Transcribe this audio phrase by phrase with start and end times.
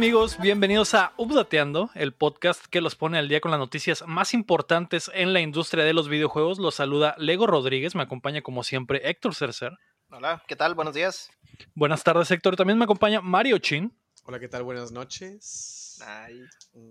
[0.00, 0.38] ¿Qué tal amigos?
[0.40, 5.10] Bienvenidos a Updateando, el podcast que los pone al día con las noticias más importantes
[5.12, 6.58] en la industria de los videojuegos.
[6.58, 9.76] Los saluda Lego Rodríguez, me acompaña como siempre Héctor Cercer.
[10.08, 10.74] Hola, ¿qué tal?
[10.74, 11.30] Buenos días.
[11.74, 13.94] Buenas tardes Héctor, también me acompaña Mario Chin.
[14.24, 14.62] Hola, ¿qué tal?
[14.62, 16.02] Buenas noches.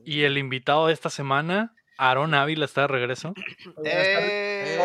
[0.06, 3.34] Y el invitado de esta semana, Aaron Ávila, está de regreso.
[3.84, 4.80] Eh,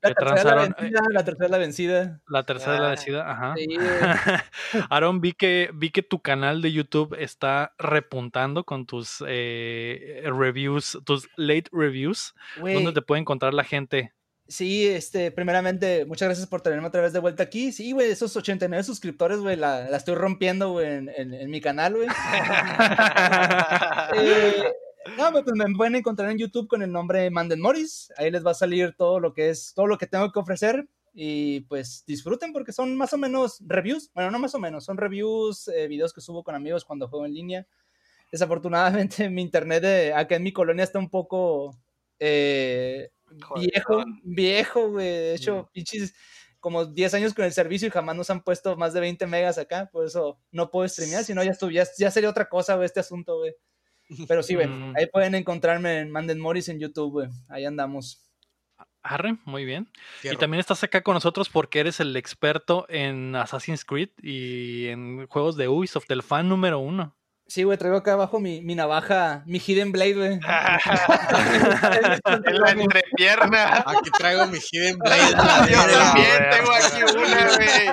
[0.00, 2.20] la, tercera la, vencida, la tercera la vencida.
[2.28, 3.54] La tercera la vencida, ajá.
[4.90, 11.00] Aaron, vi que, vi que tu canal de YouTube está repuntando con tus eh, reviews,
[11.04, 12.32] tus late reviews.
[12.56, 14.12] ¿Dónde te puede encontrar la gente?
[14.46, 17.72] Sí, este, primeramente, muchas gracias por tenerme otra vez de vuelta aquí.
[17.72, 21.94] Sí, güey, esos 89 suscriptores, güey, la, la estoy rompiendo, güey, en, en, mi canal,
[21.94, 22.08] güey.
[24.16, 24.72] eh,
[25.16, 28.12] no, pues me pueden encontrar en YouTube con el nombre Manden Morris.
[28.16, 30.88] Ahí les va a salir todo lo que es, todo lo que tengo que ofrecer.
[31.12, 34.10] Y pues disfruten porque son más o menos reviews.
[34.14, 37.26] Bueno, no más o menos, son reviews, eh, videos que subo con amigos cuando juego
[37.26, 37.66] en línea.
[38.32, 41.78] Desafortunadamente mi internet de acá en mi colonia está un poco
[42.18, 43.10] eh,
[43.56, 45.06] viejo, viejo, güey.
[45.06, 46.14] De hecho, pinches
[46.58, 49.58] como 10 años con el servicio y jamás nos han puesto más de 20 megas
[49.58, 49.88] acá.
[49.92, 53.00] Por eso no puedo streamear, si no ya, ya, ya sería otra cosa, güey, este
[53.00, 53.54] asunto, güey.
[54.28, 54.94] Pero sí, güey, mm.
[54.96, 57.28] ahí pueden encontrarme en Manden Morris en YouTube, güey.
[57.48, 58.20] Ahí andamos.
[59.02, 59.90] Arre, muy bien.
[60.22, 65.26] Y también estás acá con nosotros porque eres el experto en Assassin's Creed y en
[65.26, 67.14] juegos de Ubisoft, el fan número uno.
[67.46, 70.32] Sí, güey, traigo acá abajo mi, mi navaja, mi Hidden Blade, güey.
[70.32, 70.40] en
[72.58, 73.84] la entrepierna.
[73.86, 75.30] Aquí traigo mi Hidden Blade.
[75.70, 77.88] Yo también tengo aquí una, güey.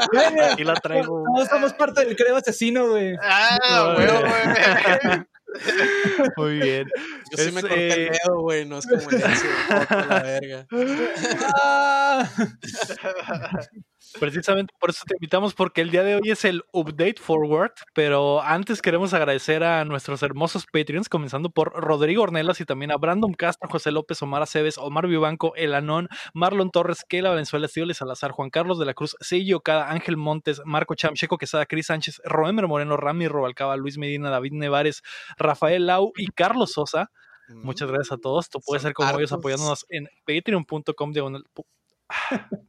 [0.51, 1.25] Aquí la traigo.
[1.35, 3.13] Todos somos parte del creo asesino, güey.
[3.21, 5.25] Ah, güey, güey.
[6.37, 6.87] Muy bien.
[7.31, 9.19] Yo sí me corté el eh, dedo, güey, no es como el
[10.09, 10.67] la verga.
[14.19, 18.41] Precisamente por eso te invitamos, porque el día de hoy es el Update Forward, pero
[18.41, 23.33] antes queremos agradecer a nuestros hermosos Patreons, comenzando por Rodrigo Ornelas y también a Brandon
[23.33, 28.31] Castro, José López, Omar Aceves, Omar Vivanco, El Anón, Marlon Torres, Keila Valenzuela, Estíbal Salazar,
[28.31, 32.21] Juan Carlos de la Cruz, Seiji Okada, Ángel Montes, Marco Cham, Checo Quesada, Cris Sánchez,
[32.25, 35.01] Roemer Moreno, Rami Robalcaba, Luis Medina, David Nevares,
[35.37, 37.11] Rafael Lau y Carlos Sosa.
[37.49, 38.49] Muchas gracias a todos.
[38.49, 41.13] Tú puedes ser como ellos apoyándonos en patreon.com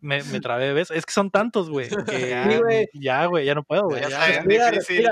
[0.01, 0.91] me, me trabé, ¿ves?
[0.91, 1.89] Es que son tantos, güey.
[2.95, 4.03] ya, güey, ya no puedo, güey.
[4.09, 5.09] Ya, es difícil.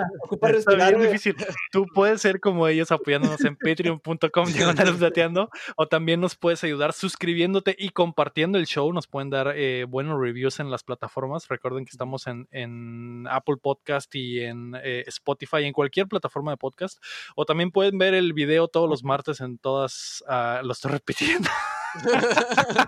[0.55, 1.37] Está bien difícil.
[1.71, 4.47] Tú puedes ser como ellos apoyándonos en patreon.com
[5.77, 8.93] o también nos puedes ayudar suscribiéndote y compartiendo el show.
[8.93, 11.49] Nos pueden dar eh, buenos reviews en las plataformas.
[11.49, 16.57] Recuerden que estamos en, en Apple Podcast y en eh, Spotify, en cualquier plataforma de
[16.57, 17.03] podcast.
[17.37, 20.25] O también pueden ver el video todos los martes en todas.
[20.29, 21.49] Uh, lo estoy repitiendo.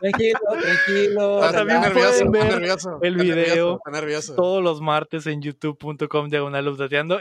[0.00, 1.40] tranquilo, tranquilo.
[1.52, 6.62] También nervioso, nervioso, el video nervioso, todos los martes en youtube.com diagonal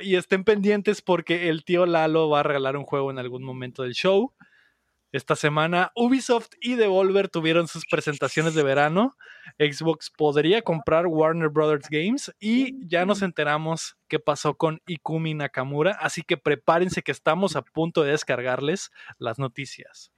[0.02, 3.84] y estén pendientes porque el tío Lalo va a regalar un juego en algún momento
[3.84, 4.34] del show.
[5.12, 9.18] Esta semana Ubisoft y Devolver tuvieron sus presentaciones de verano.
[9.60, 15.98] Xbox podría comprar Warner Brothers Games y ya nos enteramos qué pasó con Ikumi Nakamura,
[16.00, 20.11] así que prepárense que estamos a punto de descargarles las noticias.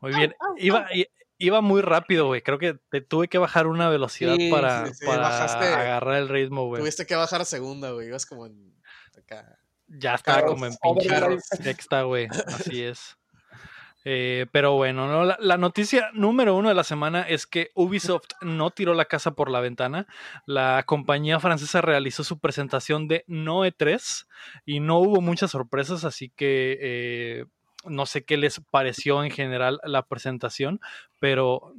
[0.00, 0.34] Muy bien.
[0.58, 0.86] Iba,
[1.38, 2.42] iba muy rápido, güey.
[2.42, 6.80] Creo que te tuve que bajar una velocidad para, agarrar el ritmo, güey.
[6.80, 8.08] Tuviste que bajar a segunda, güey.
[8.08, 8.74] Ibas como en.
[9.86, 12.28] Ya estaba como en pinche sexta, güey.
[12.46, 13.16] Así es.
[14.06, 15.24] Eh, pero bueno, ¿no?
[15.38, 19.50] la, noticia número uno de la semana es que Ubisoft no tiró la casa por
[19.50, 20.06] la ventana.
[20.44, 24.28] La compañía francesa realizó su presentación de Noe 3
[24.66, 27.46] y no hubo muchas sorpresas, así que eh,
[27.86, 30.80] no sé qué les pareció en general la presentación,
[31.20, 31.74] pero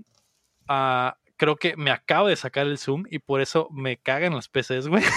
[0.67, 4.49] ah, creo que me acabo de sacar el Zoom y por eso me cagan los
[4.49, 5.03] PCs, güey.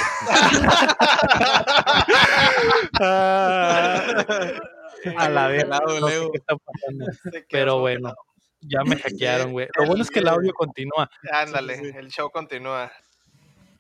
[5.17, 5.65] a la vez.
[7.51, 8.15] Pero bueno,
[8.61, 9.69] ya me hackearon, güey.
[9.77, 11.11] Lo bueno es que el audio continúa.
[11.31, 12.91] Ándale, el show continúa.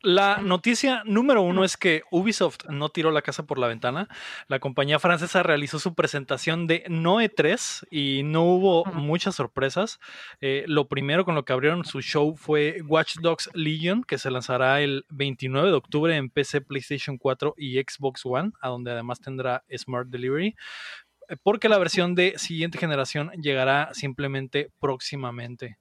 [0.02, 4.08] La noticia número uno es que Ubisoft no tiró la casa por la ventana.
[4.46, 9.98] La compañía francesa realizó su presentación de Noe 3 y no hubo muchas sorpresas.
[10.40, 14.30] Eh, lo primero con lo que abrieron su show fue Watch Dogs Legion, que se
[14.30, 19.20] lanzará el 29 de octubre en PC, PlayStation 4 y Xbox One, a donde además
[19.20, 20.54] tendrá Smart Delivery
[21.28, 25.76] eh, porque la versión de siguiente generación llegará simplemente próximamente.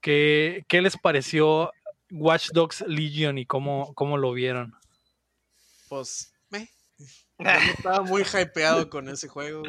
[0.00, 1.72] ¿Qué, ¿Qué, les pareció
[2.10, 4.74] Watch Dogs Legion y cómo, cómo lo vieron?
[5.88, 6.68] Pues, me.
[7.78, 9.62] estaba muy hypeado con ese juego.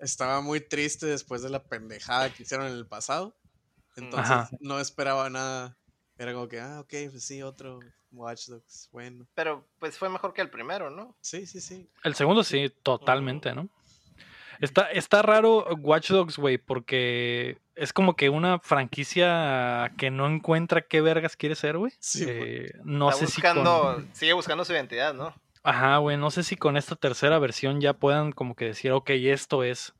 [0.00, 3.36] Estaba muy triste después de la pendejada que hicieron en el pasado.
[3.96, 5.76] Entonces no esperaba nada
[6.18, 7.80] Era como que, ah, ok, pues sí, otro
[8.12, 9.26] Watch Dogs, bueno.
[9.34, 11.16] Pero pues fue mejor que el primero, ¿no?
[11.20, 11.88] Sí, sí, sí.
[12.04, 13.68] El segundo sí, totalmente, ¿no?
[14.60, 20.82] Está, está raro Watch Dogs, güey, porque es como que una franquicia que no encuentra
[20.82, 21.92] qué vergas quiere ser, güey.
[22.00, 22.24] Sí.
[22.26, 24.08] Eh, no Está sé si con...
[24.12, 25.34] sigue buscando su identidad, ¿no?
[25.62, 29.10] Ajá, güey, no sé si con esta tercera versión ya puedan como que decir, ok,
[29.10, 29.94] esto es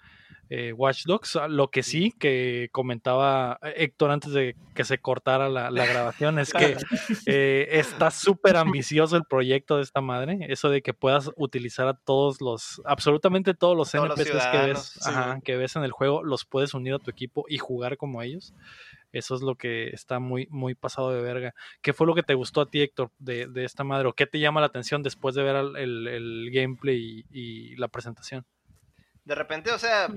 [0.51, 1.37] eh, Watch Dogs.
[1.37, 6.39] Ah, Lo que sí que comentaba Héctor antes de que se cortara la, la grabación
[6.39, 6.77] es que
[7.27, 10.39] eh, está súper ambicioso el proyecto de esta madre.
[10.49, 14.59] Eso de que puedas utilizar a todos los, absolutamente todos los Todos los NPCs que
[14.59, 15.41] ves, sí, ajá, güey.
[15.43, 18.55] que ves en el juego, los puedes unir a tu equipo y jugar como ellos.
[19.13, 21.55] Eso es lo que está muy, muy pasado de verga.
[21.81, 24.09] ¿Qué fue lo que te gustó a ti, Héctor, de, de esta madre?
[24.09, 27.77] ¿O qué te llama la atención después de ver el, el- el gameplay y, y
[27.77, 28.45] la presentación?
[29.25, 30.09] De repente, o sea,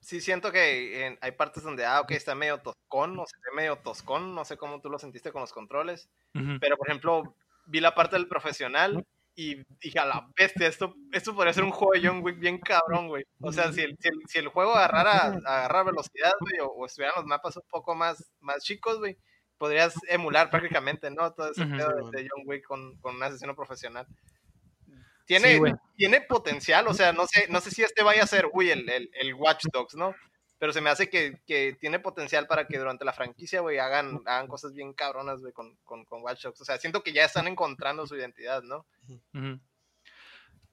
[0.00, 3.56] sí siento que en- hay partes donde, ah, ok, está medio toscón, o se ve
[3.56, 6.58] medio toscón, no sé cómo tú lo sentiste con los controles, Ujú.
[6.60, 7.34] pero por ejemplo,
[7.66, 9.04] vi la parte del profesional
[9.34, 12.58] y dije, a la bestia, esto, esto podría ser un juego de John Wick bien
[12.58, 13.24] cabrón, güey.
[13.42, 16.86] O sea, si el, si el, si el juego agarrara, agarrara velocidad, güey, o, o
[16.86, 19.18] estuvieran los mapas un poco más, más chicos, güey,
[19.58, 21.32] podrías emular prácticamente, ¿no?
[21.34, 21.76] Todo ese Ujú.
[21.76, 24.06] pedo Sí, de, de John Wick con, con un asesino profesional.
[25.26, 28.48] Tiene, Sí, tiene potencial, o sea, no sé, no sé si este vaya a ser,
[28.52, 30.14] uy, el, el, el Watch Dogs, ¿no?
[30.58, 34.22] Pero se me hace que, que tiene potencial para que durante la franquicia, güey, hagan,
[34.24, 36.60] hagan cosas bien cabronas, güey, con, con, con Watch Dogs.
[36.60, 38.86] O sea, siento que ya están encontrando su identidad, ¿no?
[39.34, 39.60] Ujú.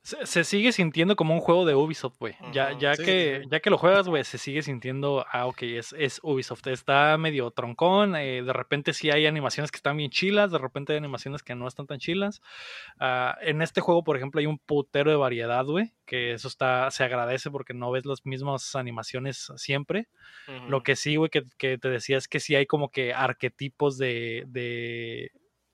[0.03, 2.35] Se, se sigue sintiendo como un juego de Ubisoft, güey.
[2.51, 3.49] Ya, ya, sí, que, sí.
[3.49, 6.67] ya que lo juegas, güey, se sigue sintiendo, ah, ok, es, es Ubisoft.
[6.67, 10.91] Está medio troncón, eh, de repente sí hay animaciones que están bien chilas, de repente
[10.91, 12.41] hay animaciones que no están tan chilas.
[12.99, 16.91] Ah, en este juego, por ejemplo, hay un putero de variedad, güey, que eso está,
[16.91, 20.09] se agradece porque no ves las mismas animaciones siempre.
[20.67, 23.97] Lo que sí, güey, que, que te decía es que sí hay como que arquetipos
[23.97, 25.31] de, de,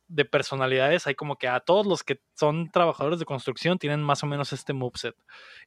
[0.07, 1.07] de personalidades.
[1.07, 4.53] Hay como que a todos los que son trabajadores de construcción tienen más o menos
[4.53, 5.15] este moveset.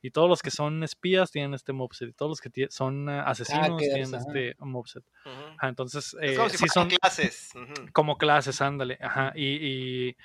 [0.00, 2.08] Y todos los que son espías tienen este moveset.
[2.08, 4.24] Y todos los que son eh, asesinos Hackers, tienen ajá.
[4.26, 5.04] este moveset.
[5.26, 5.34] Ujú.
[5.58, 7.50] Ajá, entonces, Es eh, como si sí son clases.
[7.92, 8.98] como clases, ándale.
[9.02, 9.32] Ajá.
[9.34, 10.16] Y, y,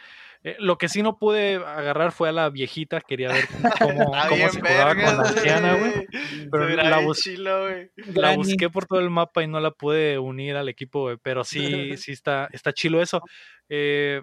[0.44, 3.02] eh, lo que sí no pude agarrar fue a la viejita.
[3.02, 3.46] Quería ver
[3.80, 6.08] cómo, cómo se jugaba con la anciana, güey.
[6.50, 7.68] Pero la bus- chilo.
[8.14, 11.18] La busqué por todo el mapa y no la pude unir al equipo, güey.
[11.22, 11.58] Pero sí,
[11.98, 13.22] sí está, está chilo eso.
[13.68, 14.22] Eh,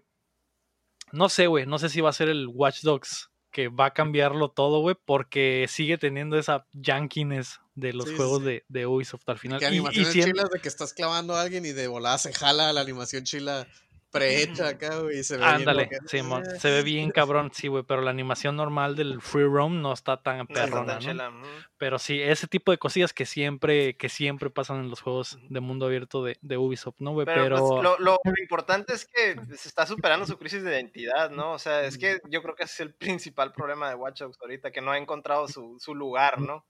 [1.15, 1.67] no sé, güey.
[1.67, 4.97] No sé si va a ser el Watch Dogs que va a cambiarlo todo, güey.
[5.05, 8.45] Porque sigue teniendo esa yankiness de los Sí, juegos sí.
[8.47, 9.59] De, de Ubisoft al final.
[9.61, 12.19] Que Y- y animaciones sien- chilas de que estás clavando a alguien y de volada
[12.19, 13.67] se jala la animación chila
[14.15, 15.89] prehecha acá, güey, y se ve bien Ándale.
[16.07, 19.93] Simón, se ve bien cabrón, sí, güey, pero la animación normal del free roam no
[19.93, 21.49] está tan No está perrona, tan ¿no?
[21.79, 25.59] Pero sí, ese tipo de cosillas que siempre, que siempre pasan en los juegos de
[25.59, 27.27] mundo abierto de, de Ubisoft, ¿no, güey?
[27.27, 31.53] Pero, Pero, pues, lo, importante es que se está superando su crisis de identidad, ¿no?
[31.53, 34.39] O sea, es que yo creo que ese es el principal problema de Watch Dogs
[34.41, 36.65] ahorita, que no ha encontrado su, su lugar, ¿no?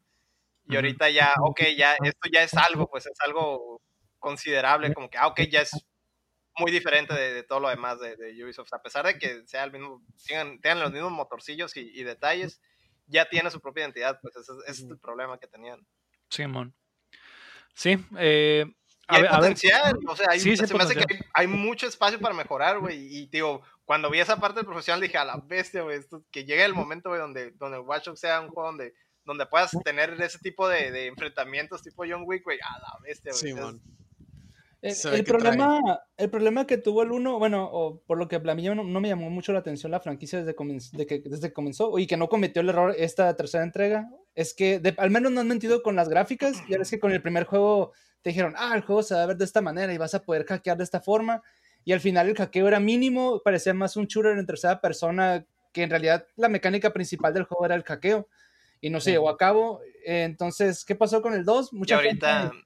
[0.67, 3.82] Y ahorita ya, ok, ya, esto ya es algo, pues es algo
[4.19, 5.73] considerable, como que, ah, ok, ya es
[6.59, 9.65] muy diferente de, de todo lo demás de, de Ubisoft, a pesar de que sea
[9.65, 12.61] el mismo, tengan, tengan los mismos motorcillos y, y detalles,
[13.06, 15.87] ya tiene su propia identidad, pues ese, es- ese es el problema que tenían.
[16.31, 16.75] Simón.
[17.75, 18.73] Sí, eh, Y
[19.08, 20.94] a hay ver, a ver, potencial, o sea, hay, Sí, sí hay se me hace
[20.94, 21.31] que potencial.
[21.34, 22.99] hay, hay mucho espacio para mejorar, güey.
[23.17, 26.44] Y digo, cuando vi esa parte del profesional dije, a la bestia, güey, esto- que
[26.44, 28.94] llegue el momento, güey, donde, donde Watch Dogs sea un juego donde,
[29.25, 33.32] donde puedas tener ese tipo de, de enfrentamientos tipo John Wick, güey, a la bestia,
[33.32, 33.53] güey.
[33.53, 33.79] Sí.
[34.84, 35.22] El, trae.
[35.24, 38.74] problema, el problema que tuvo el 1, bueno, o por lo que a mí no,
[38.84, 40.55] no me llamó mucho la atención la franquicia desde,
[40.93, 44.53] de que, desde que comenzó y que no cometió el error esta tercera entrega, es
[44.53, 46.56] que de- al menos no han mentido con las gráficas.
[46.69, 49.26] Ya ves que con el primer juego te dijeron, ah, el juego se va a
[49.26, 51.43] ver de esta manera y vas a poder hackear de esta forma.
[51.84, 55.82] Y al final el hackeo era mínimo, parecía más un shooter en tercera persona, que
[55.82, 58.29] en realidad la mecánica principal del juego era el hackeo.
[58.81, 59.81] Y no se llevó a cabo.
[60.05, 61.72] Entonces, ¿qué pasó con el 2?
[61.72, 62.64] Y Mucha ahorita, gente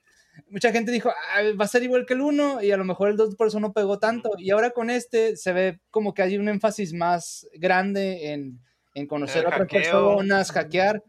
[0.51, 3.09] mucha gente dijo, "Ah, va a ser igual que el 1 y a lo mejor
[3.11, 4.31] el 2 por eso no pegó tanto.
[4.39, 8.61] Y ahora con este se ve como que hay un énfasis más grande en,
[8.95, 9.81] en conocer El a otras hackeo.
[9.83, 11.03] personas, hackear.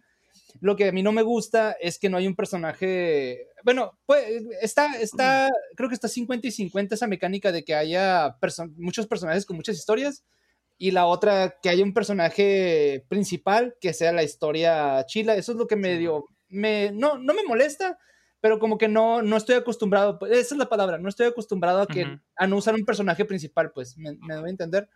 [0.61, 4.25] Lo que a mí no me gusta es que no hay un personaje, bueno, pues
[4.61, 9.05] está, está, creo que está 50 y 50 esa mecánica de que haya perso- muchos
[9.07, 10.23] personajes con muchas historias
[10.77, 15.35] y la otra que haya un personaje principal que sea la historia chila.
[15.35, 17.97] Eso es lo que me dio, me, no, no me molesta,
[18.41, 21.81] pero como que no, no estoy acostumbrado, pues, esa es la palabra, no estoy acostumbrado
[21.81, 22.19] a que Ujú.
[22.37, 24.89] a no usar un personaje principal, pues, me, me doy a entender.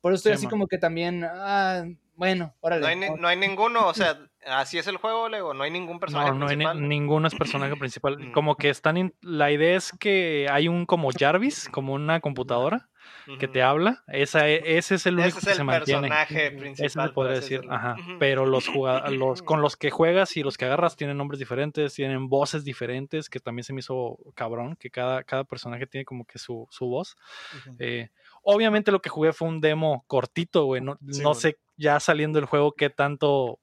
[0.00, 0.50] Por eso estoy Sí, así man.
[0.50, 1.84] como que también, ah,
[2.14, 2.80] bueno, órale.
[2.82, 5.52] no hay, ni- no- no hay ninguno, o sea, así es el juego, Lego.
[5.54, 6.88] No hay ningún personaje No, no hay ni- principal.
[6.88, 8.16] ninguno es personaje principal.
[8.34, 8.96] Como que están.
[8.96, 12.88] in- la idea es que hay un como Jarvis, como una computadora
[13.40, 14.04] que te habla.
[14.06, 16.00] Esa, e- ese es el único Ese es que el se mantiene.
[16.08, 17.08] personaje Ese principal.
[17.08, 17.96] se podría decir, ajá.
[18.20, 18.68] Pero los,
[19.42, 23.40] con los que juegas y los que agarras tienen nombres diferentes, tienen voces diferentes, que
[23.40, 27.16] también se me hizo cabrón, que cada, cada personaje tiene como que su, su voz.
[27.78, 28.10] Eh,
[28.42, 30.80] obviamente lo que jugué fue un demo cortito, güey.
[30.80, 31.34] No, Sí, no bueno.
[31.34, 33.58] sé ya saliendo el juego qué tanto,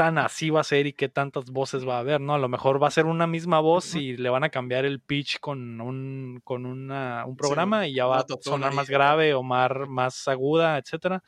[0.00, 2.32] tan así va a ser y qué tantas voces va a haber, ¿no?
[2.32, 5.02] A lo mejor va a ser una misma voz y le van a cambiar el
[5.02, 9.42] pitch con un, con una, un programa y ya va a sonar más grave o
[9.42, 11.22] más, más aguda, etcétera.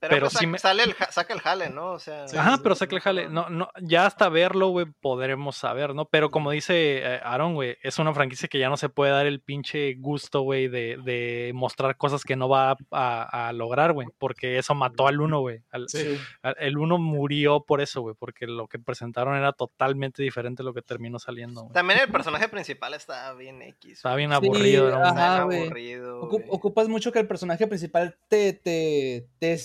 [0.00, 1.92] Pero, pero pues, sí me- sale el, saca el jale, ¿no?
[1.92, 2.86] O sea, Sí, Ajá, sí, pero sí.
[2.86, 3.28] que le jale.
[3.28, 6.04] No, no, ya hasta verlo, güey, podremos saber, ¿no?
[6.04, 9.26] Pero como dice eh, Aaron, güey, es una franquicia que ya no se puede dar
[9.26, 13.92] el pinche gusto, güey, de, de mostrar cosas que no va a, a- a lograr,
[13.92, 15.62] güey, porque eso mató al uno, güey.
[15.70, 16.16] Al- Sí.
[16.58, 20.74] El uno murió por eso, güey, porque lo que presentaron era totalmente diferente a lo
[20.74, 21.72] que terminó saliendo, güey.
[21.72, 23.94] También el personaje principal está bien X.
[23.94, 25.32] Estaba bien Sí, aburrido, era un- ajá.
[25.34, 26.20] Está bien aburrido.
[26.20, 29.58] Ocupas mucho que el personaje principal te, te, te,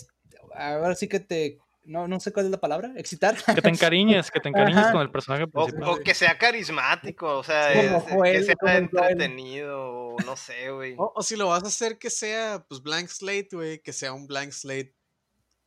[0.56, 3.36] ahora sí que te, no, no sé cuál es la palabra, excitar.
[3.54, 4.92] Que te encariñes, que te encariñes Ajá.
[4.94, 5.90] con el personaje O, principal.
[5.90, 10.72] o que sea carismático, o sea, Como es- Joel, que sea entretenido, o no sé,
[10.72, 10.96] güey.
[10.98, 14.14] O, o si lo vas a hacer que sea, pues, blank slate, güey, que sea
[14.14, 14.94] un blank slate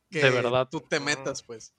[0.09, 0.67] que De verdad.
[0.71, 1.73] tú te metas, pues.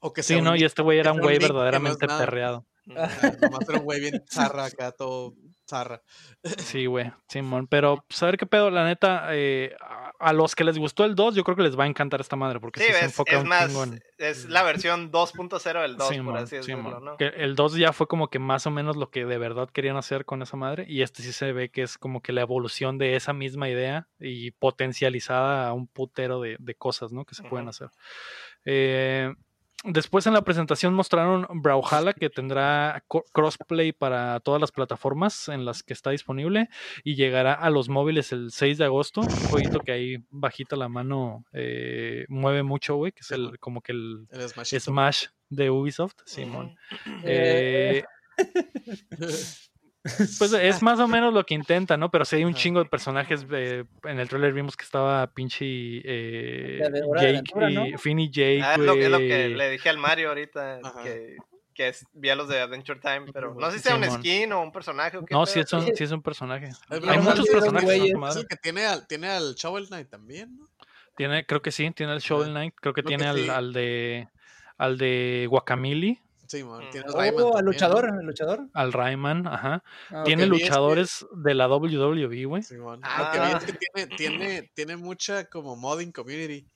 [0.00, 2.18] O que sea Sí, no, y este güey era un güey no verdaderamente nada.
[2.24, 2.66] perreado.
[2.96, 5.34] Ajá, nomás era un güey bien zarra acá, todo
[5.68, 6.02] zarra.
[6.58, 7.68] Sí, güey, Simón.
[7.68, 9.74] Pero, pues, a ver qué pedo, la neta, eh,
[10.22, 12.36] a, los que les gustó el 2, yo creo que les va a encantar esta
[12.36, 15.82] madre, porque Sí, sí, se es, enfoca es un más, en- es la versión 2.0
[15.82, 17.00] del 2, por Simón, así decirlo.
[17.00, 17.16] ¿no?
[17.16, 19.96] Que el 2 ya fue como que más o menos lo que de verdad querían
[19.96, 22.98] hacer con esa madre, y este sí se ve que es como que la evolución
[22.98, 27.24] de esa misma idea y potencializada a un putero de, de cosas, ¿no?
[27.24, 27.88] Que se pueden hacer.
[28.64, 29.32] Eh,
[29.84, 35.82] Después en la presentación mostraron Brawlhalla que tendrá crossplay para todas las plataformas en las
[35.82, 36.68] que está disponible
[37.02, 39.22] y llegará a los móviles el 6 de agosto.
[39.22, 43.80] Un jueguito que ahí bajita la mano eh, mueve mucho, güey, que es el como
[43.80, 44.28] que el.
[44.30, 46.76] Smash de Ubisoft, Simón.
[47.24, 48.04] Eh,
[50.38, 52.10] pues es más o menos lo que intenta, ¿no?
[52.10, 53.46] Pero sí hay un chingo de personajes.
[53.52, 56.78] eh, en el trailer vimos que estaba pinche eh,
[57.14, 57.98] Jake Aventura, y ¿no?
[57.98, 58.60] Finn y Jake.
[58.62, 61.02] Ah, es, lo, es lo que le dije al Mario ahorita, Ajá.
[61.04, 61.36] que,
[61.74, 64.52] que es- vi a los de Adventure Time, pero no sé si sea un skin
[64.52, 66.04] o un personaje o qué No, sí es, un, Sí.
[66.04, 66.70] es un personaje.
[66.90, 67.88] Hay muchos es- personajes.
[67.90, 70.68] Es el que tiene al, tiene al Shovel Knight también, ¿no?
[71.16, 73.48] Tiene, creo que sí, tiene el Shovel Knight, creo que Creo que tiene al, sí.
[73.50, 74.28] al de
[74.78, 76.20] al de Guacamili,
[76.52, 76.86] Sí, man.
[76.86, 76.90] Mm.
[76.90, 78.68] Tiene al Rayman Oh, al luchador, al luchador.
[78.74, 79.82] al Rayman, ajá.
[80.10, 82.62] Ah, tiene que- luchadores de la WWE, güey.
[82.62, 83.00] Sí, man.
[83.02, 83.22] Ah.
[83.24, 86.68] Lo que vi es que tiene, tiene, tiene mucha como modding community.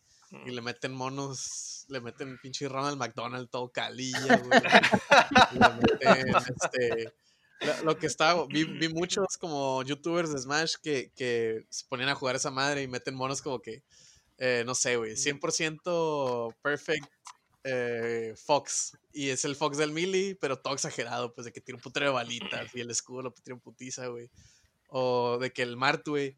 [0.46, 4.60] Y le meten monos, le meten pinche Ronald McDonald todo calilla, güey.
[5.52, 7.12] le meten este.
[7.60, 12.08] Lo, lo que está, vi, vi muchos como youtubers de Smash que, que se ponían
[12.08, 13.82] a jugar esa madre y meten monos como que,
[14.38, 17.06] eh, no sé, güey, 100% perfect
[17.66, 18.96] eh, Fox.
[19.12, 22.06] Y es el Fox del Melee, pero todo exagerado, pues de que tiene un putero
[22.06, 24.30] de balitas y el escudo lo tiene en putiza, güey.
[24.88, 26.36] O de que el Mart, güey,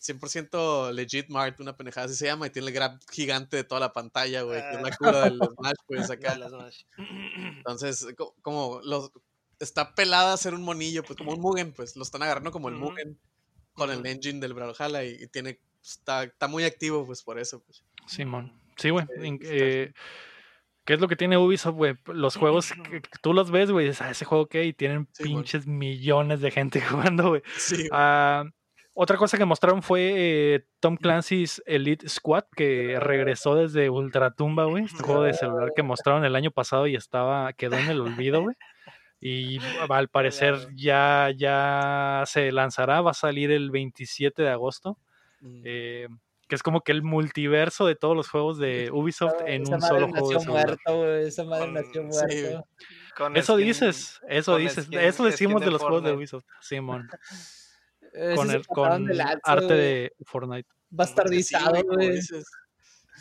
[0.00, 3.80] 100% legit Mart, una pendejada así se llama, y tiene el grab gigante de toda
[3.80, 6.38] la pantalla, güey, que es la cura del Smash, pues acá.
[7.56, 9.10] Entonces, co- como los
[9.58, 12.68] está pelada a hacer un monillo, pues como un Mugen, pues lo están agarrando como
[12.68, 12.76] el.
[12.76, 13.18] Mugen
[13.74, 17.60] con el engine del Brawlhalla y, y tiene está, está muy activo pues por eso,
[17.62, 17.82] pues.
[18.06, 18.52] Simón.
[18.76, 19.04] Sí, güey.
[19.18, 19.92] Eh, eh,
[20.90, 21.94] ¿Qué es lo que tiene Ubisoft, güey?
[22.06, 25.22] Los juegos que, tú los ves, güey, dices, ah, ese juego qué, y tienen Sí,
[25.22, 26.80] pinches millones de gente
[27.14, 27.42] jugando, güey.
[27.56, 28.42] Sí, Ah,
[28.92, 34.86] otra cosa que mostraron fue eh, Tom Clancy's Elite Squad, que regresó desde Ultratumba, güey.
[34.86, 38.42] Este juego de celular que mostraron el año pasado y estaba, quedó en el olvido,
[38.42, 38.56] güey.
[39.20, 39.60] Y
[39.92, 44.98] al parecer ya, ya se lanzará, va a salir el 27 de agosto.
[45.40, 45.62] Mm.
[45.64, 46.08] eh,
[46.50, 49.86] que es como que el multiverso de todos los juegos de Ubisoft en un madre
[49.86, 51.28] solo juego muerto, güey.
[51.28, 52.68] Esa madre Con- nació sí, muerto.
[53.16, 56.12] Con Eso skin- dices, eso dices, skin- eso decimos de los juegos de.
[56.12, 57.08] Ubisoft, Simón,
[58.34, 60.68] con, el, con de lanza, arte de Fortnite.
[60.68, 62.18] Sí, Bastardizado, güey,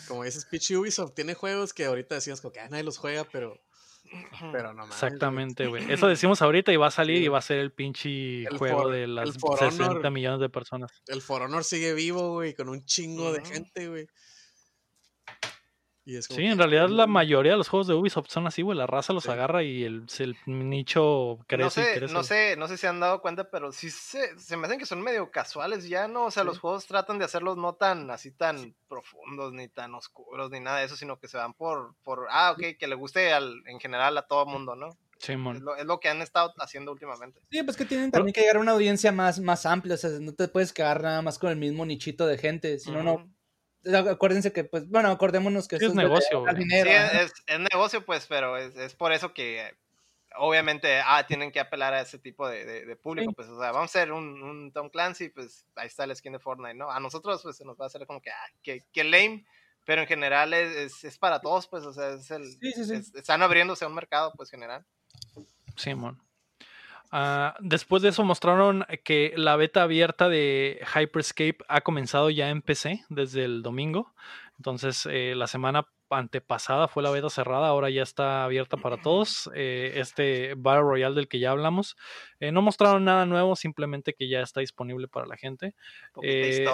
[0.08, 3.26] como dices, pinche Ubisoft tiene juegos que ahorita decías como que ah, nadie los juega,
[3.32, 3.62] pero,
[4.52, 4.96] pero no mames.
[4.96, 5.92] Exactamente, güey.
[5.92, 7.24] Eso decimos ahorita y va a salir Sí.
[7.26, 10.12] y va a ser el pinche El juego For- de las For 60 Honor.
[10.12, 10.92] millones de personas.
[11.08, 14.08] El For Honor sigue vivo, güey, con un chingo de gente, güey.
[16.10, 18.64] Y es Sí, que, en realidad la mayoría de los juegos de Ubisoft son así,
[18.64, 18.76] güey.
[18.76, 19.30] La raza los Sí.
[19.30, 22.14] agarra y el, el nicho crece No y sé, crece.
[22.14, 24.88] no sé, no sé si han dado cuenta, pero sí se, se me hacen que
[24.88, 26.26] son medio casuales ya, ¿no?
[26.26, 30.50] O sea, los juegos tratan de hacerlos no tan así tan profundos, ni tan oscuros,
[30.50, 33.32] ni nada de eso, sino que se van por, por ah, ok, que le guste
[33.32, 34.88] al, en general a todo mundo, ¿no?
[35.20, 35.64] Es Simón.
[35.64, 37.40] lo, es lo que han estado haciendo últimamente.
[37.52, 40.10] Sí, pues que tienen también que llegar a una audiencia más, más amplia, o sea,
[40.20, 43.30] no te puedes quedar nada más con el mismo nichito de gente, sino no, Ujú.
[44.10, 48.06] Acuérdense que, pues, bueno, acordémonos que Sí, esto es negocio, dinero, Sí, es, es negocio,
[48.06, 49.76] pues, pero es, es por eso que
[50.36, 53.32] obviamente ah, tienen que apelar a ese tipo de, de- de público.
[53.32, 53.36] Sí.
[53.36, 56.34] Pues, o sea, vamos a hacer un, un Tom Clancy, pues ahí está el skin
[56.34, 56.92] de Fortnite, ¿no?
[56.92, 59.46] A nosotros, pues, se nos va a hacer como que, ah, que, que lame,
[59.86, 62.86] pero en general es, es, es para todos, pues, o sea, es el, Sí, sí,
[62.86, 62.94] sí.
[62.96, 64.86] es- están abriéndose a un mercado, pues, general.
[65.76, 66.22] Simón.
[67.12, 72.62] Ah, después de eso mostraron que la beta abierta de Hyperscape ha comenzado ya en
[72.62, 74.14] PC desde el domingo.
[74.58, 79.50] Entonces, eh, la semana antepasada fue la beta cerrada, ahora ya está abierta para todos.
[79.56, 81.96] Eh, este Battle Royale del que ya hablamos.
[82.40, 85.76] Eh, no mostraron nada nuevo, simplemente que ya está disponible para la gente.
[86.14, 86.66] Poquita Eh,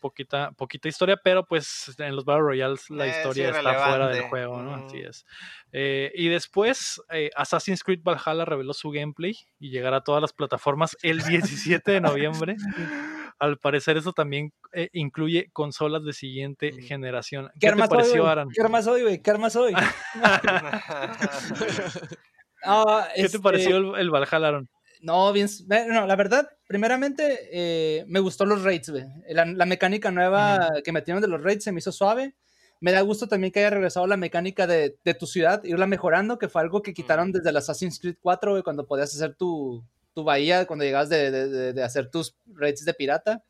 [0.00, 4.22] Poquita, poquita historia, pero pues en los Battle Royales la Es historia está fuera del
[4.22, 4.74] juego, ¿no?
[4.74, 5.26] Así es.
[5.72, 10.32] Eh, y después, eh, Assassin's Creed Valhalla reveló su gameplay y llegará a todas las
[10.32, 12.56] plataformas el 17 de noviembre.
[13.40, 16.82] Al parecer, eso también eh, incluye consolas de siguiente Mm.
[16.82, 17.46] generación.
[17.54, 18.26] ¿Qué ¿Qué, te armas hoy, pareció?
[18.26, 18.48] Aran?
[18.52, 19.22] ¿Qué armas hoy, güey?
[19.22, 19.74] ¿Qué armas hoy?
[22.64, 24.68] Ah, ¿Qué te este, pareció el, el Valhalla, Aran?
[25.00, 29.04] No, bien, bueno, la verdad, primeramente eh, me gustó los raids, güey.
[29.30, 32.34] La, la mecánica nueva que metieron de los raids se me hizo suave.
[32.80, 36.38] Me da gusto también que haya regresado la mecánica de, de tu ciudad, irla mejorando,
[36.38, 39.84] que fue algo que quitaron desde el Assassin's Creed 4, güey, cuando podías hacer tu,
[40.14, 43.42] tu bahía, cuando llegabas de, de- de- hacer tus raids de pirata.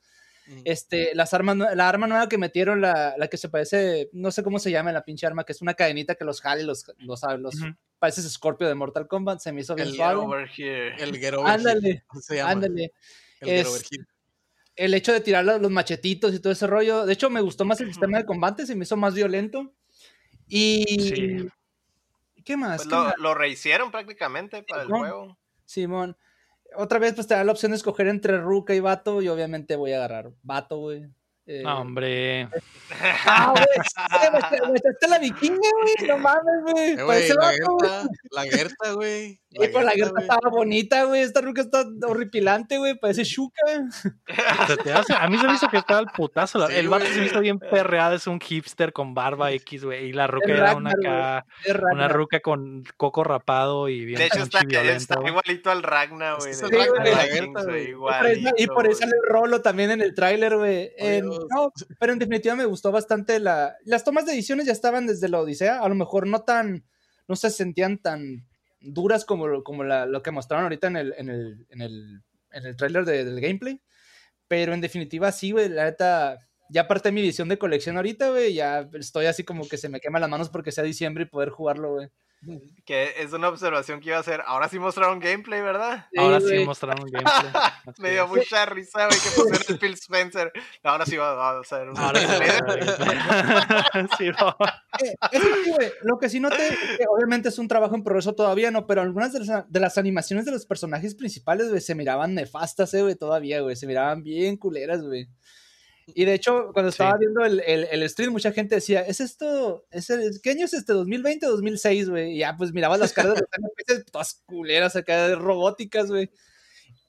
[0.64, 4.43] Este, las armas, la arma nueva que metieron, la, la que se parece, no sé
[4.43, 7.21] cómo se llama la pinche arma, que es una cadenita que los jale, los, los,
[7.38, 7.67] los Ujú.
[7.99, 10.21] Parece Scorpio de Mortal Kombat, se me hizo bien El suave.
[10.21, 10.95] Over here.
[11.02, 12.50] El Get Over Here, Ándale, llama.
[12.50, 12.93] ándale.
[13.40, 14.05] El Get es- Over Here.
[14.76, 17.05] el hecho de tirar los machetitos y todo ese rollo.
[17.07, 19.73] De hecho, me gustó más el sistema de combate, se me hizo más violento.
[20.47, 20.84] Y.
[21.00, 21.49] Sí.
[22.45, 22.76] ¿Qué más?
[22.78, 23.15] Pues ¿Qué lo, más?
[23.19, 25.37] lo rehicieron prácticamente para el juego.
[25.67, 26.17] Simón.
[26.76, 29.21] Otra vez, pues te da la opción de escoger entre Ruka y Vato.
[29.21, 31.06] Y obviamente voy a agarrar Vato, güey.
[31.50, 32.47] Eh, No, hombre.
[33.26, 33.67] Ah, güey.
[34.32, 36.08] me echa- me echaste la vikinga, güey.
[36.08, 36.91] No mames, güey.
[36.91, 37.50] Eh, güey, la.
[37.52, 39.41] Gerta, la Gerta, güey.
[39.50, 41.23] Y pues la guerra estaba bonita, güey.
[41.23, 42.99] Esta ruca está horripilante, güey.
[42.99, 43.78] Parece Shuka, güey.
[44.67, 46.58] Se te hace- a mí se me hizo que estaba el putazo.
[46.58, 49.84] la- Sí, el vato se me hizo bien perreada, es un hipster con barba X,
[49.84, 50.06] güey.
[50.08, 51.47] Y la ruca era una acá,
[51.93, 56.52] una ruca con coco rapado y bien De hecho, está, está igualito al Ragnar, güey.
[58.43, 58.52] La.
[58.58, 60.91] Y por y sale el rolo también en el tráiler, güey.
[61.50, 63.75] No, pero en definitiva me gustó bastante la...
[63.84, 66.84] Las tomas de ediciones ya estaban desde la Odisea, a lo mejor no tan...
[67.26, 68.47] No se sentían tan
[68.80, 72.76] duras como, como lo que mostraron ahorita en el, en el, en el, en el
[72.76, 73.80] tráiler de- del gameplay.
[74.49, 76.48] Pero en definitiva sí, güey, la neta...
[76.71, 78.54] Ya aparté mi edición de colección ahorita, güey.
[78.54, 81.50] Ya estoy así como que se me queman las manos porque sea diciembre y poder
[81.50, 82.09] jugarlo, güey.
[82.85, 84.43] Que es una observación que iba a hacer.
[84.47, 86.07] Ahora sí mostraron gameplay, ¿verdad?
[86.17, 86.67] Ahora Sí, sí güey.
[86.67, 87.52] mostraron gameplay.
[87.99, 90.52] Me dio mucha risa, güey, que pusieron el Phil Spencer.
[90.85, 92.21] Ahora sí va, a ser un Ahora
[94.19, 94.31] sí
[95.76, 95.93] güey.
[96.02, 98.87] Lo que sí noté, que obviamente es un trabajo en progreso todavía, ¿no?
[98.87, 102.95] Pero algunas de las, de las animaciones de los personajes principales, güey, se miraban nefastas,
[102.95, 103.76] eh, güey, todavía, güey.
[103.76, 105.28] Se miraban bien culeras, güey.
[106.14, 107.18] Y de hecho, cuando estaba Sí.
[107.21, 109.86] viendo el, el, el stream, mucha gente decía, ¿es esto?
[109.90, 110.92] ¿Es el- ¿Qué año es este?
[110.94, 112.32] ¿2020 o 2006, güey?
[112.34, 116.30] Y ya, pues mirabas las caras de los NPCs, todas culeras acá, robóticas, güey.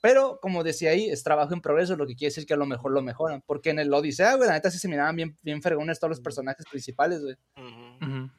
[0.01, 2.65] Pero, como decía ahí, es trabajo en progreso, lo que quiere decir que a lo
[2.65, 3.41] mejor lo mejoran.
[3.45, 6.21] Porque en el Odisea, güey, la neta sí se miraban bien, bien fregones todos los
[6.21, 7.33] personajes principales, güey.
[7.57, 8.29] Eh, eh,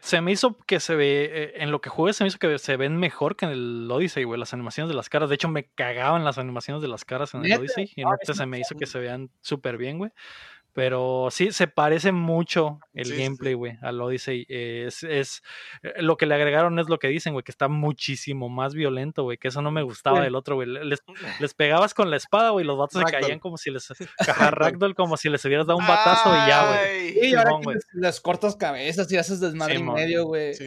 [0.00, 2.58] se me hizo que se ve, eh, en lo que jugué se me hizo que
[2.58, 5.28] se ven mejor que en el Odyssey, güey, las animaciones de las caras.
[5.28, 7.52] De hecho, me cagaban las animaciones de las caras en el.
[7.58, 10.12] Odyssey y en este se me hizo que se vean súper bien, güey.
[10.76, 14.44] Pero sí, se parece mucho el Sí, sí, gameplay, güey, al Odyssey.
[14.46, 15.42] Eh, es, es,
[15.82, 19.22] eh, lo que le agregaron es lo que dicen, güey, que está muchísimo más violento,
[19.22, 20.24] güey, que eso no me gustaba Sí.
[20.24, 20.68] del otro, güey.
[20.68, 21.02] Les,
[21.40, 23.88] les pegabas con la espada, güey, y los vatos se caían como si les...
[24.50, 27.12] Ragdoll, como si les hubieras dado un batazo y ya, güey.
[27.14, 27.74] Sí, y ahora que güey.
[27.76, 29.96] les, les cortas cabezas y haces desmadre Simón.
[29.98, 30.52] en medio, güey.
[30.52, 30.66] Sí,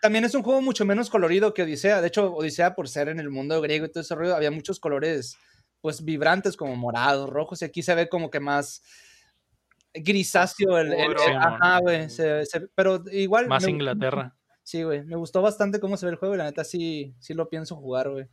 [0.00, 2.00] también es un juego mucho menos colorido que Odisea.
[2.00, 4.80] De hecho, Odisea, por ser en el mundo griego y todo ese rollo, había muchos
[4.80, 5.36] colores,
[5.82, 8.82] pues, vibrantes, como morados, rojos, y aquí se ve como que más
[9.94, 10.78] grisáceo.
[10.78, 12.10] El, el- ajá, güey.
[12.10, 13.46] se- se- pero igual.
[13.48, 14.36] Más me- Inglaterra.
[14.62, 15.04] Sí, güey.
[15.04, 17.76] Me gustó bastante cómo se ve el juego y la neta sí, sí lo pienso
[17.76, 18.26] jugar, güey.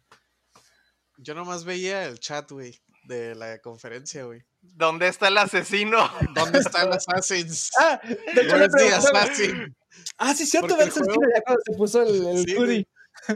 [1.17, 4.41] Yo nomás veía el chat, güey, de la conferencia, güey.
[4.61, 5.97] ¿Dónde está el asesino?
[6.35, 7.69] ¿Dónde está el Assassin's?
[7.79, 9.75] Ah, de hecho, the assassin?
[10.17, 12.87] Ah, sí, cierto, ver el juego- ya cuando se puso el, el Sí, hoodie.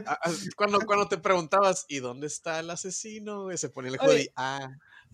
[0.06, 3.44] Ah, ah, Cuando, cuando te preguntabas, ¿y dónde está el asesino?
[3.44, 3.58] güey?
[3.58, 4.32] Se ponía el Oye, hoodie.
[4.34, 4.68] Ah,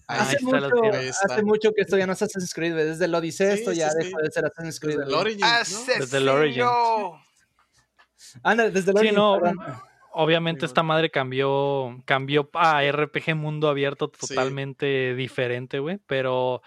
[0.08, 0.82] Hace está mucho,
[1.24, 2.84] hace mucho que esto ya no es Assassin's Creed, güey.
[2.84, 3.98] Desde el Odyssey Sí, esto sí, ya sí.
[4.04, 4.98] dejó de ser Assassin's Creed.
[4.98, 5.46] desde el ¿no?
[5.46, 6.18] ¡Asesino!
[6.18, 6.66] el Origins.
[8.42, 9.82] Ándale, desde el Sí, Origins, no.
[10.14, 14.28] Obviamente esta madre cambió, cambió a RPG mundo abierto Sí.
[14.28, 15.98] totalmente diferente, güey.
[16.06, 16.62] Pero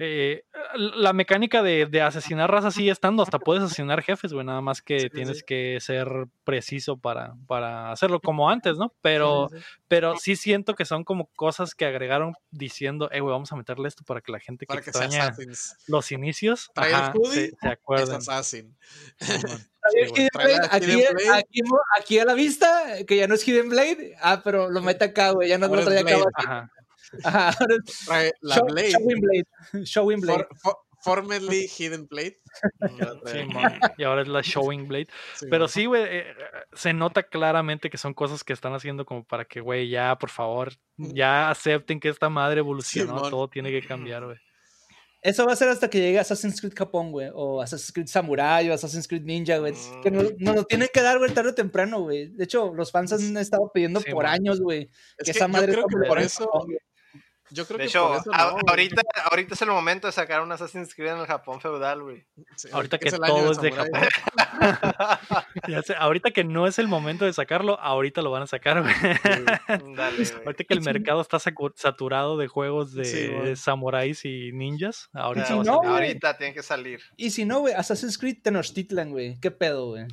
[0.00, 4.46] eh, la mecánica de, de asesinar razas sigue estando, hasta puedes asesinar jefes, güey.
[4.46, 5.44] Nada más que Sí, tienes sí.
[5.46, 6.08] que ser
[6.44, 8.94] preciso para, para hacerlo como antes, ¿no?
[9.02, 9.56] Pero, Sí,
[9.88, 13.88] pero sí siento que son como cosas que agregaron diciendo, eh, güey, vamos a meterle
[13.88, 15.34] esto para que la gente que Para que extraña
[15.86, 17.52] los inicios ajá, se,
[18.42, 18.66] se.
[19.82, 20.28] Aquí,
[20.70, 21.62] aquí,
[21.98, 22.68] aquí a la vista,
[23.06, 24.14] que ya no es Hidden Blade.
[24.20, 25.48] Ah, pero lo mete acá, güey.
[25.48, 26.70] Ya no lo trae acá.
[28.42, 28.90] La Show- Blade.
[28.90, 29.84] Showing Blade.
[29.86, 30.38] Showing Blade.
[30.44, 32.36] For- for- formerly Hidden Blade.
[33.26, 33.72] Simón.
[33.96, 35.08] Y ahora es la Showing Blade.
[35.34, 35.68] Sí, Pero man.
[35.70, 36.26] sí, güey, eh,
[36.74, 40.28] se nota claramente que son cosas que están haciendo como para que, güey, ya, por
[40.30, 44.36] favor, ya acepten que esta madre evolucionó, todo tiene que cambiar, güey.
[45.22, 47.28] Eso va a ser hasta que llegue Assassin's Creed Japón, güey.
[47.34, 49.74] O Assassin's Creed Samurai o Assassin's Creed Ninja, güey.
[50.02, 52.28] Que nos, nos lo tienen que dar, güey, tarde o temprano, güey.
[52.28, 54.32] De hecho, los fans han estado pidiendo Sí, por man.
[54.32, 54.88] años, güey.
[55.18, 56.50] Es Que que esa yo madre creo que por eso.
[57.50, 58.62] Yo creo De que hecho, por eso a- no, güey.
[58.68, 62.24] ahorita, ahorita es el momento de sacar un Assassin's Creed en el Japón feudal, güey.
[62.56, 63.70] Sí, Ahorita que es todo es de.
[65.68, 68.82] Ya sé, ahorita que no es el momento de sacarlo, ahorita lo van a sacar,
[68.82, 68.94] güey.
[69.96, 70.44] Dale, güey.
[70.46, 75.54] Ahorita que el mercado está saturado de juegos de Sí, samuráis y ninjas, ahorita Ah,
[75.56, 75.88] va a no, salir.
[75.90, 75.92] güey.
[76.08, 77.00] ahorita tiene que salir.
[77.16, 79.38] Y si no, güey, Assassin's Creed Tenochtitlan, güey.
[79.40, 80.04] ¿Qué pedo, güey?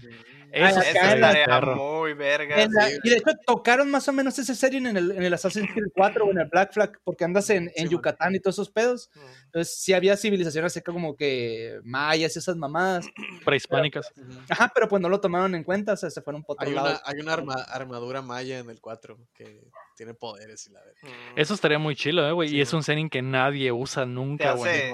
[0.52, 1.76] Eso estaría estaría perro.
[1.76, 2.62] muy verga.
[2.64, 5.24] En la- sí, y de hecho tocaron más o menos ese serie en el, en
[5.24, 7.90] el Assassin's Creed 4 o en el Black Flag, porque andas en, en Sí, man.
[7.90, 9.10] Yucatán y todos esos pedos.
[9.16, 9.20] Mm.
[9.46, 13.08] Entonces sí había civilizaciones así como que mayas y esas mamadas.
[13.46, 14.12] Prehispánicas.
[14.50, 16.74] Ajá, pero pues no lo tomaron en cuenta, o sea, se fueron por otro Hay
[16.74, 16.90] lado.
[16.90, 19.62] una, hay una arma- armadura maya en el 4 que
[19.96, 20.96] tiene poderes y la verdad.
[21.04, 21.40] Mm.
[21.40, 22.50] Eso estaría muy chilo, eh, güey.
[22.50, 24.94] Sí, y es un setting que nadie usa nunca, güey.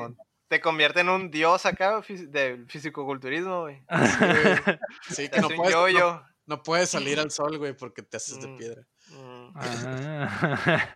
[0.54, 3.82] Te convierte en un dios acá del fisicoculturismo, güey.
[5.10, 8.04] Sí, Te que no hace un puedes, no, no puedes salir al sol, güey, porque
[8.04, 8.58] te haces de Mm.
[8.58, 8.82] piedra.
[9.10, 9.50] Mm.
[9.56, 10.96] Ah.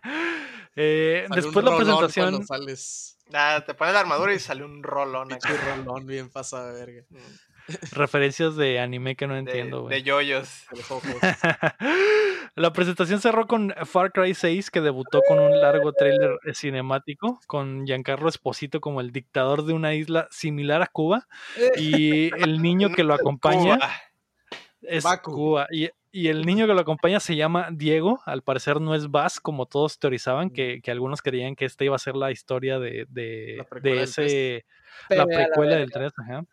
[0.80, 2.30] Eh, Sale después un la rolón presentación.
[2.30, 5.48] Cuando sales, Ah, te pones la armadura y sale un rolón acá.
[5.48, 7.02] pinche rolón bien pasado de verga.
[7.10, 7.74] Mm.
[7.96, 10.02] Referencias de anime que no De, entiendo, de güey.
[10.04, 10.48] yoyos.
[12.58, 17.40] La presentación cerró con Far Cry 6, que debutó con un largo tráiler eh, cinemático,
[17.46, 21.28] con Giancarlo Esposito como el dictador de una isla similar a Cuba,
[21.76, 23.92] y el niño que lo acompaña Cuba.
[24.82, 25.32] es Baku.
[25.32, 25.66] Cuba.
[25.70, 29.40] Y, y el niño que lo acompaña se llama Diego, al parecer no es Baz,
[29.40, 33.06] como todos teorizaban, que, que algunos creían que esta iba a ser la historia de,
[33.08, 34.64] de, La de ese
[35.10, 36.44] la precuela del 3, ajá.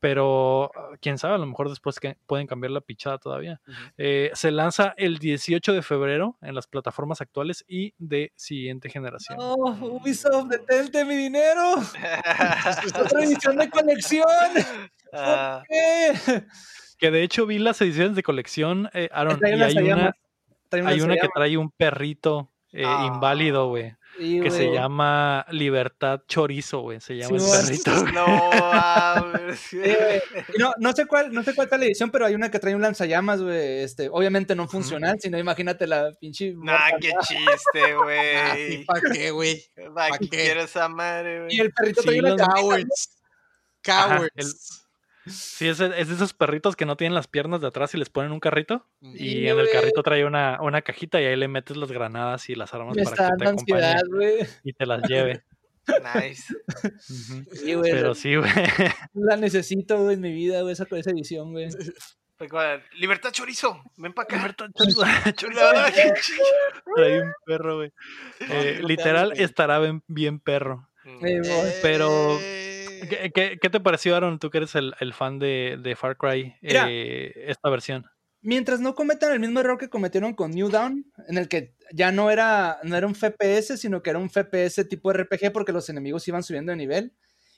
[0.00, 3.60] Pero ah, quién sabe, a lo mejor después que pueden cambiar la pichada todavía.
[3.96, 9.38] Eh, se lanza el 18 de febrero en las plataformas actuales y de siguiente generación.
[9.38, 11.74] No, Ubisoft, detente mi dinero.
[13.00, 14.26] Otra edición de colección.
[15.12, 16.44] Ah, ¿Qué?
[16.98, 20.14] Que de hecho vi las ediciones de colección, eh, Aaron, y hay una,
[20.72, 23.08] hay que trae un perrito eh, Ah.
[23.12, 24.74] inválido, güey, Sí, que se güey.
[24.74, 27.90] llama Libertad Chorizo, güey, se llama Sí, el perrito.
[28.12, 28.50] no,
[30.58, 32.82] no, no sé cuál, no sé cuál tal edición, pero hay una que trae un
[32.82, 33.82] lanzallamas, güey.
[33.82, 36.52] Este, obviamente no funcional, sino imagínate la pinche.
[36.56, 37.38] Nah, qué chiste,
[37.82, 38.84] Ah, ¿y güey.
[38.84, 39.64] para qué, güey?
[39.94, 40.36] ¿Para ¿pa' qué qué?
[40.44, 41.56] quiero esa madre, güey?
[41.56, 42.44] Y el perrito Sí, trae una.
[42.46, 43.18] Cowards.
[43.86, 44.87] Ajá, Cowards.
[45.28, 48.08] Sí, es, es de esos perritos que no tienen las piernas de atrás y les
[48.10, 48.86] ponen un carrito.
[49.00, 49.14] Mm.
[49.16, 52.54] Y en el carrito trae una, una cajita y ahí le metes las granadas y
[52.54, 54.46] las armas Me para está que te ansiedad, güey.
[54.64, 55.44] y te las lleve.
[56.14, 56.54] Nice.
[57.52, 57.92] Sí, güey.
[57.92, 58.50] Pero sí, güey.
[59.14, 61.68] La necesito, güey, en mi vida, güey, esa, esa edición, güey.
[62.38, 64.54] Recuerda, Libertad chorizo, ven para acá.
[65.34, 65.62] Chorizo.
[65.64, 66.44] Ah, qué chido.
[66.94, 67.92] Trae un perro, güey.
[68.40, 70.88] Eh, literal, estará bien, bien perro.
[71.04, 71.20] Mm.
[71.82, 72.67] Pero- Eh,
[73.08, 74.38] ¿Qué, qué, qué te pareció, Aaron?
[74.38, 76.86] Tú que eres el, el fan de, de Far Cry, Mira.
[76.88, 78.06] eh, esta versión.
[78.40, 82.12] Mientras no cometan el mismo error que cometieron con New Dawn, en el que ya
[82.12, 85.88] no era, no era un FPS, sino que era un FPS tipo RPG porque los
[85.88, 87.12] enemigos iban subiendo de nivel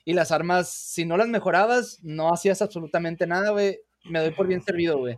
[0.05, 3.79] y las armas, si no las mejorabas, no hacías absolutamente nada, güey.
[4.05, 5.17] Me doy por bien servido, güey.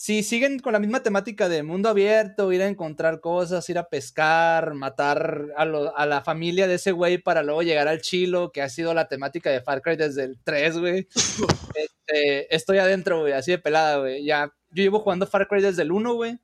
[0.00, 3.88] Si siguen con la misma temática de mundo abierto, ir a encontrar cosas, ir a
[3.88, 8.52] pescar, matar a, lo- a la familia de ese güey para luego llegar al chilo,
[8.52, 11.08] que ha sido la temática de Far Cry desde el 3, güey.
[11.74, 14.24] Este, estoy adentro, güey, así de pelada, güey.
[14.24, 16.38] Ya, yo llevo jugando Far Cry desde el 1, güey.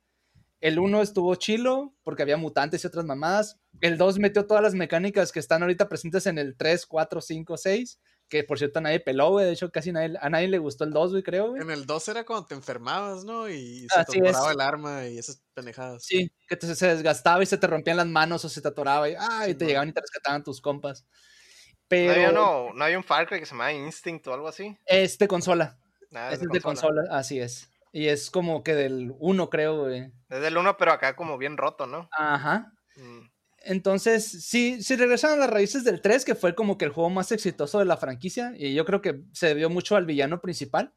[0.59, 3.57] El 1 estuvo chilo porque había mutantes y otras mamadas.
[3.79, 7.55] El 2 metió todas las mecánicas que están ahorita presentes en el 3, 4, 5,
[7.57, 7.99] 6.
[8.27, 9.45] Que por cierto nadie peló, güey.
[9.45, 11.61] De hecho, casi nadie, a nadie le gustó el 2, güey, creo, güey.
[11.61, 13.47] En el 2 era cuando te enfermabas, ¿no?
[13.49, 14.35] Y se Así te es.
[14.35, 16.03] atoraba el arma y esas pendejadas.
[16.03, 19.07] Sí, que te- se desgastaba y se te rompían las manos o se te atoraba
[19.09, 21.05] y, ah, y te llegaban y te rescataban tus compas.
[21.05, 24.75] ¿No Pero uno- ¿No había un Far Cry que se llamaba Instinct o algo así?
[24.87, 25.77] este consola,
[26.09, 27.69] Nada, este es de consola, así es.
[27.91, 30.11] Y es como que del 1, creo, güey.
[30.29, 32.09] Es del 1, pero acá como bien roto, ¿no?
[32.11, 32.71] Ajá.
[32.95, 33.27] Mm.
[33.65, 37.09] Entonces, sí, si regresan a las raíces del 3, que fue como que el juego
[37.09, 40.93] más exitoso de la franquicia, y yo creo que se debió mucho al villano principal.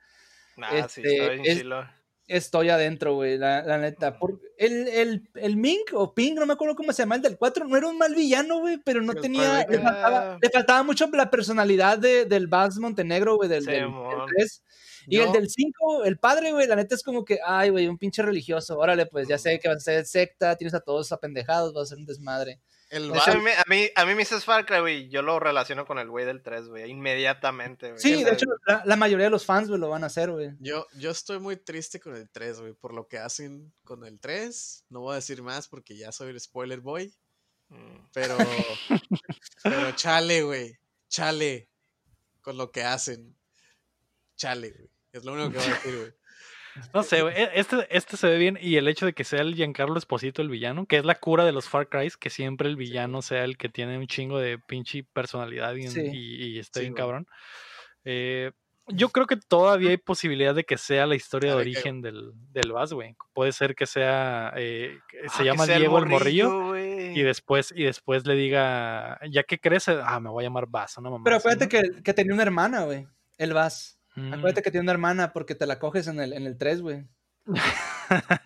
[0.56, 1.64] Nah, sí, Este, está bien es-.
[2.28, 4.18] Estoy adentro, güey, la, la neta.
[4.18, 7.38] Por, el, el, el Mink o Ping, no me acuerdo cómo se llama, el del
[7.38, 9.66] 4, no era un mal villano, güey, pero no El tenía.
[9.66, 13.84] Le faltaba, le faltaba mucho la personalidad de, del Bass Montenegro, güey, del, del, del
[13.86, 14.26] Simón.
[14.36, 14.64] 3.
[15.08, 17.98] Y el del 5, el padre, güey, la neta es como que, ay, güey, un
[17.98, 18.78] pinche religioso.
[18.78, 21.86] Órale, pues ya sé que vas a ser secta, tienes a todos apendejados, vas a
[21.86, 22.60] ser un desmadre.
[22.90, 25.20] El De hecho, a mí, a mí, a mí me dices Far Cry, güey, yo
[25.20, 28.00] lo relaciono con el güey del 3, güey, inmediatamente, güey.
[28.00, 30.52] Sí, de hecho, la, la mayoría de los fans, güey, lo van a hacer, güey.
[30.58, 34.18] Yo, yo estoy muy triste con el 3, güey, por lo que hacen con el
[34.18, 34.84] 3.
[34.88, 37.12] No voy a decir más porque ya soy el spoiler boy.
[37.68, 38.38] mm, Pero,
[39.62, 40.78] pero chale, güey.
[41.10, 41.68] Chale
[42.40, 43.36] con lo que hacen.
[44.36, 44.88] Chale, güey.
[45.18, 46.12] Es lo único que voy a decir, güey.
[46.94, 48.56] No sé, güey, e- Este, este se ve bien.
[48.60, 51.44] Y el hecho de que sea el Giancarlo Esposito el villano, que es la cura
[51.44, 54.58] de los Far Cry, que siempre el villano sea el que tiene un chingo de
[54.60, 56.02] pinche personalidad y, Sí.
[56.12, 57.00] y, y esté Sí, bien güey.
[57.02, 57.26] cabrón.
[58.04, 58.52] Eh,
[58.90, 62.72] yo creo que todavía hay posibilidad de que sea la historia de origen del, del
[62.72, 63.16] Vaz, güey.
[63.34, 64.52] Puede ser que sea.
[64.56, 66.76] eh, que ah, se que llama sea Diego el Morrillo.
[66.76, 70.96] Y después, y después le diga, ya que crece, ah, me voy a llamar Vaz,
[70.98, 71.24] una mamá.
[71.24, 71.94] Pero acuérdate ¿no?
[71.96, 73.06] que, que tenía una hermana, güey.
[73.36, 73.97] El Bass.
[74.18, 74.34] Mm.
[74.34, 77.06] Acuérdate que tiene una hermana porque te la coges en el, en el 3, güey.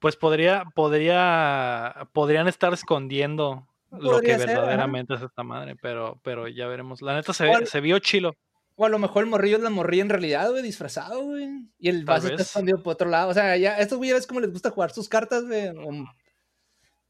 [0.00, 6.48] pues podría, podría, podrían estar escondiendo lo que ser, verdaderamente es esta madre, pero, pero
[6.48, 7.02] ya veremos.
[7.02, 8.34] La neta se, se vio chilo.
[8.74, 11.46] O a lo mejor el morrillo es la morrilla en realidad, güey, disfrazado, güey.
[11.78, 13.28] Y el Bass está escondido por otro lado.
[13.28, 15.70] O sea, ya, estos güeyes ves cómo les gusta jugar sus cartas, güey.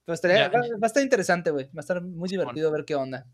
[0.09, 1.67] estaría, va, va a estar interesante, güey.
[1.67, 3.27] Va a estar muy divertido ver qué onda.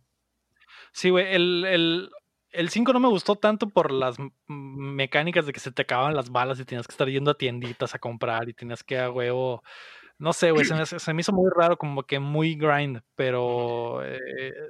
[0.93, 2.11] Sí, güey, el, el,
[2.53, 6.31] el 5 no me gustó tanto por las mecánicas de que se te acababan las
[6.31, 9.63] balas y tenías que estar yendo a tienditas a comprar y tenías que a huevo.
[10.19, 13.01] No sé, güey, se me, hace- se me hizo muy raro, como que muy grind,
[13.15, 14.19] pero eh,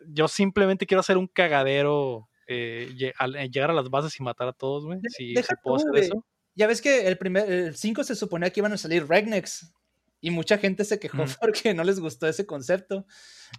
[0.08, 4.52] yo simplemente quiero hacer un cagadero, eh, eh, llegar a las bases y matar a
[4.52, 5.00] todos, güey.
[5.08, 6.02] Si, puedo hacer güey.
[6.02, 6.24] eso.
[6.54, 9.72] Ya ves que el primer, el 5 se suponía que iban a salir Regnex.
[10.20, 11.32] Y mucha gente se quejó Ujú.
[11.40, 13.06] porque no les gustó ese concepto.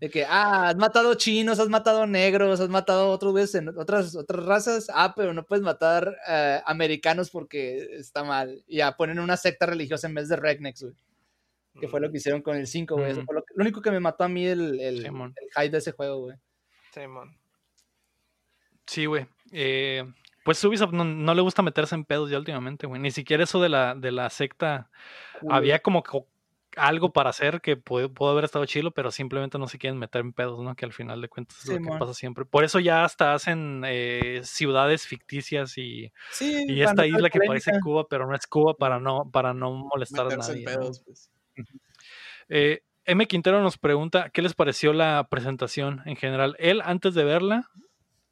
[0.01, 4.15] De que, ah, has matado chinos, has matado negros, has matado otros güeyes en otras,
[4.15, 4.87] otras razas.
[4.93, 8.63] Ah, pero no puedes matar eh, americanos porque está mal.
[8.67, 10.95] Y ya ponen una secta religiosa en vez de Regnex, güey.
[11.79, 13.11] Que fue lo que hicieron con el 5, güey.
[13.11, 15.13] Eso fue lo, que- lo único que me mató a mí el, el, el
[15.55, 16.35] hype de ese juego, güey.
[16.93, 17.37] Simón.
[18.85, 19.27] Sí, güey.
[19.51, 20.03] Eh,
[20.43, 22.99] pues Ubisoft no, no le gusta meterse en pedos ya últimamente, güey.
[23.01, 24.89] Ni siquiera eso de la, de la secta.
[25.49, 26.27] Había como co-
[26.79, 30.21] algo para hacer que pudo, pudo haber estado chilo, pero simplemente no se quieren meter
[30.21, 30.75] en pedos, ¿no?
[30.75, 32.45] Que al final de cuentas es lo que pasa siempre.
[32.45, 37.71] Por eso ya hasta hacen eh, ciudades ficticias y, Sí, y esta isla que parece.
[37.81, 40.77] Cuba, pero no es Cuba para no, para no molestar Meterse a en nadie.
[41.05, 41.31] pues.
[42.49, 43.27] Eh, M.
[43.27, 46.55] Quintero nos pregunta qué les pareció la presentación en general.
[46.59, 47.69] Él, antes de verla,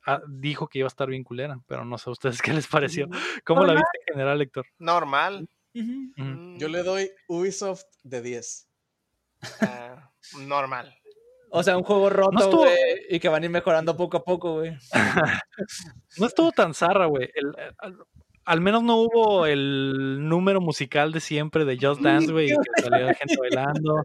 [0.05, 2.67] ah, dijo que iba a estar bien culera, pero no sé a ustedes qué les
[2.67, 3.09] pareció.
[3.43, 4.65] ¿Cómo la viste en general, Héctor?
[4.79, 5.47] Normal.
[6.57, 8.69] Yo le doy Ubisoft de 10.
[9.61, 10.11] ah,
[10.47, 10.93] normal.
[11.51, 12.65] O sea, un juego roto, estuvo-
[13.09, 14.73] y que van a ir mejorando poco a poco, güey.
[16.17, 17.25] No estuvo tan zarra, güey.
[17.25, 17.97] Eh, al,
[18.45, 23.13] al menos no hubo el número musical de siempre de Just Dance, güey, que saliera
[23.13, 24.03] gente bailando.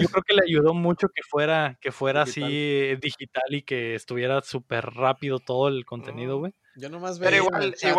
[0.00, 3.94] Yo creo que le ayudó mucho que fuera, que fuera así eh, digital y que
[3.94, 6.40] estuviera súper rápido todo el contenido, Mm.
[6.40, 6.52] güey.
[6.76, 7.90] Yo nomás Pero veía en igual- chat,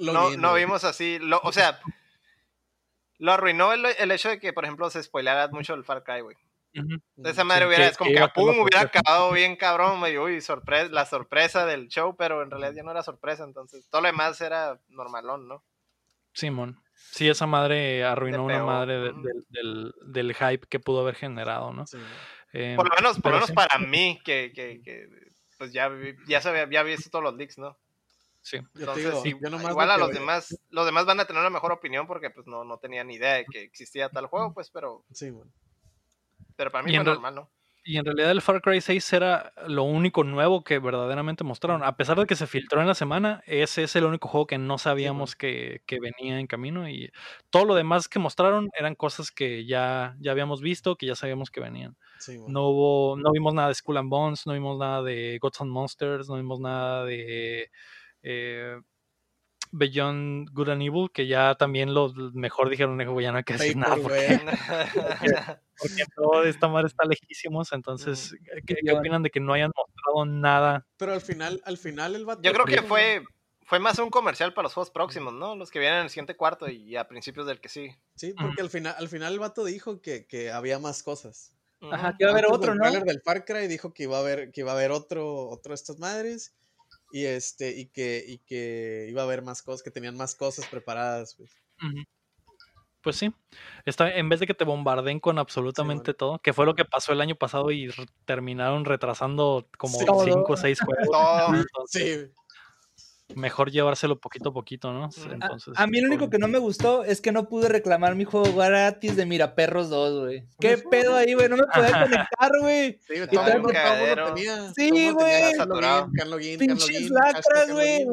[0.00, 1.18] igual No, no vimos así.
[1.20, 1.80] Lo, o sea,
[3.18, 6.20] lo arruinó el, el hecho de que, por ejemplo, se spoileara mucho el Far Cry,
[6.20, 6.36] güey.
[7.16, 9.98] De esa madre Sí, hubiera, que- es como que que pum, hubiera acabado bien cabrón,
[9.98, 13.88] medio, uy, sorpresa, la sorpresa del show, pero en realidad ya no era sorpresa, entonces
[13.88, 15.64] todo lo demás era normalón, ¿no?
[16.34, 16.78] Simón.
[16.94, 19.12] Sí, esa madre arruinó una madre de-
[19.48, 21.86] del, del- hype que pudo haber generado, ¿no?
[21.86, 21.96] Sí.
[22.52, 23.54] Eh, Por lo menos, por pero lo menos sí.
[23.54, 25.08] para mí, que, que, que,
[25.56, 25.90] pues ya,
[26.28, 27.78] ya sabía, ya había visto todos los leaks, ¿no?
[28.46, 28.58] Sí.
[28.74, 31.20] Yo Entonces, digo, sí, yo nomás igual lo a los veo- demás, los demás van
[31.20, 34.08] a tener una mejor opinión porque pues no, no tenían ni idea de que existía
[34.08, 35.48] tal juego, pues, pero, Sí, güey.
[36.56, 37.50] pero para mí Y fue normal, ¿no?
[37.88, 41.84] Y en realidad el Far Cry 6 era lo único nuevo que verdaderamente mostraron.
[41.84, 44.58] A pesar de que se filtró en la semana, ese es el único juego que
[44.58, 46.88] no sabíamos que, que venía en camino.
[46.88, 47.12] Y
[47.48, 51.52] todo lo demás que mostraron eran cosas que ya, ya habíamos visto, que ya sabíamos
[51.52, 51.96] que venían.
[52.18, 52.40] Sí.
[52.48, 55.70] No hubo, no vimos nada de Skull and Bones, no vimos nada de Gods and
[55.70, 57.70] Monsters, no vimos nada de
[58.28, 58.80] eh,
[59.70, 63.52] Beyond Good and Evil, que ya también lo mejor dijeron, "Hijo, ya no hay que
[63.54, 64.40] decir nada porque,
[65.78, 67.72] porque todo esta madre está lejísimos.
[67.72, 68.34] Entonces,
[68.66, 70.86] ¿qué, qué opinan de que no hayan mostrado nada?
[70.96, 72.42] Pero al final, al final el vato.
[72.42, 73.22] Yo creo que fue,
[73.62, 75.54] fue más un comercial para los juegos próximos, ¿no?
[75.54, 77.90] Los que vienen en el siguiente cuarto y a principios del que sí.
[78.16, 81.52] Sí, porque al final, al final el vato dijo que, que había más cosas.
[81.92, 82.80] Ajá, que va a haber otro, ¿no?
[82.80, 85.70] tráiler del Far Cry dijo que iba a haber, que iba a haber otro, otro
[85.70, 86.54] de estas madres.
[87.10, 90.66] Y este, y que, y que iba a haber más cosas, que tenían más cosas
[90.66, 91.50] preparadas, pues.
[93.02, 93.32] Pues sí,
[93.84, 97.12] está, en vez de que te bombarden con absolutamente todo, que fue lo que pasó
[97.12, 97.88] el año pasado y
[98.24, 100.06] terminaron retrasando como Sí.
[100.24, 101.06] cinco o seis juegos.
[101.54, 102.34] Entonces, Sí,
[103.34, 105.08] mejor llevárselo poquito a poquito, ¿no?
[105.30, 108.24] Entonces, A mí lo único que no me gustó es que no pude reclamar mi
[108.24, 110.46] juego gratis de Miraperros 2, güey.
[110.60, 111.48] ¿Qué pedo ahí, güey?
[111.48, 113.00] No me podía conectar, güey.
[113.06, 114.72] sí, Está todo, tenía.
[114.74, 116.58] Sí, güey.
[116.58, 118.06] Pinches lacras, güey.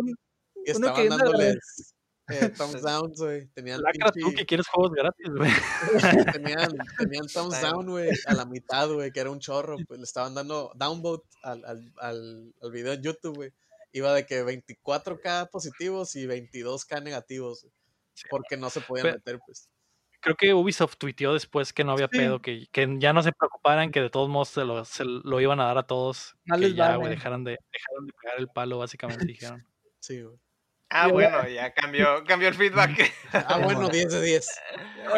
[0.66, 1.94] Y Uno que anda- dándoles
[2.30, 3.48] eh, thumbs down, güey.
[3.48, 5.52] Tenían lacra tú que quieres juegos gratis, güey.
[6.34, 10.06] tenían, tenían thumbs down, güey, a la mitad, güey, que era un chorro, pues le
[10.06, 13.52] estaban dando downvote al, al, al, al video en YouTube, güey.
[13.94, 17.68] Iba de que 24k positivos y 22k negativos,
[18.16, 18.26] Sí.
[18.30, 19.70] porque no se podían meter, pues.
[20.20, 22.18] Creo que Ubisoft tuiteó después que no había Sí.
[22.18, 25.42] pedo, que, que ya no se preocuparan, que de todos modos se lo, se lo
[25.42, 26.36] iban a dar a todos.
[26.46, 26.98] Que les ya, vale.
[26.98, 29.26] güey, dejaran de, dejaran de pegar el palo, básicamente
[29.60, 29.68] dijeron.
[30.00, 30.38] Sí, güey.
[30.94, 33.12] Ah, bueno, ya cambió, cambió el feedback.
[33.34, 34.48] Ah, bueno, 10 de 10.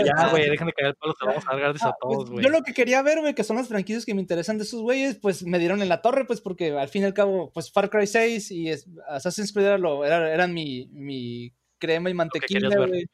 [0.06, 2.18] ya, güey, dejen de caer el palo, lo vamos a dar gratis a Ah, pues,
[2.18, 2.44] todos, güey.
[2.46, 4.82] yo lo que quería ver, güey, que son las franquicias que me interesan de esos
[4.82, 7.72] güeyes, pues me dieron en la torre, pues porque al fin y al cabo, pues
[7.72, 8.72] Far Cry 6 y
[9.10, 13.06] Assassin's Creed era lo- era- eran mi, mi crema y mantequilla, güey.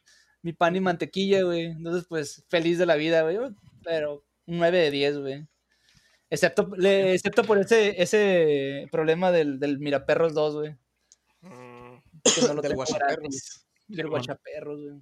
[0.44, 1.66] Mi pan y mantequilla, güey.
[1.66, 3.38] Entonces, pues feliz de la vida, güey.
[3.84, 5.48] Pero un 9 de 10, güey.
[6.30, 10.76] Excepto, le- excepto por ese, ese problema del, del Miraperros 2, güey.
[12.24, 13.66] Que no lo Del Guachaperros.
[13.88, 14.08] Del.
[14.08, 15.02] Guachaperros, güey.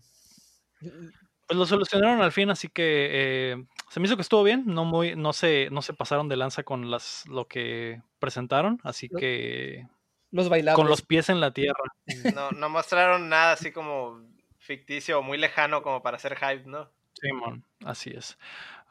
[1.47, 4.85] Pues lo solucionaron al fin, así que eh, se me hizo que estuvo bien, no
[4.85, 9.19] muy, no se, no se pasaron de lanza con las lo que presentaron, así Lo-
[9.19, 9.87] que
[10.31, 10.75] Los bailables.
[10.75, 11.83] con los pies en la tierra.
[12.39, 14.21] No, no mostraron nada así como
[14.59, 16.91] ficticio o muy lejano como para hacer hype, ¿no?
[17.13, 18.37] Simón, así es.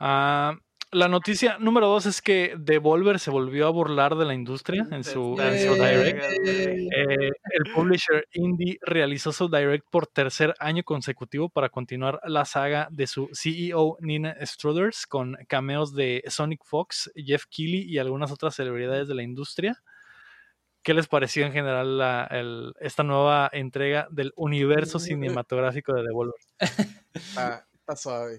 [0.00, 0.58] Ah,
[0.92, 5.04] la noticia número dos es que Devolver se volvió a burlar de la industria en
[5.04, 6.22] su, en su Eh, direct.
[6.48, 12.88] Eh, el publisher indie realizó su direct por tercer año consecutivo para continuar la saga
[12.90, 18.54] de su CEO Nina Struthers con cameos de Sonic Fox, Jeff Keighley y algunas otras
[18.54, 19.82] celebridades de la industria.
[20.82, 26.34] ¿Qué les pareció en general la- el- esta nueva entrega del universo cinematográfico de Devolver?
[27.12, 28.38] Está, está suave.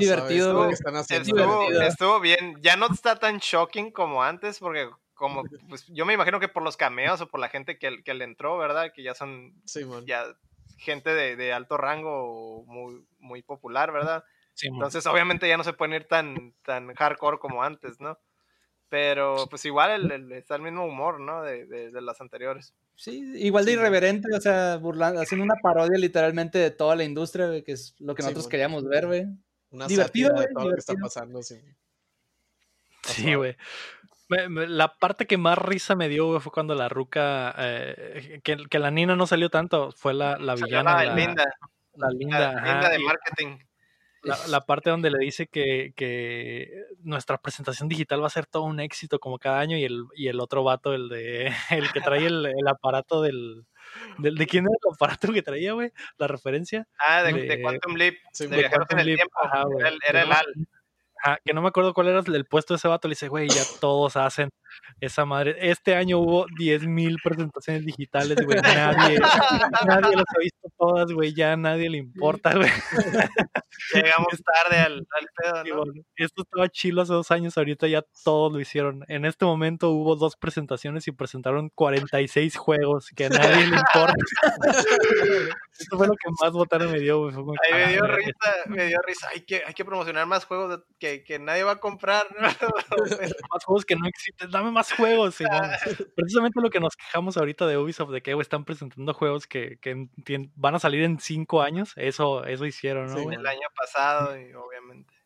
[0.00, 0.68] Divertido, suave, es lo güey.
[0.68, 1.28] que están haciendo.
[1.28, 1.82] Estuvo, divertido.
[1.82, 2.56] estuvo bien.
[2.62, 6.62] Ya no está tan shocking como antes, porque como pues yo me imagino que por
[6.62, 8.92] los cameos o por la gente que, que le entró, ¿verdad?
[8.94, 10.24] Que ya son Sí, ya
[10.78, 14.24] gente de, de alto rango muy, muy popular, ¿verdad?
[14.62, 18.18] Entonces, obviamente ya no se pueden ir tan, tan hardcore como antes, ¿no?
[18.88, 21.42] Pero pues igual el- el- está el mismo humor, ¿no?
[21.42, 22.74] De, de- de las anteriores.
[22.94, 27.62] Sí, igual de irreverente, o sea, burlando, haciendo una parodia literalmente de toda la industria,
[27.64, 28.50] que es lo que Sí, nosotros bueno.
[28.50, 29.24] queríamos ver, güey.
[29.72, 31.42] Una Divertido, sátira de todo lo que está pasando.
[31.42, 31.60] Sí.
[33.02, 33.56] Sí, güey.
[34.28, 38.78] La parte que más risa me dio güey, fue cuando la ruca, eh, que, que
[38.78, 40.94] la Nina no salió tanto, fue la, la villana.
[41.04, 41.44] la la, linda,
[41.94, 42.52] la la linda.
[42.62, 43.58] linda ajá, de y marketing.
[44.22, 48.62] la, la parte donde le dice que, que nuestra presentación digital va a ser todo
[48.64, 52.00] un éxito como cada año y el, y el otro vato, el de el que
[52.00, 53.66] trae el, el aparato del,
[54.18, 55.90] ¿De quién era el aparato que traía, güey?
[56.18, 56.86] La referencia.
[56.98, 59.38] Ah, de, de- de Quantum Leap, Sí, de viajeros en el Leap, tiempo.
[59.42, 60.46] ajá, era el, era el Al.
[61.24, 63.06] Ajá, que no me acuerdo cuál era el puesto de ese vato.
[63.08, 64.50] Le dice, güey, ya todos hacen
[65.00, 65.56] esa madre.
[65.60, 68.58] Este año hubo 10.000 presentaciones digitales, güey.
[68.62, 69.18] Nadie,
[69.86, 71.34] nadie las ha visto todas, güey.
[71.34, 72.70] Ya a nadie le importa, güey.
[73.94, 75.76] Llegamos tarde al, al pedo, ¿no?
[75.84, 79.04] bueno, esto estaba chilo hace dos años, ahorita ya todos lo hicieron.
[79.08, 84.14] En este momento hubo dos presentaciones y presentaron 46 juegos que a nadie le importa.
[85.78, 87.34] Eso fue lo que más votaron me dio, güey.
[87.64, 88.16] Ahí me "Ah, dio verga".
[88.16, 89.28] risa, me dio risa.
[89.32, 92.26] Hay que, hay que promocionar más juegos que, que nadie va a comprar.
[93.50, 95.62] más juegos que no existen, dame más juegos, Simón.
[96.16, 100.08] Precisamente lo que nos quejamos ahorita de Ubisoft, de que están presentando juegos que, que
[100.54, 103.18] van a salir en cinco años, eso, eso hicieron, ¿no?
[103.18, 105.21] Sí, el año pasado, y obviamente.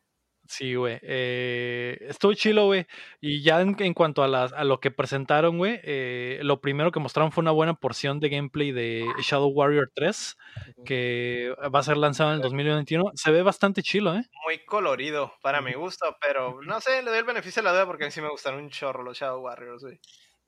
[0.47, 0.99] Sí, güey.
[1.01, 2.85] Eh, estuvo chilo, güey.
[3.21, 6.91] Y ya en, en cuanto a, las, a lo que presentaron, güey, eh, lo primero
[6.91, 10.37] que mostraron fue una buena porción de gameplay de Shadow Warrior 3,
[10.75, 10.83] Ujú.
[10.85, 13.11] que va a ser lanzado en el 2021.
[13.15, 14.23] Se ve bastante chilo, ¿eh?
[14.45, 17.85] Muy colorido, para mi gusto, pero no sé, le doy el beneficio de la duda
[17.85, 19.99] porque a mí sí me gustaron un chorro los Shadow Warriors, güey.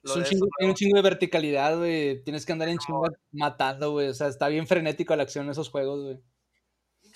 [0.01, 2.23] Es un de chingo, eso, tiene un chingo de verticalidad, güey.
[2.23, 4.07] Tienes que andar en chinga matando, güey.
[4.07, 6.19] O sea, está bien frenético la acción en esos juegos, güey.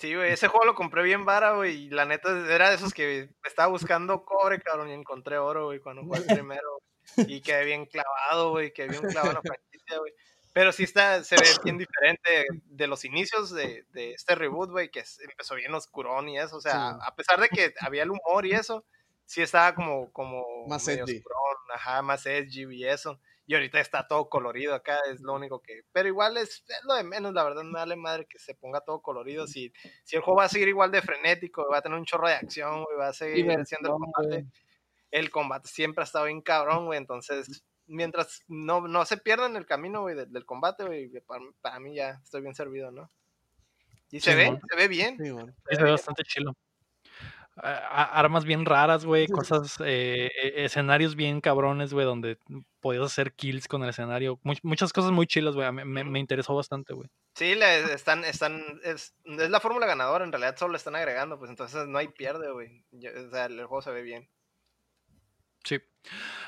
[0.04, 2.92] Sí, güey, ese juego lo compré bien vara, güey, y la neta era de esos
[2.92, 6.82] que estaba buscando cobre, cabrón, y encontré oro, güey, cuando jugué el primero,
[7.16, 10.12] y quedé bien clavado, güey, quedé bien clavado en la franquicia, güey.
[10.52, 14.90] Pero sí está, se ve bien diferente de los inicios de, de este reboot, güey,
[14.90, 16.98] que empezó bien oscurón y eso, o sea, Sí.
[17.02, 18.84] a pesar de que había el humor y eso,
[19.24, 21.00] sí estaba como, como Más edgy.
[21.00, 23.18] oscurón, ajá, más edgy y eso.
[23.46, 25.82] Y ahorita está todo colorido acá, es lo único que...
[25.92, 28.80] Pero igual es, es lo de menos, la verdad, me vale madre que se ponga
[28.80, 29.46] todo colorido.
[29.46, 29.72] Si,
[30.02, 32.34] si el juego va a seguir igual de frenético, va a tener un chorro de
[32.34, 34.28] acción, güey, va a seguir haciendo el combate.
[34.28, 34.46] güey.
[35.10, 37.64] El combate siempre ha estado bien cabrón, güey, entonces...
[37.86, 41.94] Mientras no, no se pierdan el camino, güey, del, del combate, güey, para, para mí
[41.94, 43.10] ya estoy bien servido, ¿no?
[44.10, 45.18] Y se ve, se ve bien.
[45.18, 46.54] Sí, se ve bastante chilo.
[47.56, 52.38] Armas bien raras, güey, cosas, eh, e- escenarios bien cabrones, güey, donde
[52.80, 54.38] podías hacer kills con el escenario.
[54.42, 55.70] Much- muchas cosas muy chilas, güey.
[55.72, 57.08] Me, me interesó bastante, güey.
[57.36, 61.38] Sí, le están, están, es, es la fórmula ganadora, en realidad solo le están agregando,
[61.38, 62.84] pues entonces no hay pierde, güey.
[62.92, 64.28] O sea, el juego se ve bien.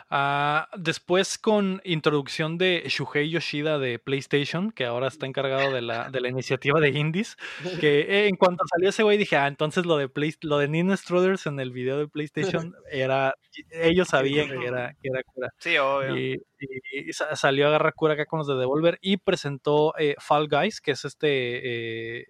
[0.08, 6.10] Ah, después con introducción de Shuhei Yoshida de PlayStation, que ahora está encargado de la,
[6.10, 7.36] de la iniciativa de indies,
[7.80, 10.68] que eh, en cuanto salió ese güey dije, ah, entonces lo de Play, lo de
[10.68, 13.34] Nina Struthers en el video de PlayStation era,
[13.72, 15.50] ellos sabían que era, que era cura.
[15.58, 16.16] Sí, obvio.
[16.16, 19.92] Y, y- y sa- salió a agarrar cura acá con los de Devolver y presentó
[19.98, 22.26] eh, Fall Guys, que es este eh,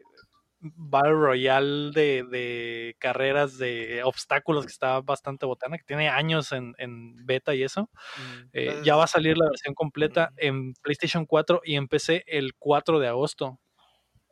[0.61, 6.75] Battle Royale de, de carreras de obstáculos que está bastante botana, que tiene años en,
[6.79, 7.83] en beta y eso.
[7.83, 8.49] Mm.
[8.53, 12.55] Eh, ya va a salir la versión completa en PlayStation 4 y en PC el
[12.55, 13.59] 4 de agosto.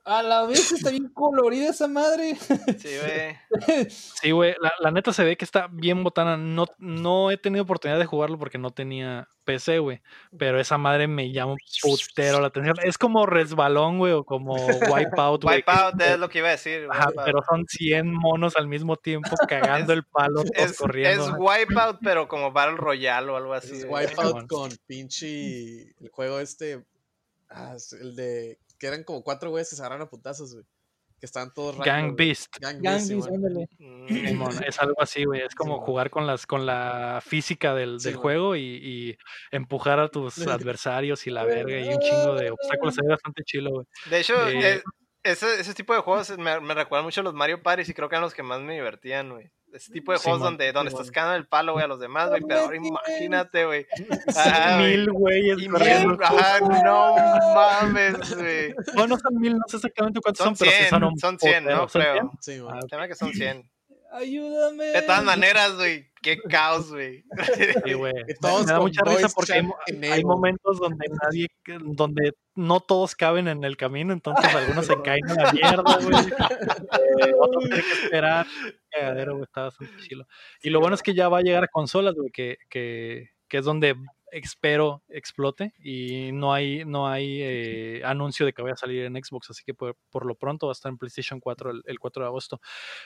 [0.05, 2.37] A la vez está bien colorida esa madre.
[2.37, 3.37] Sí, güey.
[3.89, 6.37] Sí, güey, la, la neta se ve que está bien botana.
[6.37, 10.03] No, no he tenido oportunidad de jugarlo porque no tenía PC, güey.
[10.39, 12.77] Pero esa madre me llama un putero la atención.
[12.83, 14.55] Es como resbalón, güey, o como
[14.95, 15.57] Wipeout, güey.
[15.57, 16.87] Wipeout es lo que iba a decir.
[16.91, 21.29] Ajá, pero son 100 monos al mismo tiempo cagando el palo, es, corriendo.
[21.29, 23.77] es Wipeout, pero como Battle Royale o algo así.
[23.77, 23.87] Es.
[23.89, 25.95] Wipeout con pinche.
[25.99, 26.85] El juego este.
[27.49, 28.59] Ah, el de.
[28.79, 30.67] Que eran como cuatro güeyes que se agarran a putazos, güey.
[31.21, 31.87] Que estaban todos raros.
[31.87, 32.57] Gang Beast.
[32.61, 33.73] Gang Gang Beast, Beast.
[33.79, 34.07] Mm,
[34.67, 35.43] es algo así, güey.
[35.43, 39.19] Es como jugar con las con la física del, Sí, del juego y, y
[39.51, 42.97] empujar a tus adversarios y la verga y un chingo de obstáculos.
[42.97, 43.87] Ve bastante chilo, güey.
[44.11, 44.83] De hecho, Eh, eh,
[45.23, 48.09] ese, ese tipo de juegos me, me recuerdan mucho a los Mario Party y creo
[48.11, 49.51] que eran los que más me divertían, güey.
[49.75, 52.31] Ese tipo de juegos Simón, donde, donde estás cagando el palo, güey, a los demás,
[52.31, 52.43] güey.
[52.47, 53.87] Pero ahora Sí, imagínate, güey.
[54.77, 54.97] Güey.
[54.97, 55.71] mil güeyes mil,
[56.23, 57.15] ajá, no
[57.55, 58.75] mames, güey.
[58.95, 61.19] No, no son mil, no sé exactamente cuántos Son son, pero sí 100, son un
[61.19, 61.77] son 100, putero.
[61.81, 61.89] ¿no?
[61.89, 62.13] ¿Son Creo.
[62.15, 62.31] 100?
[62.41, 62.75] Sí, güey.
[62.77, 63.71] Ah, Se me que son 100.
[64.13, 64.85] Ayúdame.
[64.85, 67.25] De todas maneras, güey, qué caos, güey.
[67.85, 68.15] Sí, güey.
[68.15, 69.69] Me- me da mucha risa porque hay,
[70.09, 71.49] hay momentos donde nadie,
[71.97, 76.17] donde no todos caben en el camino, entonces algunos se caen a la mierda, güey.
[76.17, 78.47] Eh, otros tienen que esperar.
[78.91, 80.27] Cagadero, güey, está bastante chilo.
[80.63, 83.59] Y lo bueno es que ya va a llegar a consolas, güey, que, que, que
[83.59, 83.97] es donde
[84.39, 89.15] espero explote y no hay no hay eh, anuncio de que vaya a salir en
[89.23, 91.99] Xbox, así que por, por lo pronto va a estar en PlayStation 4 el, el
[91.99, 92.61] 4 de agosto.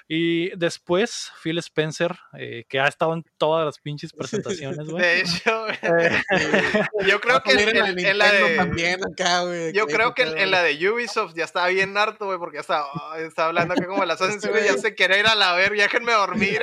[0.07, 5.03] Y después Phil Spencer, eh, que ha estado en todas las pinches presentaciones, güey.
[5.03, 6.23] De hecho, güey, Eh,
[7.09, 8.57] yo creo que en, la en- de en la Nintendo de...
[8.57, 9.73] también acá, güey.
[9.73, 12.57] Yo que creo que en, en la de Ubisoft ya estaba bien harto, güey, porque
[12.57, 15.35] ya estaba, ay, estaba hablando acá como el Assassin's Creed, ya se quiere ir a
[15.35, 16.61] la ver, déjenme dormir.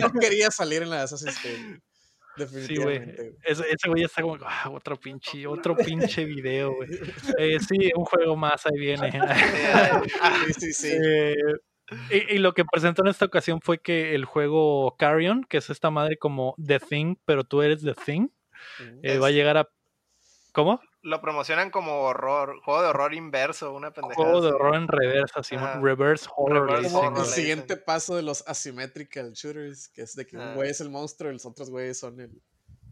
[0.00, 1.78] No quería salir en la de Assassin's Creed.
[2.46, 2.98] Sí, güey.
[2.98, 3.36] Definitivamente.
[3.44, 6.88] Ese, ese güey ya está como, ah, otro pinche, otro pinche video, güey.
[7.38, 9.10] Eh, sí, un juego más, ahí viene.
[10.58, 10.88] Sí, sí, sí.
[11.02, 11.34] Eh,
[12.30, 15.70] y, y lo que presentó en esta ocasión fue que el juego Carrion, que es
[15.70, 18.28] esta madre como The Thing, pero tú eres The Thing,
[19.02, 19.68] eh, va a llegar a...
[20.52, 20.80] ¿Cómo?
[21.02, 24.22] Lo promocionan como horror, juego de horror inverso, una pendejada.
[24.22, 24.54] Juego de así.
[24.56, 25.40] horror en reversa.
[25.56, 25.80] Ajá.
[25.80, 26.68] Reverse Horror.
[26.70, 30.48] Reverse horror, el siguiente paso de los asymmetrical shooters, que es de que Ah.
[30.50, 32.42] un güey es el monstruo y los otros güeyes son el.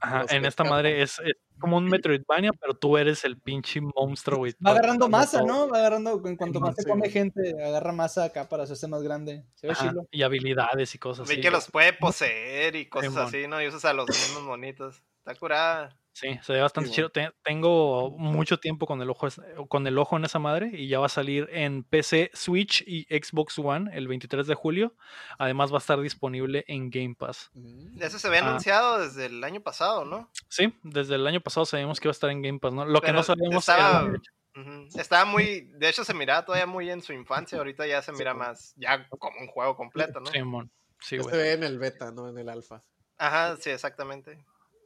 [0.01, 4.39] Ajá, en esta madre es, es como un Metroidvania, pero tú eres el pinche monstruo,
[4.39, 4.55] güey.
[4.65, 5.49] Va agarrando masa, todo.
[5.49, 5.69] ¿no?
[5.69, 7.11] Va agarrando, en cuanto más se sí, come güey.
[7.11, 9.45] gente, agarra masa acá para hacerse más grande.
[9.57, 10.07] Se ve Ajá, chilo.
[10.13, 11.35] y habilidades y cosas así.
[11.35, 11.53] que güey.
[11.53, 13.61] los puede poseer y cosas así, ¿no?
[13.61, 15.03] Y usas a los mismos monitos.
[15.19, 15.99] Está curada.
[16.21, 17.11] Sí, se ve bastante Sí, chido.
[17.11, 19.29] Te- tengo mucho tiempo con el, ojo,
[19.69, 23.05] con el ojo en esa madre y ya va a salir en PC, Switch y
[23.05, 24.95] Xbox One el 23 de julio.
[25.39, 27.51] Además va a estar disponible en Game Pass.
[27.55, 28.03] Mm.
[28.03, 28.49] Eso se había Ah.
[28.49, 30.31] anunciado desde el año pasado, ¿no?
[30.49, 32.85] Sí, desde el año pasado sabíamos que iba a estar en Game Pass, ¿no?
[32.85, 34.21] Lo que no sabíamos estaba- era-
[34.57, 34.89] Ujú.
[34.99, 38.35] Estaba muy, de hecho se miraba todavía muy en su infancia, ahorita ya se mira
[38.35, 40.27] más, ya como un juego completo, ¿no?
[40.33, 40.69] Simón.
[41.01, 41.31] Sí, güey.
[41.31, 42.83] se ve en el beta, no en el alfa.
[43.19, 44.37] Ajá, sí, exactamente.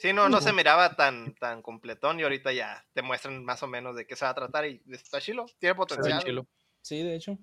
[0.03, 3.69] Sí, no, no se miraba tan, tan completón y ahorita ya te muestran más o
[3.69, 6.21] menos de qué se va a tratar y está chilo, tiene potencial.
[6.25, 6.45] chilo.
[6.81, 7.39] Sí, de hecho.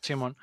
[0.00, 0.36] Simón.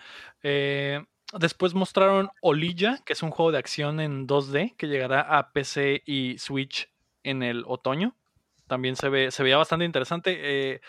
[0.43, 1.01] Eh,
[1.39, 6.03] después mostraron Olilla, que es un juego de acción en 2D que llegará a PC
[6.05, 6.91] y Switch
[7.23, 8.13] en el otoño.
[8.67, 10.37] También se ve, se veía bastante interesante.
[10.41, 10.81] Eh,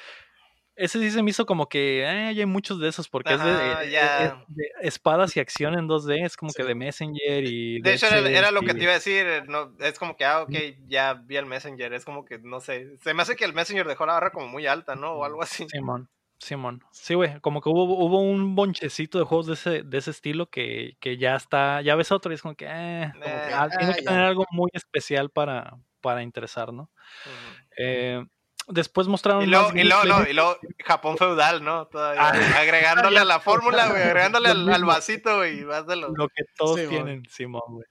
[0.79, 3.51] ese sí se me hizo como que eh, hay muchos de esos, porque es, de,
[3.51, 4.25] eh, ya.
[4.25, 7.81] es de espadas y acción en 2D, es como que de Messenger y...
[7.81, 10.55] De hecho, era, lo que te iba a decir, no, es como que, ah, ok,
[10.87, 13.89] ya vi el Messenger, es como que, no sé, se me hace que el Messenger
[13.89, 15.15] dejó la barra como muy alta, ¿no?
[15.15, 15.67] O algo así.
[15.69, 16.09] Simón,
[16.39, 16.85] Simón.
[16.93, 20.49] Sí, güey, como que hubo, hubo un bonchecito de juegos de ese, de ese estilo
[20.49, 23.53] que, que ya está, ya ves otro y es como que, eh, como que, Eh,
[23.53, 26.83] ah, tiene ah, que tener algo muy especial para, para interesar, ¿no?
[27.27, 27.67] Ujú.
[27.79, 28.25] Eh,
[28.69, 31.87] después mostraron Y luego, más y luego, no, y luego Japón feudal, ¿no?
[31.89, 32.61] Todavía, Ah.
[32.61, 36.09] agregándole a la fórmula, güey, agregándole al, vasito, güey, vas de lo...
[36.15, 37.87] lo que todos tienen, Simón, güey.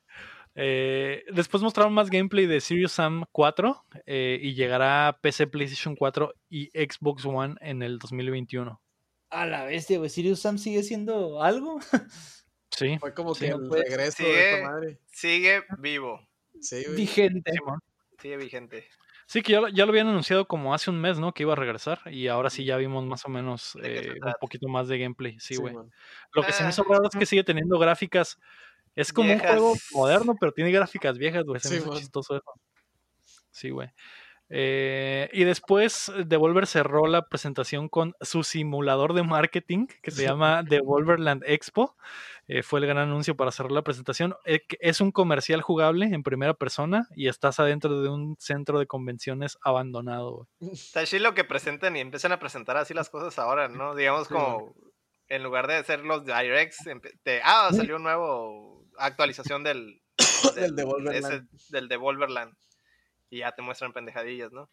[0.59, 5.95] Eh, después mostraron más gameplay de Serious Sam 4 eh, y llegará a PC, PlayStation
[5.95, 8.82] 4 y Xbox One en el 2021.
[9.30, 10.09] A la bestia, güey.
[10.09, 11.80] ¿Sirius Sam sigue siendo algo?
[12.69, 14.99] Sí, Fue como Sí, que el puede- regreso Sigue- de esta madde.
[15.07, 16.19] Sigue vivo,
[16.59, 16.95] Sí, güey.
[16.97, 17.51] Vigente.
[18.21, 18.88] Sigue vigente.
[19.30, 21.34] Sí, que ya, lo- ya lo habían anunciado como hace un mes, ¿no?
[21.34, 24.09] Que iba a regresar y ahora sí ya vimos más o menos ¿De qué se
[24.11, 25.38] eh, un poquito más de gameplay.
[25.39, 25.75] Sí, güey.
[26.32, 26.93] Lo que se me hizo Ah.
[26.93, 28.39] raro es que sigue teniendo gráficas.
[28.95, 31.59] Es como un juego moderno, pero tiene gráficas viejas, güey.
[31.59, 32.51] Se me hizo chistoso eso.
[33.51, 33.89] Sí, güey.
[34.50, 40.64] Eh, y después Devolver cerró la presentación con su simulador de marketing que se llama
[40.64, 41.95] Devolverland Expo.
[42.50, 44.34] Eh, fue el gran anuncio para cerrar la presentación.
[44.45, 48.88] Eh, es un comercial jugable en primera persona y estás adentro de un centro de
[48.88, 50.48] convenciones abandonado.
[50.62, 53.95] Está chido que presenten y empiecen a presentar así las cosas ahora, ¿no?
[53.95, 54.74] Digamos como,
[55.28, 56.78] en lugar de ser los directs,
[57.24, 60.02] te- ah, salió un nuevo actualización del,
[60.56, 61.26] Del Devolverland.
[61.34, 62.54] ese- del Devolverland.
[63.30, 64.69] Y ya te muestran pendejadillas, ¿no?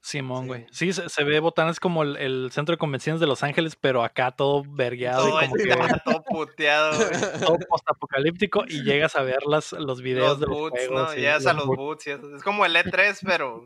[0.00, 0.66] Simón, güey.
[0.70, 4.04] Sí, se, se ve botanas como el, el centro de convenciones de Los Ángeles, pero
[4.04, 7.40] acá todo vergueado Todo, y como que está todo puteado, güey.
[7.40, 11.02] todo postapocalíptico y llegas a ver las, los videos Los de los boots, juegos.
[11.02, 11.08] ¿no?
[11.10, 11.78] sí, Llegas a los boots.
[11.78, 12.36] boots y eso.
[12.36, 13.64] Es como el E3, pero...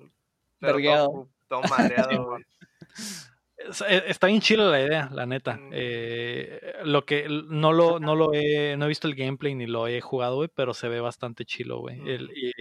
[0.60, 1.06] pero Vergueado.
[1.08, 2.44] todo, todo madreado, güey.
[3.88, 5.54] Eh, Está bien chila la idea, la neta.
[5.56, 5.70] Mm.
[5.72, 9.88] Eh, lo que no lo, no lo he, no he visto el gameplay ni lo
[9.88, 11.98] he jugado, güey, pero se ve bastante chilo, güey.
[12.08, 12.52] El- y,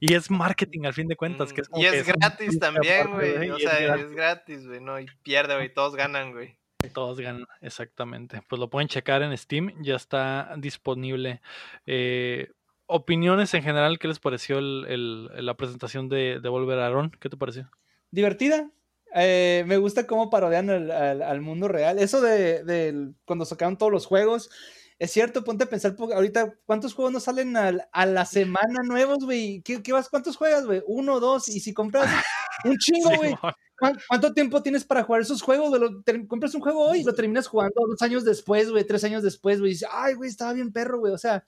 [0.00, 3.50] y es marketing al fin de cuentas, que es Mm, y es gratis también, güey.
[3.50, 4.98] O sea, es gratis, güey, ¿no?
[4.98, 5.72] Y pierde, güey.
[5.72, 6.56] Todos ganan, güey.
[6.94, 8.40] Todos ganan, exactamente.
[8.48, 11.42] Pues lo pueden checar en Steam, ya está disponible.
[11.86, 12.50] Eh,
[12.86, 17.10] opiniones en general, ¿qué les pareció el- el- la presentación de, de Volver Aaron?
[17.20, 17.70] ¿Qué te pareció?
[18.10, 18.70] Divertida.
[19.14, 21.98] Eh, me gusta cómo parodian al, al- al mundo real.
[21.98, 24.50] Eso de, del- cuando sacaron todos los juegos.
[25.00, 29.24] Es cierto, ponte a pensar ahorita cuántos juegos no salen al- a la semana nuevos,
[29.24, 29.62] güey.
[29.62, 30.10] ¿Qué, qué vas?
[30.10, 30.82] ¿Cuántos juegas, güey?
[30.86, 31.48] Uno, dos.
[31.48, 32.04] Y si compras
[32.64, 33.30] un chingo, güey.
[33.30, 33.52] Simón.
[33.78, 35.70] ¿Cuán- ¿Cuánto tiempo tienes para jugar esos juegos?
[35.70, 36.26] güey?
[36.28, 39.58] Compras un juego hoy y lo terminas jugando dos años después, güey, tres años después,
[39.58, 39.70] güey.
[39.70, 41.14] Y dices, ay, güey, estaba bien perro, güey.
[41.14, 41.46] O sea,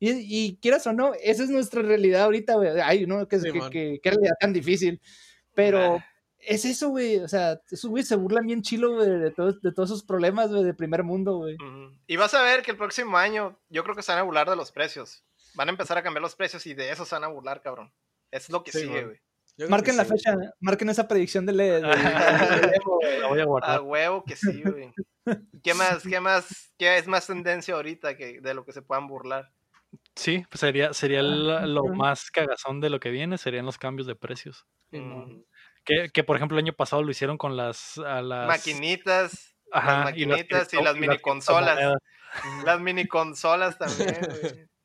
[0.00, 0.10] y,
[0.46, 2.80] y quieras o no, esa es nuestra realidad ahorita, güey.
[2.82, 3.38] Ay, no, que,
[3.70, 5.00] que, qué realidad tan difícil.
[5.54, 6.02] Pero.
[6.40, 7.18] Es eso, güey.
[7.18, 10.50] O sea, esos güey se burlan bien chilo, güey, de, todos- de todos esos problemas,
[10.50, 11.56] güey, de primer mundo, güey.
[12.06, 14.48] Y vas a ver que el próximo año, yo creo que se van a burlar
[14.48, 15.24] de los precios.
[15.54, 17.92] Van a empezar a cambiar los precios y de eso se van a burlar, cabrón.
[18.30, 19.20] Es lo que Sí, sigue, güey.
[19.68, 20.10] Marquen que la sí.
[20.12, 23.18] fecha, marquen esa predicción Evo, güey.
[23.20, 23.80] La voy a A guardar.
[23.80, 24.92] huevo que sí, güey.
[25.64, 29.08] ¿Qué más, qué más, qué es más tendencia ahorita que de lo que se puedan
[29.08, 29.50] burlar?
[30.14, 34.06] Sí, pues sería, sería el- lo más cagazón de lo que viene, serían los cambios
[34.06, 34.64] de precios.
[34.92, 35.40] Mm,
[35.88, 40.04] Que, que, por ejemplo el año pasado lo hicieron con las, a las Maquinitas, ajá,
[40.04, 41.76] las y las maquinitas y las y mini consolas.
[41.76, 42.64] criptomonedas.
[42.66, 44.68] las mini consolas también, güey.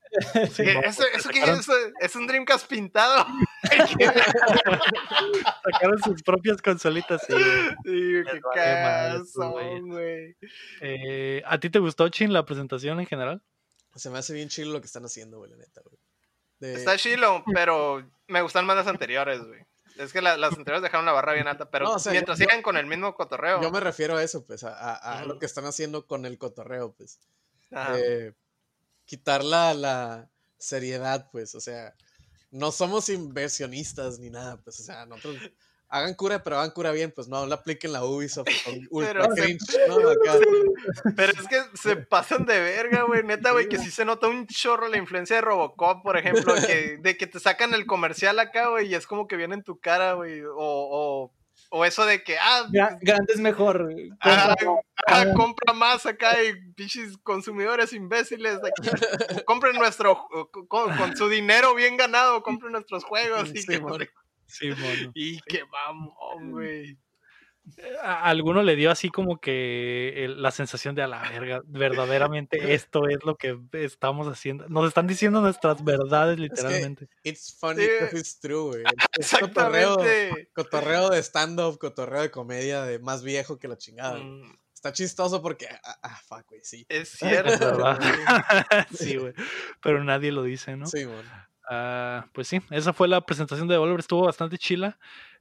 [0.52, 1.68] Sí, ¿Qué- no, ¿Eso, pues, eso qué sacaron- es?
[2.00, 3.26] ¿Es un Dreamcast pintado?
[5.64, 7.22] Sacaron sus propias consolitas.
[7.26, 7.34] sí,
[7.84, 9.22] qué
[9.82, 10.36] güey.
[10.82, 13.42] Eh, ¿A ti te gustó, Chin, la presentación en general?
[13.96, 15.98] Se me hace bien chido lo que están haciendo, güey, la neta, güey.
[16.60, 19.62] De- Está chilo, pero me gustan más las anteriores, güey.
[19.98, 22.40] Es que la- las anteriores dejaron la barra bien alta, pero No, o sea, mientras
[22.40, 23.62] yo- sigan con el mismo cotorreo.
[23.62, 26.38] Yo me refiero a eso, pues, a, a- a lo que están haciendo con el
[26.38, 27.20] cotorreo, pues.
[27.96, 28.34] Eh,
[29.06, 31.94] quitar la, la seriedad, pues, o sea,
[32.52, 35.38] no somos inversionistas ni nada, pues, o sea, nosotros
[35.94, 39.36] hagan cura, pero hagan cura bien, pues no, no apliquen la Ubisoft con ultra Pero
[39.36, 39.96] se- ¿no?
[40.10, 40.40] Acá.
[41.16, 43.24] Pero es que se pasan de verga, güey.
[43.24, 46.98] Neta, güey, que sí se nota un chorro la influencia de Robocop, por ejemplo, que,
[47.00, 49.80] de que te sacan el comercial acá, güey, y es como que viene en tu
[49.80, 50.42] cara, güey.
[50.42, 51.34] O, o,
[51.70, 53.90] o eso de que, ah, Gra- grande es mejor.
[54.22, 58.58] ah, Compra- ah, compra más acá y pinches consumidores imbéciles.
[58.58, 58.90] Aquí.
[59.46, 60.28] Compren nuestro,
[60.68, 63.50] con, con su dinero bien ganado, compren nuestros juegos.
[63.54, 64.04] Y, Sí, que- mon.
[64.54, 65.12] Sí, mono.
[65.14, 66.98] y qué mamón, güey.
[68.02, 71.62] A a alguno le dio así como que el- la sensación de a la verga,
[71.66, 74.68] verdaderamente esto es lo que estamos haciendo.
[74.68, 77.08] Nos están diciendo nuestras verdades, literalmente.
[77.24, 78.84] It's funny because it's true, güey.
[79.18, 79.32] Es
[80.54, 84.18] cotorreo, de stand-up, cotorreo de comedia de más viejo que la chingada.
[84.18, 84.24] güey.
[84.26, 86.86] Mm, Está chistoso porque, ah, ah, fuck, güey, sí.
[86.90, 87.78] Es cierto.
[87.80, 87.96] güey.
[88.94, 89.34] sí, güey.
[89.82, 90.86] Pero nadie lo dice, ¿no?
[90.88, 91.24] Sí, mon.
[91.70, 94.98] Ah, pues sí, esa fue la presentación de Devolver, estuvo bastante chila.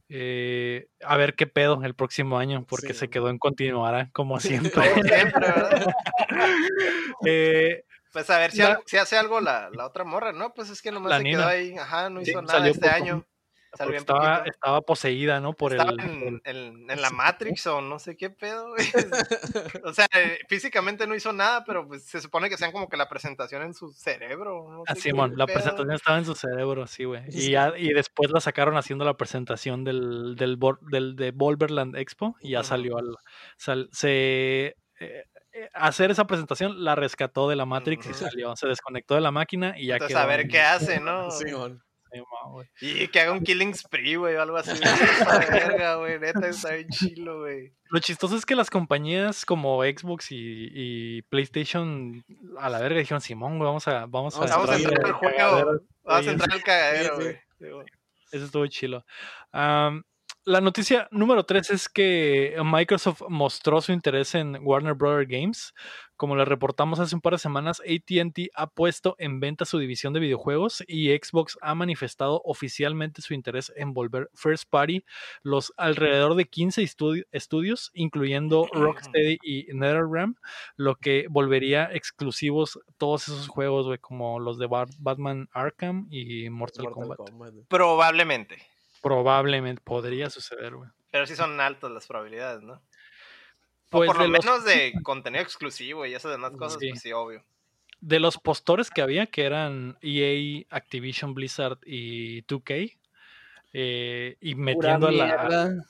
[0.09, 3.01] Eh, a ver qué pedo el próximo año, porque Sí.
[3.01, 4.70] se quedó en continuará, como siempre.
[4.73, 5.87] Como siempre, ¿verdad?
[7.27, 10.53] Eh, Pues a ver si, La- al- si hace algo la, la otra morra, ¿no?
[10.53, 11.39] Pues es que nomás La se Nina.
[11.39, 13.25] quedó ahí, ajá, no Sí, hizo nada este año.
[13.75, 15.55] Salió porque bien estaba, poseída, ¿no?
[15.55, 18.85] Por Estaba el, en, el- en- en la Matrix o no sé qué pedo, güey.
[19.85, 22.97] O sea, eh, físicamente no hizo nada, pero pues se supone que sean como que
[22.97, 24.66] la presentación en su cerebro.
[24.70, 25.55] No Ah, Simón, la pedo.
[25.55, 27.23] presentación estaba en su cerebro, sí, güey.
[27.31, 30.59] Y, ya, y después la sacaron haciendo la presentación del, del,
[30.91, 33.16] del de Volverland Expo y ya salió al.
[33.57, 34.66] sal- se,
[35.01, 38.55] eh, eh, hacer esa presentación la rescató de la Matrix y salió.
[38.57, 41.31] Se desconectó de la máquina y ya Entonces, quedó a ver qué hace, ¿no?
[41.31, 41.45] Sí.
[42.76, 43.02] Sí.
[43.02, 44.70] Y que haga un killing spree, güey, o algo así.
[45.50, 47.72] Verga, güey, neta, está bien chilo, güey.
[47.90, 52.24] Lo chistoso es que las compañías como Xbox y, y PlayStation
[52.58, 55.06] a la verga dijeron, Simón, güey, vamos a, vamos Vamos a Vamos a Sí, entrar
[55.06, 57.22] al juego, vamos a entrar al cagadero, sí.
[57.22, 57.36] güey.
[57.58, 57.86] Sí, güey.
[58.32, 59.04] Eso estuvo chilo.
[59.52, 60.02] Am,
[60.45, 65.72] la noticia número 3 es que Microsoft mostró su interés en Warner Brother Games.
[66.16, 70.12] Como le reportamos hace un par de semanas, ATT ha puesto en venta su división
[70.12, 75.05] de videojuegos y Xbox ha manifestado oficialmente su interés en volver First Party
[75.43, 80.36] los alrededor de 15 estudi- estudios, incluyendo Rocksteady y NetherRealm,
[80.76, 86.84] lo que volvería exclusivos todos esos juegos, como los de Bar- Batman Arkham y Mortal,
[86.84, 87.18] Mortal Kombat.
[87.68, 88.72] Probablemente.
[89.03, 90.88] Probablemente podría suceder, güey.
[91.11, 92.80] Pero sí son altas las probabilidades, ¿no?
[93.90, 96.88] Pues o por de lo los- menos de contenido exclusivo y esas demás cosas, Sí.
[96.88, 97.44] pues sí, obvio.
[98.00, 102.96] De los postores que había, que eran EA, Activision, Blizzard y 2K,
[103.74, 105.84] eh, y Pura metiendo, a, la, mierda.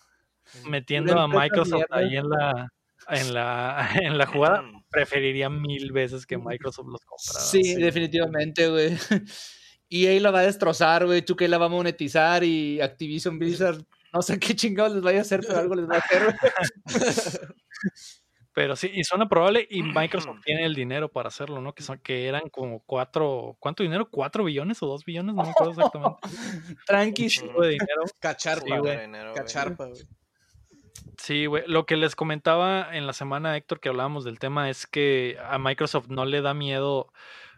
[0.67, 1.97] metiendo Pura a Microsoft mierda.
[1.97, 2.73] ahí en la,
[3.09, 4.85] en la, en la jugada, Mm.
[4.91, 7.41] preferiría mil veces que Microsoft los comprara.
[7.47, 7.75] Sí, sí.
[7.81, 8.91] definitivamente, güey.
[9.93, 11.23] EA la va a destrozar, güey.
[11.23, 15.23] 2K la va a monetizar y Activision Blizzard, no sé qué chingados les vaya a
[15.23, 16.37] hacer, pero algo les va a hacer, güey.
[18.55, 21.75] Pero sí, y suena probable, y Microsoft tiene el dinero para hacerlo, ¿no?
[21.75, 24.11] Que, son, que eran como cuatro, ¿cuánto dinero?
[24.11, 25.35] ¿Cuatro billones o dos billones?
[25.35, 26.19] No me acuerdo exactamente.
[26.87, 27.23] Tranqui.
[27.23, 28.03] Un chingo de dinero.
[28.21, 29.01] Cacharpa, Sí, güey.
[29.01, 29.43] Dinero, güey.
[29.43, 30.03] Cacharpa, güey.
[31.17, 31.65] Sí, güey.
[31.67, 35.59] Lo que les comentaba en la semana, Héctor, que hablábamos del tema, es que a
[35.59, 37.11] Microsoft no le da miedo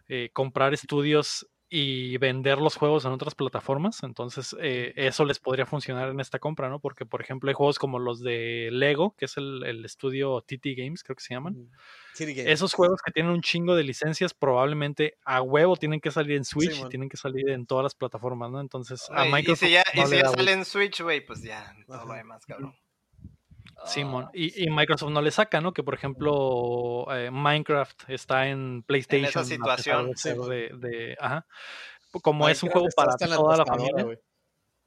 [0.07, 1.45] eh, comprar estudios
[1.77, 4.01] y vender los juegos en otras plataformas.
[4.03, 6.79] Entonces, eh, eso les podría funcionar en esta compra, ¿no?
[6.79, 10.67] Porque, por ejemplo, hay juegos como los de Lego, que es el, el estudio TT
[10.77, 11.69] Games, creo que se llaman.
[12.17, 16.45] Esos juegos que tienen un chingo de licencias probablemente a huevo tienen que salir en
[16.45, 18.61] Switch y tienen que salir en todas las plataformas, ¿no?
[18.61, 21.41] Entonces, a Güey, y Microsoft si ya, y si ya sale en Switch, güey, pues
[21.41, 22.73] ya, todo lo demás, cabrón.
[23.85, 24.29] Simón.
[24.33, 25.73] Y, y Microsoft no le saca, ¿no?
[25.73, 29.27] Que por ejemplo eh, Minecraft está en PlayStation.
[29.43, 30.49] a pesar situación, de ser Simón.
[30.49, 31.45] de, de- ajá.
[32.21, 34.05] Como es un juego para en toda la familia.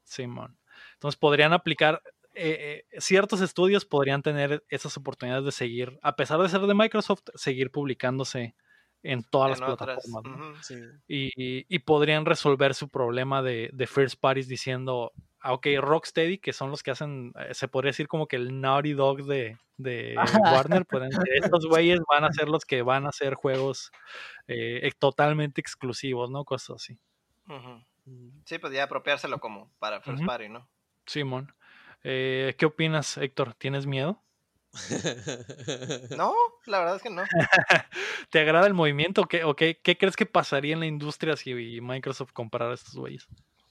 [0.02, 0.58] Simón.
[0.94, 2.02] Entonces podrían aplicar.
[2.34, 6.74] eh, eh, ciertos estudios podrían tener esas oportunidades de seguir, a pesar de ser de
[6.74, 8.54] Microsoft, seguir publicándose
[9.02, 9.96] en todas En las otras.
[9.98, 10.38] plataformas.
[10.38, 10.50] ¿no?
[10.52, 10.62] ujú.
[10.62, 10.74] Sí.
[11.06, 16.52] y, y podrían resolver su problema de, de first parties diciendo, ah, ok, Rocksteady, que
[16.52, 20.16] son los que hacen, eh, se podría decir como que el Naughty Dog de, de
[20.82, 23.90] Warner, pueden estos güeyes van a ser los que van a hacer juegos
[24.46, 26.44] eh, totalmente exclusivos, ¿no?
[26.44, 26.98] Cosas así.
[27.46, 28.42] Mm.
[28.44, 30.26] Sí, pues ya apropiárselo como para First Ujú.
[30.26, 30.68] Party, ¿no?
[31.06, 31.54] Simón.
[32.04, 33.54] Eh, ¿Qué opinas, Héctor?
[33.54, 34.22] ¿Tienes miedo?
[36.16, 36.34] No,
[36.66, 37.24] la verdad es que no.
[38.30, 39.24] ¿Te agrada el movimiento?
[39.24, 42.94] ¿Qué, o qué, qué crees que pasaría en la industria si Microsoft comprara a estos
[42.94, 43.26] güeyes?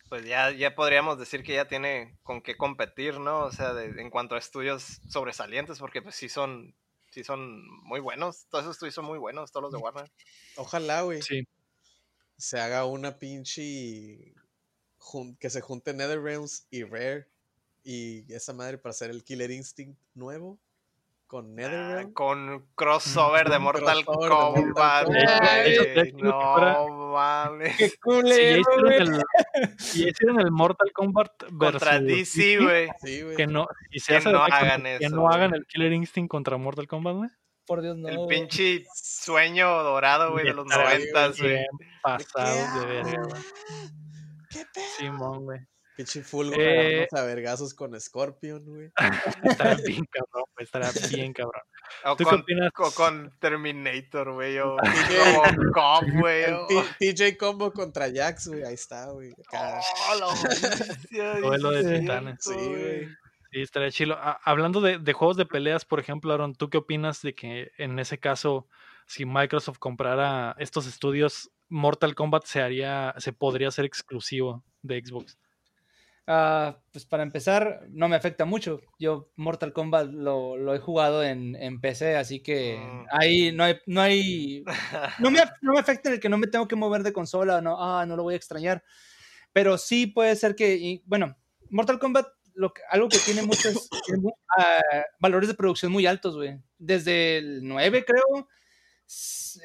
[0.09, 3.41] Pues ya, ya podríamos decir que ya tiene con qué competir, ¿no?
[3.45, 6.75] O sea, de- en cuanto a estudios sobresalientes, porque pues sí son,
[7.11, 8.47] sí son muy buenos.
[8.49, 10.09] Todos esos estudios son muy buenos, todos los de Warner.
[10.55, 11.21] Ojalá, güey.
[11.21, 11.45] Sí.
[12.37, 14.33] Se haga una pinche
[15.39, 17.27] que se junte NetherRealms y Rare
[17.83, 20.59] y esa madre para hacer el Killer Instinct nuevo
[21.27, 22.13] con Ah, NetherRealm.
[22.13, 25.07] con crossover de Mortal crossover de Mortal Kombat.
[25.07, 27.77] Que fuera- No mames.
[27.77, 28.97] ¡Qué culero, hicieron güey!
[28.97, 29.21] el,
[29.77, 32.89] si ya hicieron el Mortal Kombat Contra versus DC, güey.
[33.01, 33.35] Sí, güey.
[33.35, 35.35] que no, y se Que hace no hagan que eso, no güey.
[35.35, 37.29] hagan el Killer Instinct contra Mortal Kombat, güey.
[37.65, 38.07] Por Dios, no.
[38.07, 41.51] El pinche sueño dorado, güey, de los noventas, güey.
[41.51, 41.65] bien
[42.01, 43.41] pasados de ¿De qué verga, güey.
[44.49, 44.85] ¿Qué pedo?
[44.97, 45.59] Simón, güey.
[45.97, 48.91] Pinche Fulgo Eh, a vergazos con Scorpion, güey.
[49.43, 50.63] Estará bien cabrón, güey.
[50.63, 51.63] Estará bien cabrón.
[52.05, 52.71] O ¿Tú qué con, opinas?
[52.71, 54.59] co- con Terminator, güey.
[54.59, 56.45] O TJ Robocop, güey.
[56.99, 58.63] TJ Combo contra Jax, güey.
[58.63, 59.33] Ahí está, güey.
[59.53, 60.33] Oh,
[61.41, 62.35] Duelo de sí, titanes.
[62.41, 63.07] Sí, güey.
[63.51, 64.17] Sí, estaría chilo.
[64.43, 67.97] Hablando de, de juegos de peleas, por ejemplo, Aaron, ¿tú qué opinas de que en
[67.97, 68.67] ese caso,
[69.07, 75.37] si Microsoft comprara estos estudios, Mortal Kombat se haría, se podría hacer exclusivo de Xbox?
[76.29, 78.81] Ah, pues para empezar, no me afecta mucho.
[78.99, 83.05] Yo Mortal Kombat lo, lo he jugado en, en PC, así que Mm.
[83.11, 84.63] ahí no hay, no hay,
[85.19, 87.61] no me, no me afecta en el que no me tengo que mover de consola,
[87.61, 88.83] no, ah, no lo voy a extrañar.
[89.53, 91.37] Pero sí puede ser que, y, bueno,
[91.69, 93.87] Mortal Kombat, lo que- algo que tiene muchos
[94.57, 94.81] ah,
[95.19, 96.57] valores de producción muy altos, güey.
[96.77, 98.49] Desde el 9, creo,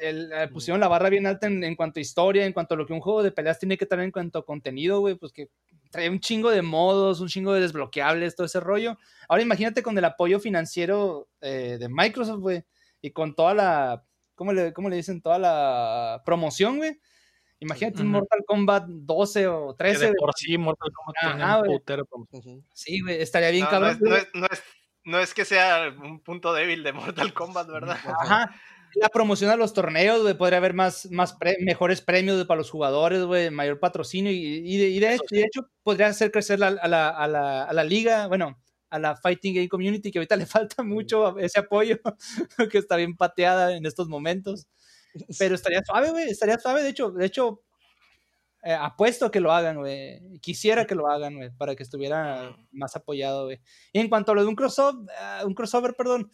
[0.01, 2.77] el- eh, pusieron la barra bien alta en, en cuanto a historia, en cuanto a
[2.77, 5.33] lo que un juego de peleas tiene que traer en cuanto a contenido, güey, pues
[5.33, 5.49] que
[5.93, 8.97] trae un chingo de modos, un chingo de desbloqueables, todo ese rollo.
[9.29, 12.65] Ahora imagínate con el apoyo financiero eh, de Microsoft, güey,
[12.99, 15.21] y con toda la, ¿cómo le, cómo le dicen?
[15.21, 16.99] Toda la promoción, güey.
[17.59, 18.09] Imagínate un.
[18.09, 22.07] Mortal Kombat 12 o Que 13, de por sí Mortal Kombat tiene un putero.
[22.73, 23.91] Sí, güey, estaría bien No, no cabrón.
[23.91, 24.63] es, no, es, no, es,
[25.03, 27.97] no es que sea un punto débil de Mortal Kombat, ¿verdad?
[28.19, 28.55] Ajá.
[28.95, 32.59] La promoción a los torneos, güey, podría haber más, más pre- mejores premios güey, para
[32.59, 36.31] los jugadores, güey, mayor patrocinio y, y de, y de hecho, de hecho podría hacer
[36.31, 40.11] crecer la- a, la, a, la, a la liga, bueno, a la Fighting Game Community,
[40.11, 41.97] que ahorita le falta mucho ese apoyo,
[42.71, 44.67] que está bien pateada en estos momentos.
[45.39, 47.61] Pero estaría suave, güey, estaría suave, de hecho, de hecho,
[48.63, 50.39] eh, apuesto que lo hagan, güey.
[50.39, 53.59] Quisiera que lo hagan, güey, para que estuviera más apoyado, güey.
[53.91, 55.05] Y en cuanto a lo de un crossover,
[55.45, 56.31] un crossover, perdón,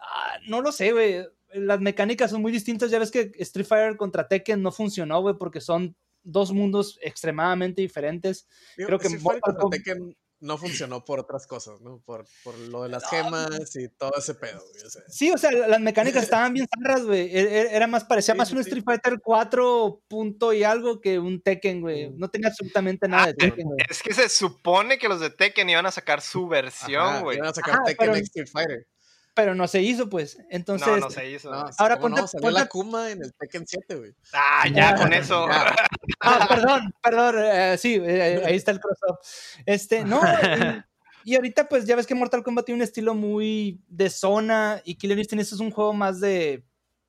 [0.00, 1.24] ah, no lo sé, güey.
[1.52, 2.90] Las mecánicas son muy distintas.
[2.90, 7.80] Ya ves que Street Fighter contra Tekken no funcionó, güey, porque son dos mundos extremadamente
[7.82, 8.46] diferentes.
[8.76, 12.00] Digo, Creo que Street Fighter contra Tekken no funcionó por otras cosas, ¿no?
[12.04, 14.84] Por, por lo de las gemas y todo ese pedo, güey.
[14.84, 15.02] o sea.
[15.08, 17.22] Sí, o sea, las mecánicas estaban bien zarras, güey.
[17.22, 18.68] E- e- Era más, parecía Sí, más sí, un sí.
[18.68, 22.10] Street Fighter 4 punto y algo que un Tekken, güey.
[22.10, 22.18] Mm.
[22.18, 23.78] No tenía absolutamente nada de Ah, Tekken, güey.
[23.90, 27.38] Es que se supone que los de Tekken iban a sacar su versión, Ajá, güey.
[27.38, 28.86] Iban a sacar Ajá, Tekken pero- Street Fighter.
[29.38, 30.36] Pero no se hizo, pues.
[30.50, 31.50] Entonces, no, no se hizo.
[31.52, 32.26] No, Ahora ¿cómo ponte- no?
[32.26, 34.12] Salió la ponte- Kuma en el Tekken 7, güey.
[34.32, 35.46] Ah, ya, Ah, con eso.
[35.48, 35.74] ya.
[36.20, 39.18] Ah, perdón, perdón, eh, sí, eh, ahí está el crossover.
[39.64, 40.20] Este, no,
[41.24, 44.82] y, y ahorita pues ya ves que Mortal Kombat tiene un estilo muy de zona
[44.84, 46.64] y Killer Instinct es un juego más de,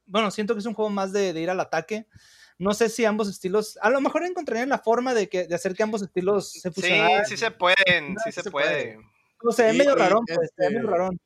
[0.05, 2.05] bueno, siento que es un juego más de, de ir al ataque.
[2.59, 5.73] No sé si ambos estilos, a lo mejor encontrarían la forma de, que, de hacer
[5.73, 7.25] que ambos estilos se Sí, fusionaran.
[7.25, 8.93] sí se pueden, sí sí se se puede.
[8.95, 9.09] puede.
[9.41, 11.19] No, se ve Y- medio rarón, pues, ve medio este, rarón.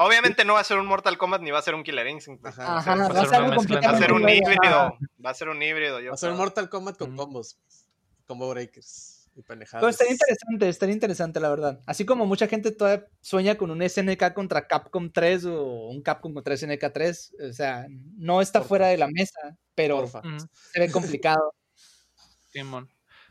[0.00, 2.40] Obviamente no va a ser un Mortal Kombat ni va a ser un Killer Instinct.
[2.40, 2.56] pues.
[2.58, 2.78] Ajá.
[2.78, 3.80] Ajá, va a va a ser algo mezcla.
[3.80, 4.98] Va a ser un completamente híbrido.
[5.24, 6.00] Va a ser un híbrido.
[6.00, 6.38] Yo Va a ser creo.
[6.38, 7.58] Mortal Kombat con combos.
[8.26, 9.80] Combo breakers y pendejadas.
[9.82, 11.80] Pero estaría interesante, estaría interesante, la verdad.
[11.86, 16.32] Así como mucha gente todavía sueña con un SNK contra Capcom 3 o un Capcom
[16.32, 17.34] contra SNK 3.
[17.50, 17.86] O sea,
[18.16, 18.68] no está Porfa.
[18.68, 20.22] fuera de la mesa, pero Porfa.
[20.72, 21.54] Se ve complicado.
[22.52, 22.88] Simón.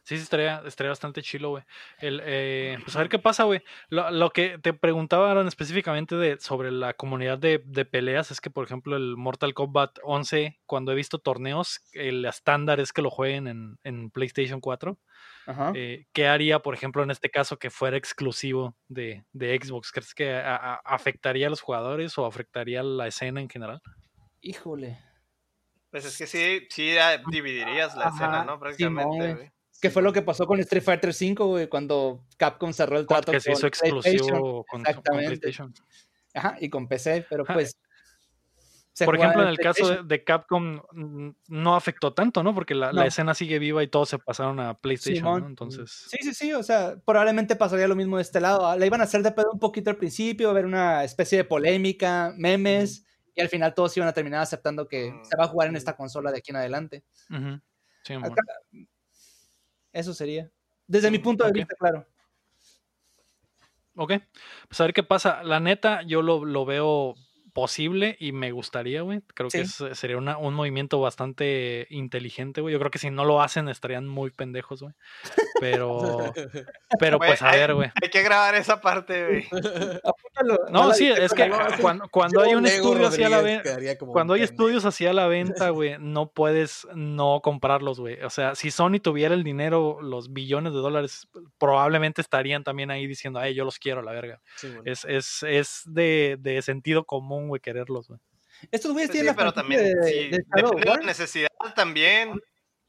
[0.07, 1.63] Sí, sí, estaría, estaría bastante chilo, güey.
[1.99, 3.61] El, eh, pues a ver qué pasa, güey.
[3.89, 8.39] Lo, lo que te preguntaba, Aaron, específicamente de, sobre la comunidad de, de peleas, es
[8.39, 13.01] que, por ejemplo, el Mortal Kombat 11, cuando he visto torneos, el estándar es que
[13.01, 14.97] lo jueguen en, en PlayStation 4.
[15.45, 15.73] Ajá.
[15.75, 19.91] Eh, ¿Qué haría, por ejemplo, en este caso que fuera exclusivo de, de Xbox?
[19.91, 23.81] ¿Crees que a- a- afectaría a los jugadores o afectaría la escena en general?
[24.39, 24.99] Híjole.
[25.91, 28.57] Pues es que sí, sí ah, dividirías la Ajá, escena, ¿no?
[28.57, 29.33] Prácticamente, güey.
[29.35, 29.51] güey.
[29.81, 31.67] ¿Qué fue lo que pasó con Street Fighter 5, güey?
[31.67, 33.97] Cuando Capcom cerró el trato Que se hizo con PlayStation.
[33.97, 35.27] exclusivo con, con Exactamente.
[35.27, 35.73] PlayStation.
[36.33, 37.53] Ajá, y con PC, pero Ajá.
[37.53, 37.77] pues.
[39.05, 40.81] Por ejemplo, en el caso de, Capcom
[41.49, 42.55] no afectó tanto, ¿no?
[42.55, 45.41] Porque la, la escena sigue viva y todos se pasaron a PlayStation, Simón.
[45.43, 45.47] ¿no?
[45.49, 48.65] Entonces, Sí, sí, sí, o sea, probablemente pasaría lo mismo de este lado.
[48.65, 51.43] ah, Le iban a hacer de pedo un poquito al principio, ver una especie de
[51.43, 53.05] polémica, memes,
[53.35, 55.25] y al final todos iban a terminar aceptando que Mm.
[55.25, 57.03] se va a jugar en esta consola de aquí en adelante.
[57.27, 57.61] Simón.
[58.25, 58.41] Acá-
[59.93, 60.51] eso sería.
[60.87, 62.05] Desde mi Mm, punto de vista, claro.
[63.95, 64.13] Ok,
[64.67, 65.43] pues a ver qué pasa.
[65.43, 67.15] La neta, yo lo, lo veo
[67.57, 69.21] posible y me gustaría, güey.
[69.33, 72.71] Creo que es- sería una- un movimiento bastante inteligente, güey.
[72.71, 74.93] Yo creo que si no lo hacen estarían muy pendejos, güey.
[75.59, 75.97] Pero,
[76.99, 77.89] pero pues a hay- ver, güey.
[77.99, 79.45] Hay que grabar esa parte, güey.
[80.03, 80.59] Apúntalo.
[80.69, 81.49] No, sí, es que
[81.81, 85.25] cuando cuando, hay un estudio así a la venta, cuando hay estudios así a la
[85.25, 88.21] venta, güey, no puedes no comprarlos, güey.
[88.21, 91.27] O sea, si Sony tuviera el dinero, los billones de dólares,
[91.57, 94.41] probablemente estarían también ahí diciendo, ay, yo los quiero, la verga.
[94.57, 94.83] Sí, bueno.
[94.85, 98.19] Es, es, es de, de sentido común, güey, quererlos, güey.
[98.71, 100.99] Estos güeyes Pues Sí, la pero también, de, sí, de Shadow depende de War.
[100.99, 102.39] la necesidad también.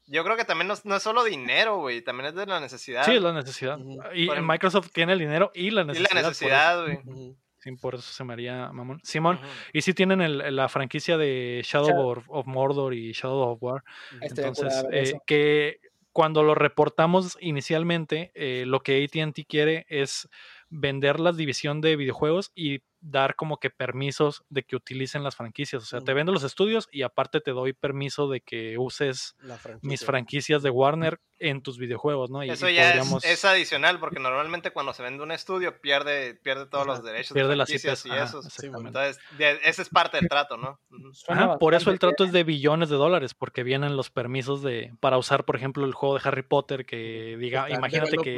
[0.07, 2.59] Yo creo que también no, es- no es solo dinero, güey, también es de la
[2.59, 3.05] necesidad.
[3.05, 3.77] Sí, es la necesidad.
[4.15, 6.09] Y Por em- Microsoft tiene el dinero y la y necesidad.
[6.09, 7.35] la por eso- necesidad, güey.
[7.59, 9.01] Sí, por eso se me haría mamón.
[9.03, 9.37] Simón,
[9.73, 12.09] y sí tienen el- la franquicia de Shadow Shadow.
[12.11, 13.83] of, of Mordor y Shadow of War.
[14.21, 15.79] Estoy Entonces, eh, que
[16.13, 20.27] cuando lo reportamos inicialmente, eh, lo que ATT quiere es
[20.69, 25.81] vender la división de videojuegos y dar como que permisos de que utilicen las franquicias.
[25.83, 29.59] O sea, te vendo los estudios y aparte te doy permiso de que uses mis
[29.61, 30.05] franquicia.
[30.05, 32.43] franquicias de Warner en tus videojuegos, ¿no?
[32.43, 35.79] Y, Eso y ya podríamos- es, es adicional, porque normalmente cuando se vende un estudio
[35.79, 38.05] pierde, pierde todos Ajá, los derechos pierde de las franquicias IPs.
[38.05, 38.45] y ajá, esos.
[38.47, 38.87] exactamente.
[38.89, 40.81] Entonces, de- ese es parte del trato, ¿no?
[41.29, 44.93] Ajá, por eso el trato es de billones de dólares, porque vienen los permisos de
[44.99, 48.35] para usar, por ejemplo, el juego de Harry Potter, que diga, Está imagínate que.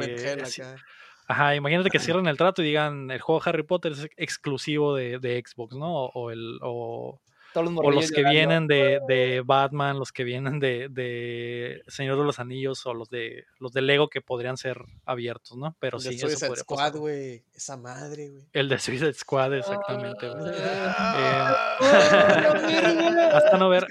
[1.32, 5.18] Ajá, imagínate que cierren el trato y digan el juego Harry Potter es exclusivo de,
[5.18, 6.04] de Xbox, ¿no?
[6.04, 7.22] O, o el, o,
[7.54, 11.80] Todos los o morrillos los que vienen de, de Batman, los que vienen de, de
[11.88, 14.76] Señor de los Anillos o los de los de Lego que podrían ser
[15.06, 15.74] abiertos, ¿no?
[15.80, 17.44] Pero El de sí, Suicide eso podría Squad, güey.
[17.54, 18.44] Esa madre, güey.
[18.52, 20.52] El de Suicide Squad, exactamente, güey.
[20.54, 21.78] Ah,
[23.36, 23.86] Hasta no ver.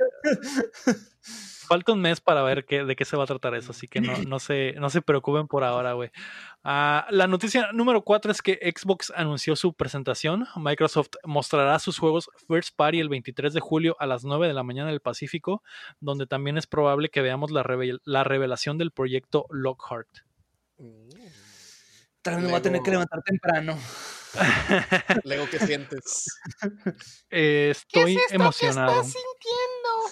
[1.71, 4.01] Falta un mes para ver qué, de qué se va a tratar eso, así que
[4.01, 6.11] no, no, se, no se preocupen por ahora, güey.
[6.65, 10.45] Ah, la noticia número 4 es que Xbox anunció su presentación.
[10.57, 14.63] Microsoft mostrará sus juegos First Party el 23 de julio a las 9 de la
[14.63, 15.63] mañana del Pacífico,
[16.01, 20.09] donde también es probable que veamos la, revel- la revelación del proyecto Lockhart.
[20.77, 21.07] Mm.
[22.25, 23.77] Vez me voy a tener que levantar temprano.
[25.23, 26.27] Lego, ¿qué sientes?
[27.33, 29.03] Eh, estoy emocionado.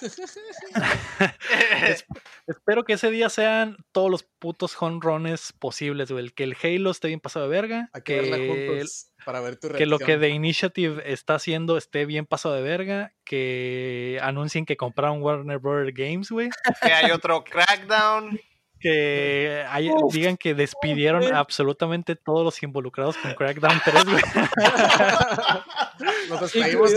[1.86, 2.04] Es-
[2.46, 6.30] Espero que ese día sean todos los putos home runs posibles, güey.
[6.30, 7.90] Que el Halo esté bien pasado de verga.
[7.92, 10.16] Hay que verla Que, juntos para ver tu que lo que.
[10.16, 13.12] The Initiative está haciendo esté bien pasado de verga.
[13.24, 15.90] Que anuncien que compraron Warner Bros.
[15.94, 16.48] Games, güey.
[16.82, 18.40] que hay otro crackdown.
[18.80, 24.22] Que hay- Uf, digan que despidieron absolutamente todos los involucrados con Crackdown 3, güey.
[26.30, 26.92] Nos despedimos,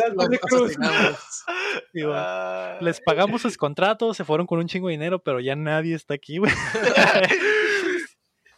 [2.13, 5.95] Ah, Les pagamos sus contratos, se fueron con un chingo de dinero, pero ya nadie
[5.95, 6.51] está aquí, güey.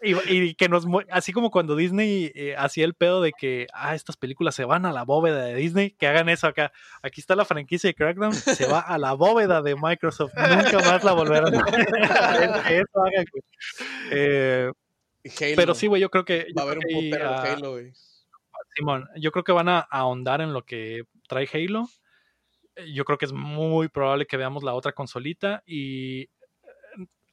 [0.05, 3.95] Y, y que nos así como cuando Disney eh, hacía el pedo de que ah,
[3.95, 6.71] estas películas se van a la bóveda de Disney, que hagan eso acá.
[7.01, 11.03] Aquí está la franquicia de Crackdown, se va a la bóveda de Microsoft, nunca más
[11.03, 11.59] la volverán a
[12.69, 13.43] eso hagan, güey.
[14.11, 14.71] Eh,
[15.55, 16.47] pero sí, güey, yo creo que.
[16.57, 17.91] Va a haber un putero de Halo, güey.
[18.75, 21.87] Simón, yo creo que van a ahondar en lo que trae Halo.
[22.93, 26.27] Yo creo que es muy probable que veamos la otra consolita y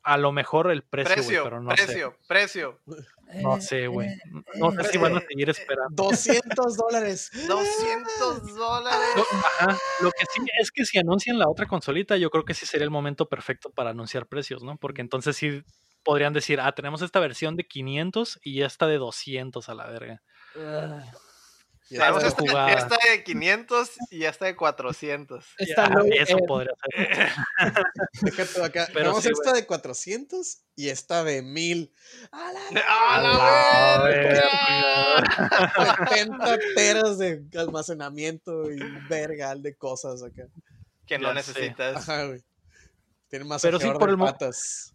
[0.03, 2.81] a lo mejor el precio, güey, precio, pero no precio, precio.
[2.87, 3.43] sé.
[3.43, 4.09] No sé, güey.
[4.57, 6.03] No sé si van a seguir esperando.
[6.03, 7.31] 200 dólares.
[7.49, 9.09] 200 dólares.
[9.17, 12.55] Lo, ajá, lo que sí es que si anuncian la otra consolita, yo creo que
[12.55, 14.77] sí sería el momento perfecto para anunciar precios, ¿no?
[14.77, 15.65] Porque entonces sí
[16.03, 20.23] podrían decir, ah, tenemos esta versión de 500 y esta de 200 a la verga.
[21.99, 22.73] Tenemos esta- esta, jugada.
[22.73, 25.45] esta de 500 y esta de 400.
[25.59, 27.29] Está Ya, low, eso eh, podría ser.
[28.23, 28.85] Déjate acá.
[28.89, 31.93] Pero Tenemos sí, esta de 400 y esta de 1000.
[32.33, 34.43] ¡A la ¡A A la la verga!
[36.09, 38.79] 70 teras de almacenamiento y
[39.09, 40.45] vergal de cosas acá.
[41.07, 41.97] Que no Ya necesitas.
[41.97, 42.43] Ajá, güey.
[43.29, 44.95] Tiene más Pero sí, por el mo- patas.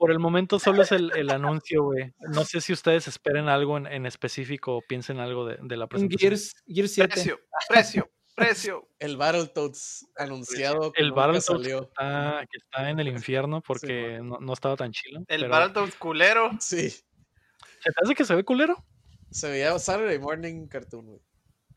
[0.00, 2.14] Por el momento solo es el, el anuncio, güey.
[2.20, 5.86] No sé si ustedes esperen algo en, en específico o piensen algo de, de la
[5.86, 6.18] presentación.
[6.30, 7.12] Gears, Gears 7.
[7.12, 8.88] Precio, precio, precio.
[8.98, 11.82] El Battletoads anunciado que El Battletoads salió.
[11.82, 15.20] está, que está en el infierno porque Sí, no, no estaba tan chilo.
[15.28, 16.50] El pero- Battletoads culero.
[16.60, 16.88] Sí.
[16.88, 18.82] ¿Se te hace que se ve culero?
[19.30, 21.20] Se veía Saturday Morning Cartoon, güey.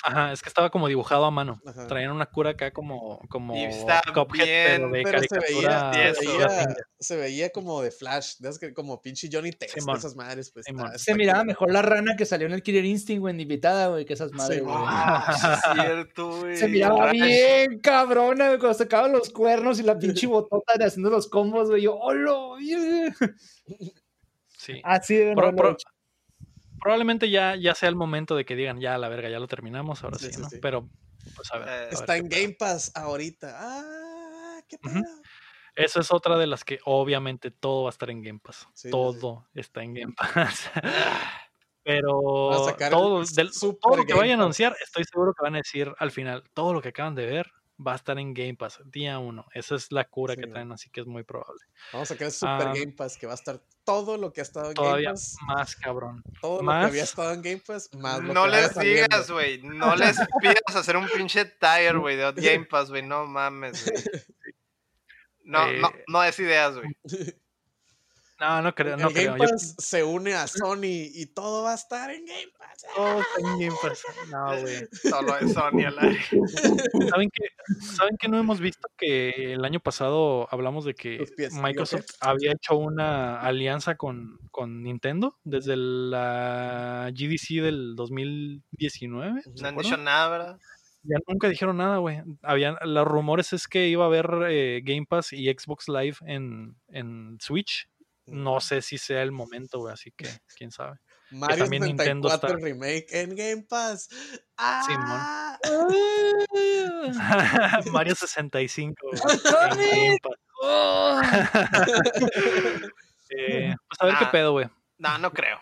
[0.06, 1.62] Ajá, es que estaba como dibujado a mano.
[1.66, 1.88] Ajá.
[1.88, 5.92] Traían una cura acá como, como Y está Cuphead, pero bien, de Pero se veía,
[6.14, 8.60] se, veía, se veía como de Flash, ¿ves?
[8.60, 9.98] Que como pinche Johnny Test, Simón.
[9.98, 10.68] esas madres, pues.
[10.68, 13.88] Está- Se miraba mejor la rana que salió en el Killer Instinct, güey, en invitada,
[13.88, 14.76] güey, que esas madres, Sí, güey.
[14.78, 15.34] Ah,
[15.76, 16.58] es cierto, güey.
[16.58, 21.10] Se miraba bien cabrona, güey, cuando sacaban los cuernos y la pinche botota de haciendo
[21.12, 21.84] los combos, güey.
[21.84, 22.34] Yo, ¡hola!
[24.58, 24.82] Sí.
[24.84, 25.76] Así de Pro-
[26.84, 30.04] probablemente ya, ya sea el momento de que digan, ya la verga, ya lo terminamos,
[30.04, 30.50] ahora Sí, ¿no?
[30.50, 30.60] sí.
[30.62, 30.88] Pero,
[31.36, 31.68] pues a ver.
[31.68, 32.30] Eh, a Está en.
[32.30, 33.56] Game Pass ahorita.
[33.60, 34.78] Ah, qué.
[35.76, 38.68] Esa es otra de las que obviamente todo va a estar en Game Pass.
[38.74, 40.70] Sí, todo está en Game Pass.
[40.76, 40.82] Ah,
[41.86, 42.22] Pero
[42.90, 45.92] todo, el del- todo lo que vayan a anunciar, estoy seguro que van a decir
[46.00, 49.20] al final, todo lo que acaban de ver va a estar en Game Pass, día
[49.20, 49.46] uno.
[49.54, 51.60] Esa es la cura Sí, que traen, así que es muy probable.
[51.92, 54.44] Vamos a sacar Super Ah, Game Pass, que va a estar todo lo que ha
[54.44, 55.36] estado en Todavía Game Pass.
[55.46, 56.24] más cabrón.
[56.42, 59.62] Todo lo que había estado en Game Pass, más lo No que les digas, güey.
[59.64, 63.02] No les pidas hacer un pinche tire, güey, de Game Pass, güey.
[63.02, 64.04] No mames, güey.
[65.46, 66.88] No, no, Eh, no es ideas, güey.
[68.44, 69.32] No, no creo, no el creo.
[69.34, 72.86] Game Yo- Pass se une a Sony y todo va a estar en Game Pass.
[72.96, 74.04] todo está en Game Pass.
[74.32, 74.88] No, güey.
[75.04, 76.20] Solo es Sony al aire.
[77.10, 77.46] ¿Saben que,
[77.96, 82.30] ¿Saben que no hemos visto que el año pasado hablamos de que pies, Microsoft ¿yo
[82.30, 89.42] había hecho una alianza con, con Nintendo desde la GDC del 2019?
[89.42, 90.60] ¿se No han dicho nada, ¿verdad?
[91.06, 92.22] Ya nunca dijeron nada, güey.
[92.42, 96.78] Habían, los rumores es que iba a haber eh, Game Pass y Xbox Live en,
[96.88, 97.90] en Switch.
[98.26, 100.98] No sé si sea el momento, güey, así que quién sabe.
[101.32, 104.08] Mario también Nintendo 64 está- Remake en Game Pass.
[104.58, 105.58] Ah,
[107.92, 109.24] Mario 65 güey,
[109.72, 110.36] en Game Pass.
[113.36, 114.32] Eh, pues a ver qué Ah.
[114.32, 114.68] pedo, güey.
[115.00, 115.58] No, no creo.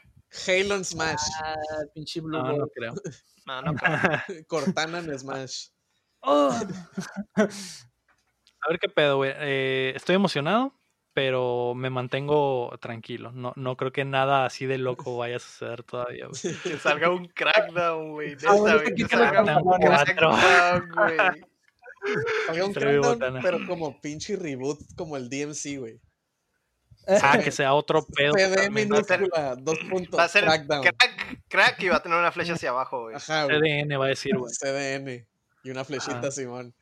[0.46, 1.22] Halo en Smash.
[1.42, 1.56] Ah,
[1.96, 2.94] pinche Blue No, no creo.
[3.46, 3.92] No, no creo.
[4.48, 5.68] Cortana en Smash.
[6.22, 6.66] A
[8.70, 9.32] ver qué pedo, güey.
[9.38, 10.78] Eh, estoy emocionado,
[11.14, 13.32] pero me mantengo tranquilo.
[13.32, 16.56] No, no creo que nada así de loco vaya a suceder todavía, güey.
[16.64, 18.34] Que salga un crackdown, güey.
[18.48, 18.96] Ah, Neta, güey.
[18.96, 21.18] que salga un crackdown, güey.
[22.50, 26.00] Había un Crackdown, pero como pinche reboot, como el DMC, güey.
[27.08, 28.34] Ah, que sea otro pedo.
[28.34, 30.20] PD minúscula, dos puntos.
[30.20, 30.82] Va a ser Crackdown.
[30.82, 33.16] crack, crack y va a tener una flecha hacia abajo, güey.
[33.16, 33.60] Ajá, güey.
[33.60, 34.52] CDN va a decir, güey.
[34.52, 35.28] CDN.
[35.64, 36.32] Y una flechita, Ajá.
[36.32, 36.74] Simón.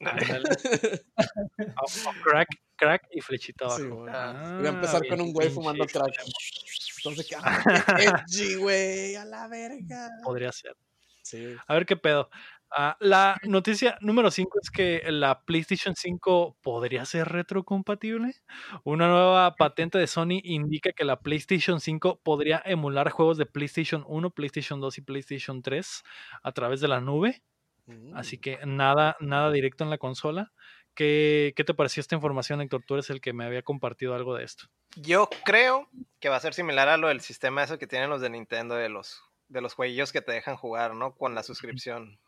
[0.00, 0.50] Ándale.
[1.76, 3.80] O- o crack, crack y flechita abajo.
[3.80, 4.08] Simón.
[4.10, 6.14] Ah, Voy a empezar bien con un güey fumando crack.
[6.98, 7.36] Entonces.
[7.42, 7.62] Ah,
[8.26, 9.14] edgy, güey.
[9.16, 10.08] A la verga.
[10.24, 10.76] Podría ser.
[11.22, 11.54] Sí.
[11.66, 12.28] A ver qué pedo.
[12.76, 18.34] Ah, la noticia número 5 es que la PlayStation 5 podría ser retrocompatible.
[18.82, 24.04] Una nueva patente de Sony indica que la PlayStation 5 podría emular juegos de PlayStation
[24.08, 26.02] 1, PlayStation 2 y PlayStation 3
[26.42, 27.42] a través de la nube.
[28.14, 28.40] Así Mm.
[28.40, 30.52] que nada, nada directo en la consola.
[30.94, 32.82] ¿Qué, qué te pareció esta información, Héctor?
[32.86, 34.66] Tú eres el que me había compartido algo de esto.
[34.96, 35.88] Yo creo
[36.20, 38.74] que va a ser similar a lo del sistema eso que tienen los de Nintendo
[38.76, 41.14] de los de los jueguillos que te dejan jugar, ¿no?
[41.14, 42.18] Con la suscripción.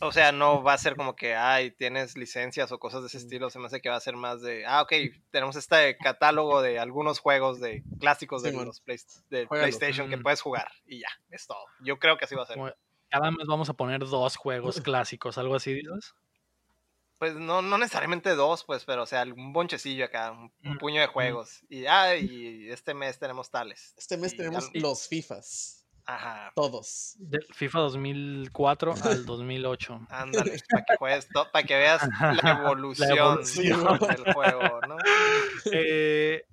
[0.00, 3.16] O sea, no va a ser como que, ay, tienes licencias o cosas de ese
[3.18, 3.50] estilo.
[3.50, 4.92] Se me hace que va a ser más de, ah, ok,
[5.30, 8.66] tenemos este catálogo de algunos juegos de clásicos de Simón.
[8.66, 8.98] los Play-
[9.30, 9.68] de Juégalo.
[9.68, 10.70] PlayStation que puedes jugar.
[10.86, 11.64] Y ya, es todo.
[11.80, 12.58] Yo creo que así va a ser.
[13.08, 16.14] Cada mes vamos a poner dos juegos clásicos, algo así, dices.
[17.18, 21.00] Pues no, no necesariamente dos, pues, pero o sea, un bonchecillo acá, un, un puño
[21.00, 21.62] de juegos.
[21.68, 23.94] Y, ah, y este mes tenemos tales.
[23.96, 25.78] Este mes Y tenemos los FIFAs.
[26.08, 26.52] Ajá.
[26.54, 27.16] Todos.
[27.18, 30.06] Del FIFA 2004 al 2008.
[30.08, 32.08] Ándale, para que juegues para que veas
[32.42, 33.98] la evolución, evolución.
[34.24, 34.96] del juego, ¿no?
[35.70, 36.46] Eh,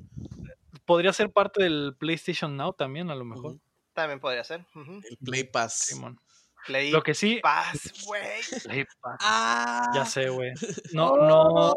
[0.83, 3.57] podría ser parte del PlayStation Now también, a lo mejor.
[3.93, 4.65] También podría ser.
[4.75, 5.85] El Play Pass.
[5.85, 6.19] Simón.
[6.65, 7.39] Play Lo que sí.
[7.43, 8.21] Pass, güey.
[8.63, 9.91] Play Pass, Ah.
[9.93, 10.51] Ya sé, güey.
[10.93, 11.75] No, no,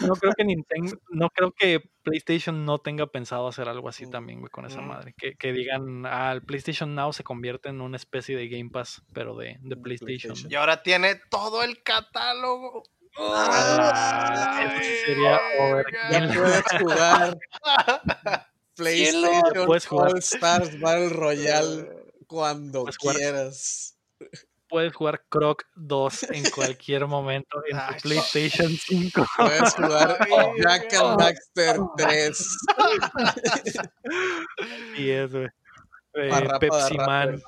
[0.00, 4.10] no creo que Nintendo, no creo que PlayStation no tenga pensado hacer algo así Mm.
[4.10, 4.88] también, güey, con esa Mm.
[4.88, 5.14] madre.
[5.16, 9.02] Que, que digan, ah, el PlayStation Now se convierte en una especie de Game Pass,
[9.12, 10.32] pero de, de De PlayStation.
[10.34, 10.52] PlayStation.
[10.52, 12.82] Y ahora tiene todo el catálogo.
[13.16, 15.84] Ah, eso sí sería over.
[15.84, 16.10] verga.
[16.10, 17.38] Ya puedes jugar
[18.76, 20.10] PlayStation Puedes jugar.
[20.12, 23.16] All Stars Battle Royale cuando Puedes jugar.
[23.16, 23.98] quieras.
[24.68, 29.26] Puedes jugar Croc 2 en cualquier momento en Ay, tu PlayStation 5.
[29.36, 32.48] Puedes jugar Ay, Jack and Daxter 3.
[34.96, 35.48] Y es, güey.
[36.14, 36.96] Eh, Parrapa Pepsi.
[36.96, 37.42] Man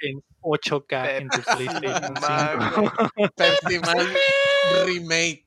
[0.00, 2.20] en 8K en tu PlayStation 5.
[2.20, 2.72] Man,
[3.16, 3.28] güey.
[3.36, 4.06] Pepsi Man
[4.86, 5.46] Remake.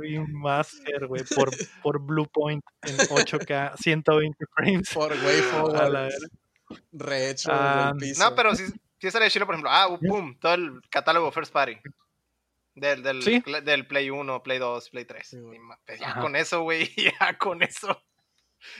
[0.00, 1.50] Remaster, güey, por,
[1.82, 4.90] por Blue Point en 8K, 120 frames.
[4.92, 5.42] Por Way
[6.72, 6.84] A la Forward.
[6.92, 7.06] verga.
[7.16, 8.22] Rehecho Ah, piso.
[8.28, 11.76] No, pero sí, sí estaría chido, por ejemplo, ah, boom, todo el catálogo First Party.
[12.74, 13.42] Del, del, Sí.
[13.64, 15.26] del Play 1, Play 2, Play 3.
[15.26, 15.56] Sí, güey.
[15.56, 16.20] Y ma- pues ya Ajá.
[16.20, 16.88] con eso, güey,
[17.20, 18.02] ya con eso.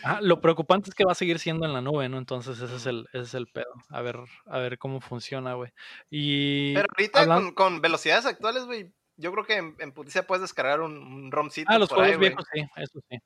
[0.05, 2.16] Ah, lo preocupante es que va a seguir siendo en la nube, ¿no?
[2.16, 3.72] Entonces ese es el, ese es el pedo.
[3.90, 4.16] A ver,
[4.47, 5.72] a ver cómo funciona, güey.
[6.09, 10.40] Y Pero ahorita con, con velocidades actuales, güey, yo creo que en, en puticia puedes
[10.43, 13.18] descargar un, un ROMcito Ah, los por juegos ahí, viejos, sí, eso sí.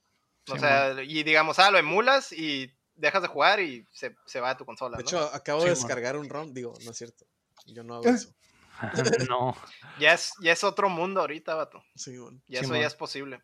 [0.51, 4.51] O sea, y digamos, ah, lo emulas y dejas de jugar y se, se va
[4.51, 4.97] a tu consola.
[4.97, 5.09] De ¿no?
[5.09, 6.53] hecho, acabo Sí, de descargar un ROM.
[6.53, 7.25] Digo, no es cierto.
[7.67, 8.11] Yo no hago ¿Qué?
[8.11, 8.31] eso.
[9.31, 9.57] no.
[9.99, 11.83] ya, es, ya es otro mundo ahorita, vato.
[11.95, 12.41] Sí, bueno.
[12.49, 13.41] Ya eso ya es posible.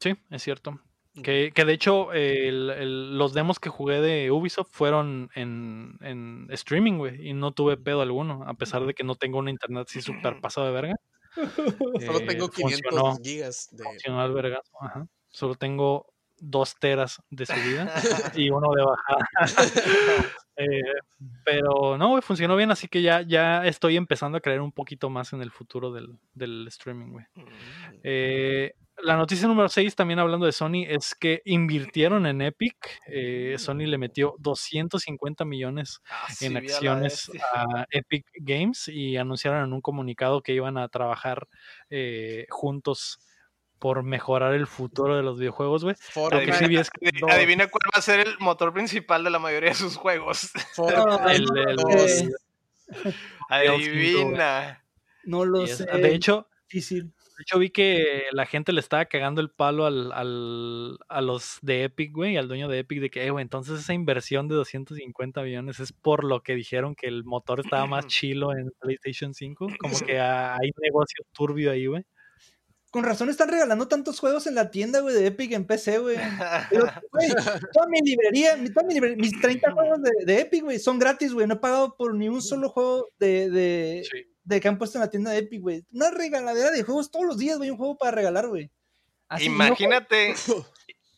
[0.00, 0.80] Sí, es cierto.
[1.22, 6.46] Que, que de hecho, el- el- los demos que jugué de Ubisoft fueron en, en
[6.50, 9.86] streaming, güey, y no tuve pedo alguno, a pesar de que no tengo un internet
[9.88, 10.96] así súper pasado de verga.
[11.34, 13.84] Solo Eh, tengo 500 funcionó, gigas de.
[13.84, 15.06] funcionó al vergazo, ajá.
[15.28, 16.11] Solo tengo
[16.42, 17.92] dos teras de subida
[18.34, 19.26] y uno de bajada.
[20.54, 20.82] Eh,
[21.46, 25.08] pero no, güey, funcionó bien, así que ya, ya estoy empezando a creer un poquito
[25.08, 27.24] más en el futuro del, del streaming, güey.
[27.34, 27.46] Mm.
[28.02, 32.76] Eh, la noticia número 6, también hablando de Sony, es que invirtieron en Epic.
[33.06, 39.72] Eh, Sony le metió 250 millones Ah, en acciones a Epic Games y anunciaron en
[39.72, 41.48] un comunicado que iban a trabajar
[42.50, 43.18] juntos
[43.82, 45.96] por mejorar el futuro de los videojuegos, güey.
[45.96, 48.72] Lo que Fortnite, sí vi es que no- Adivina cuál va a ser el motor
[48.72, 50.52] principal de la mayoría de sus juegos.
[51.28, 52.30] El- el-.
[52.94, 54.84] Eh, Adivina.
[55.24, 55.84] no lo sé.
[55.84, 57.06] de hecho, difícil.
[57.38, 61.58] De hecho, vi que la gente le estaba cagando el palo al, al- a los
[61.62, 64.54] de Epic, güey, al dueño de Epic, de que, eh, güey, entonces esa inversión de
[64.54, 69.34] 250 millones es por lo que dijeron que el motor estaba más chilo en PlayStation
[69.34, 69.66] 5.
[69.80, 72.04] Como que hay negocio turbio ahí, güey.
[72.92, 76.16] Con razón están regalando tantos juegos en la tienda, güey, de Epic en PC, güey.
[76.70, 77.28] Pero, güey,
[77.72, 81.32] toda mi librería, toda mi librería- mis 30 juegos de, de Epic, güey, son gratis,
[81.32, 81.46] güey.
[81.46, 84.18] No he pagado por ni un solo juego de, de, Sí.
[84.44, 85.84] de que han puesto en la tienda de Epic, güey.
[85.90, 88.70] Una regaladera de juegos todos los días, güey, un juego para regalar, güey.
[89.30, 90.34] No, Imagínate,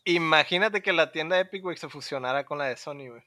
[0.04, 3.22] imagínate que la tienda Epic, güey, se fusionara con la de Sony, güey.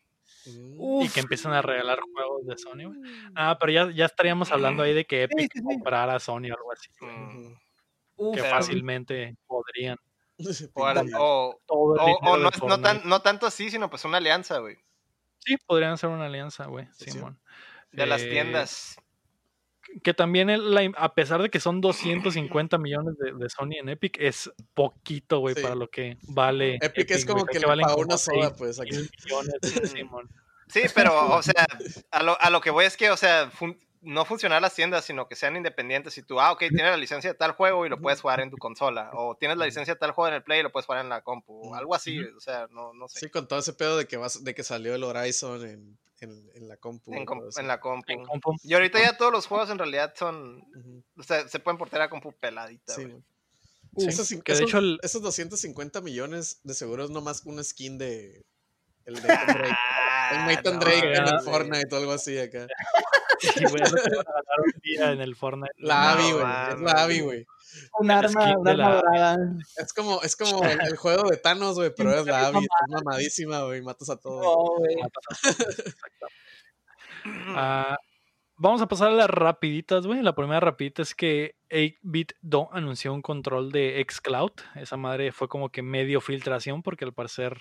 [0.46, 1.02] Mm.
[1.02, 3.00] Y que empiezan a regalar juegos de Sony, güey.
[3.36, 5.64] Ah, pero ya, ya estaríamos hablando ahí de que Epic sí, sí.
[5.66, 7.12] comprara a Sony o algo así, güey.
[7.14, 7.56] Mm.
[8.18, 9.98] Uf, Que Pero- fácilmente podrían.
[10.74, 13.70] O, al- Pinta o- Todo el o- dinero o de no, tan- no tanto así,
[13.72, 14.78] sino pues una alianza, güey.
[15.40, 17.12] Sí, podrían hacer una alianza, güey, Sí, sí.
[17.12, 17.40] Simón.
[17.92, 18.98] De las Eh, tiendas.
[20.04, 23.88] que también el- la a pesar de que son 250 millones de, de Sony en
[23.90, 25.62] Epic, es poquito, güey, Sí.
[25.62, 26.78] para lo que vale.
[26.82, 28.80] Epic es como que creo le valen pagó como una seis pues.
[28.82, 28.92] Aquí.
[28.92, 29.54] mil millones.
[29.98, 30.30] Simón.
[30.68, 31.66] Sí, pero, o sea,
[32.12, 35.06] a lo, a lo que voy es que, o sea, fun- no funcionar las tiendas,
[35.06, 36.18] sino que sean independientes.
[36.18, 38.50] Y tú, ah, ok, tienes la licencia de tal juego y lo puedes jugar en
[38.50, 39.12] tu consola.
[39.14, 41.10] O tienes la licencia de tal juego en el Play y lo puedes jugar en
[41.10, 41.70] la compu.
[41.70, 43.20] o Algo así, o sea, no, no sé.
[43.20, 46.50] Sí, con todo ese pedo de que, vas, de que salió el Horizon en, en,
[46.56, 47.14] en la compu.
[47.14, 48.12] en, com- la compu.
[48.12, 48.56] En compu.
[48.64, 50.64] Y ahorita ya todos los juegos en realidad son,
[51.18, 52.94] o sea, se pueden portar a compu peladita,
[54.00, 57.64] Sí, esos, que de esos- hecho el- esos 250 millones de seguro es nomás una
[57.64, 58.46] skin de
[59.06, 59.28] el de
[60.46, 61.00] Nathan Drake.
[61.14, 61.40] El Ah, Nathan no, Drake en el.
[61.42, 62.68] Fortnite o algo así acá.
[63.40, 65.74] Sí, güey, es lo que van a ganar un día en el Fortnite.
[65.78, 66.46] La No Abby, güey.
[66.74, 67.46] Es la Abby, güey.
[68.00, 69.38] un arma, un de arma la- dorada.
[69.76, 72.58] Es como, es como el, el juego de Thanos, güey, pero es la Abby.
[72.64, 73.84] Es mamadísima, güey.
[73.84, 74.44] Matas a todos.
[74.44, 74.96] No, güey.
[77.56, 77.98] Ah,
[78.56, 80.22] vamos a pasar a las rapiditas, güey.
[80.22, 84.52] La primera rapidita es que 8-Bit Do anunció un control de xCloud.
[84.76, 87.58] Esa madre fue como que medio filtración porque al parecer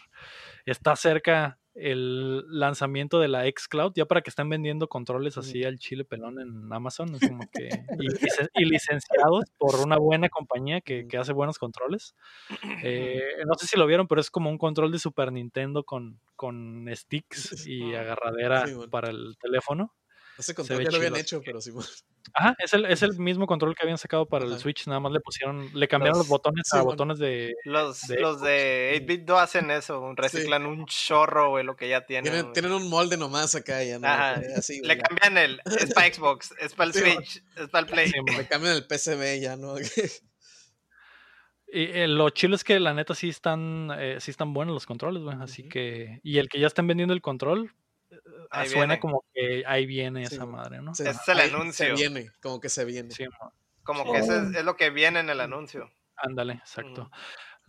[0.64, 5.78] está cerca el lanzamiento de la xCloud, ya para que estén vendiendo controles así al
[5.78, 7.68] chile pelón en Amazon, es como que
[8.00, 12.14] y, licen- y licenciados por una buena compañía que, que hace buenos controles.
[12.82, 16.18] Eh, no sé si lo vieron, pero es como un control de Super Nintendo con,
[16.34, 18.90] con sticks y agarradera Sí, bueno.
[18.90, 19.92] para el teléfono.
[20.38, 21.72] Ese control ya lo habían hecho, pero sí.
[22.34, 24.58] Ajá, es el, es el mismo control que habían sacado para el.
[24.58, 26.92] Switch, nada más le pusieron, le cambiaron los, Los- botones sí, a bueno.
[26.92, 27.54] botones de...
[27.64, 32.04] Los, de los de 8-bit no hacen eso, reciclan un chorro, güey, lo que ya
[32.04, 32.52] tienen.
[32.52, 34.06] Tienen, un molde nomás acá ya, ¿no?
[34.08, 34.40] Ajá.
[34.56, 35.60] Así, Le cambian el.
[35.64, 38.12] Es para Xbox, es para el Sí, Switch, es para el Play.
[38.36, 39.74] Le cambian el PCB ya, ¿no?
[41.68, 44.86] Y, eh, lo chilo es que la neta sí están, eh, sí están buenos los
[44.86, 46.20] controles, güey, así que...
[46.22, 47.85] Y el que ya estén vendiendo el control, eh, ah,
[48.50, 49.00] Ahí suena viene.
[49.00, 50.94] como que ahí viene Sí, esa madre, ¿no?
[50.94, 51.86] Se- Ese es el ahí anuncio.
[51.86, 53.10] Se viene, como que se viene.
[53.10, 53.52] Sí, mo.
[53.82, 55.90] Como que es, es lo que viene en el anuncio.
[56.16, 57.10] Ándale, exacto.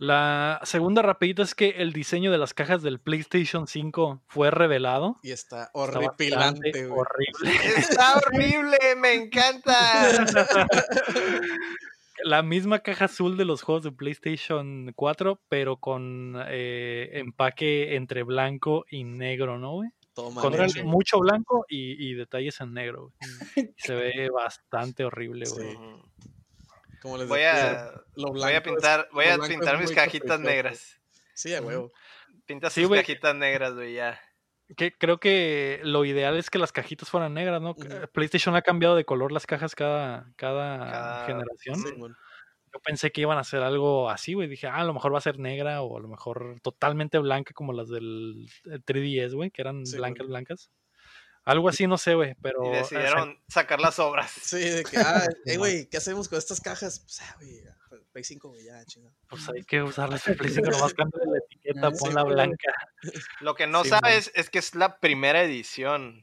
[0.00, 5.16] La segunda rapidita es que el diseño de las cajas del PlayStation 5 fue revelado.
[5.24, 7.00] Y está Está horripilante, güey.
[7.00, 7.60] horrible.
[7.76, 9.74] Está horrible, me encanta.
[12.24, 18.24] La misma caja azul de los juegos de PlayStation 4, pero con eh, empaque entre
[18.24, 19.90] blanco y negro, ¿no, güey?
[20.24, 20.84] Contra hecho.
[20.84, 23.12] mucho blanco y, y detalles en negro.
[23.20, 23.74] güey.
[23.76, 25.74] Se ve bastante horrible, güey.
[25.74, 26.02] Ujú.
[27.02, 29.92] Como les Voy decía, a, lo voy a blanco es- pintar, voy a pintar mis
[29.92, 31.00] cajitas negras.
[31.34, 31.92] Sí, a huevo.
[32.44, 34.20] Pinta Sí, sus cajitas negras, güey, ya.
[34.76, 37.70] Que creo que lo ideal es que las cajitas fueran negras, ¿no?
[37.70, 37.88] Ujú.
[38.12, 41.76] PlayStation ha cambiado de color las cajas cada, cada, Cada- generación.
[41.76, 42.16] Sí, bueno.
[42.72, 44.48] Yo pensé que iban a hacer algo así, güey.
[44.48, 47.52] Dije, ah, a lo mejor va a ser negra o a lo mejor totalmente blanca
[47.54, 50.70] como las del eh, 3DS, güey, que eran Sí, blancas, blancas.
[51.44, 52.62] Algo así, no sé, güey, pero...
[52.64, 54.30] Y o sea, decidieron sacar las obras.
[54.30, 57.00] Sí, de que, ah, hey, güey, ¿qué hacemos con estas cajas?
[57.00, 57.74] Pues, ah, güey, ya,
[58.12, 59.14] Play 5, güey, ya, chingada.
[59.28, 62.72] pues hay que usarlas en Play 5, nomás cambia la etiqueta, Ah, sí, ponla blanca.
[63.40, 66.22] Lo que no sabes es que es la primera edición.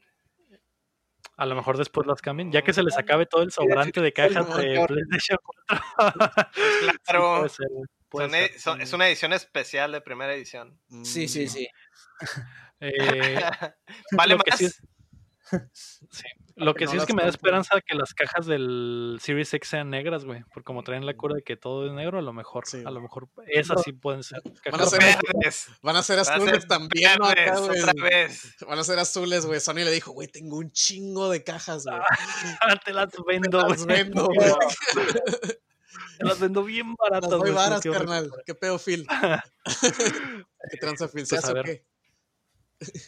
[1.38, 4.12] A lo mejor después las cambien, ya que se les acabe todo el sobrante de
[4.12, 4.84] cajas de.
[4.86, 5.68] PlayStation 4.
[6.54, 7.36] Sí, Claro.
[7.38, 7.66] puede ser,
[8.08, 8.82] puede Son ser.
[8.86, 10.78] es una edición especial de primera edición.
[11.02, 11.68] Sí, sí, Mm, sí.
[12.80, 13.40] Eh,
[14.12, 14.44] Vale más.
[14.58, 14.82] sí es-
[15.72, 16.24] Sí.
[16.58, 19.52] Lo que no sí es las que me da esperanza que las cajas del Series
[19.52, 20.42] X sean negras, güey.
[20.54, 22.84] Porque como traen la cura de que todo es negro, a lo mejor, Sí, a
[22.84, 23.02] lo güey.
[23.02, 24.40] mejor esas sí pueden ser.
[24.72, 25.68] Van a ser- Verdes.
[25.82, 27.26] Van a ser a azules ser también, ¿no?
[27.26, 27.80] Acá, verdes, güey.
[27.82, 28.54] otra vez.
[28.66, 29.60] Van a ser azules, güey.
[29.60, 32.00] Sony le dijo, güey, tengo un chingo de cajas, güey.
[32.84, 33.98] Te las vendo, Las güey.
[33.98, 34.50] vendo, güey.
[36.18, 38.30] Te las vendo bien Las baratas, doy güey, varas, porque- carnal.
[38.46, 39.06] ¿Qué pedo, Phil?
[40.70, 41.26] ¿Qué tranza, Phil?
[41.26, 41.84] ¿Se Pues, a hace o qué?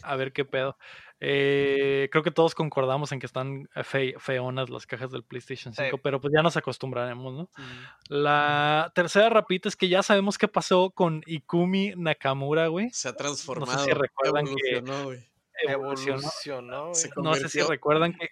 [0.02, 0.76] A ver qué pedo.
[1.20, 5.96] Eh, creo que todos concordamos en que están fe- feonas las cajas del PlayStation 5,
[5.96, 6.00] Sí.
[6.02, 7.42] pero pues ya nos acostumbraremos, ¿no?
[7.56, 7.62] Mm.
[8.08, 12.90] La tercera rapita es que ya sabemos qué pasó con Ikumi Nakamura, güey.
[12.90, 13.84] Se ha transformado.
[13.94, 15.28] recuerdan que- evolucionó, güey.
[15.66, 16.18] Evolucionó.
[16.18, 16.82] Evolucionó.
[16.84, 16.94] güey.
[16.94, 18.28] Se No sé si recuerdan que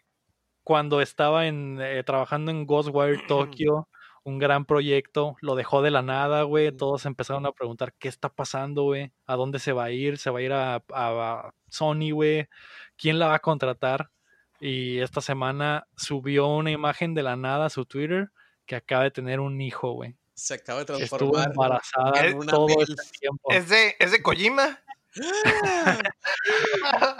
[0.62, 3.88] cuando estaba en, eh, trabajando en Ghostwire Tokyo,
[4.26, 6.72] un gran proyecto, lo dejó de la nada, güey.
[6.72, 9.12] Todos empezaron a preguntar qué está pasando, güey.
[9.26, 10.18] ¿A dónde se va a ir?
[10.18, 12.48] ¿Se va a ir a, a- a Sony, güey?
[12.96, 14.10] ¿Quién la va a contratar?
[14.58, 18.30] Y esta semana subió una imagen de la nada a su Twitter
[18.66, 20.16] que acaba de tener un hijo, güey.
[20.34, 21.50] Se acaba de que Estuvo transformar.
[21.50, 22.88] embarazada en todo MILF.
[22.90, 23.52] este tiempo.
[23.52, 24.80] ¿Es de, ¿Es de Kojima?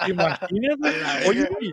[0.05, 0.95] ¿Te imaginas, güey?
[1.03, 1.73] A la Oye, güey,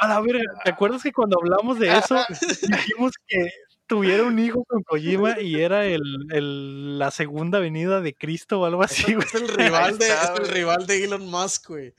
[0.00, 2.16] a la verga, ¿te acuerdas que cuando hablamos de eso
[2.68, 3.50] dijimos que
[3.90, 6.00] tuviera un hijo con Kojima y era el,
[6.30, 9.26] el- la segunda venida de Cristo o algo así, güey?
[9.34, 11.92] Es el rival de, es el rival de Elon Musk, güey.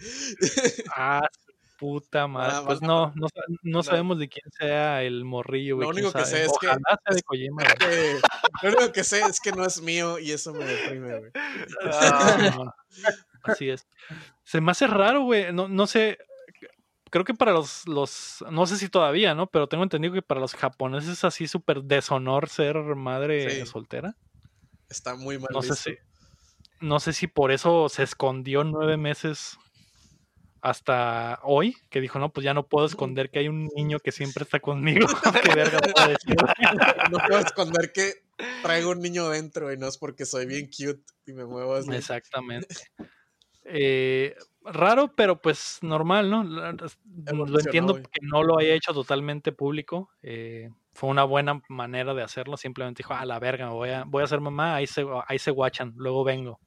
[0.96, 2.54] Ah, su puta madre.
[2.56, 3.28] Ah, pues no, no,
[3.64, 5.86] no sabemos de quién sea el morrillo, güey.
[5.88, 6.78] Lo único que sé es que- sea
[7.10, 7.64] de Kojima.
[7.64, 8.20] Que-
[8.64, 11.32] lo único que sé es que no es mío y eso me deprime, güey.
[11.84, 12.74] Ah, No,
[13.44, 13.86] Así es.
[14.44, 15.52] Se me hace raro, güey.
[15.52, 16.18] No, no sé.
[17.12, 18.44] Creo que para los, los.
[18.50, 19.46] No sé si todavía, ¿no?
[19.48, 23.66] Pero tengo entendido que para los japoneses es así súper deshonor ser madre Sí.
[23.66, 24.16] soltera.
[24.90, 25.98] Está muy mal No sé si.
[26.80, 29.58] No sé si por eso se escondió nueve meses
[30.62, 34.12] hasta hoy, que dijo, no, pues ya no puedo esconder que hay un niño que
[34.12, 35.06] siempre está conmigo.
[35.52, 36.36] Qué verga puedo decir.
[37.12, 38.24] No puedo esconder que
[38.64, 41.92] traigo un niño dentro y no es porque soy bien cute y me muevo así.
[41.94, 42.76] Exactamente.
[43.66, 46.44] Eh, raro, pero pues normal, ¿no?
[46.44, 50.10] Lo entiendo que no lo haya hecho totalmente público.
[50.24, 52.58] eh, fue una buena manera de hacerlo.
[52.58, 55.52] Simplemente dijo, a la verga, voy a, voy a ser mamá, ahí se, ahí se
[55.52, 56.60] guachan, luego vengo.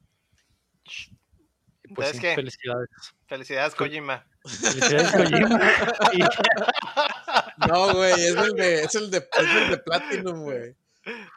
[1.83, 2.35] Y Pues ¿Sabes sí, qué?
[2.35, 2.89] felicidades.
[3.27, 4.25] Felicidades, Kojima.
[4.43, 5.59] Felicidades, Kojima.
[6.13, 10.75] Y- No, güey, es el de, es el de, es el de Platinum, güey.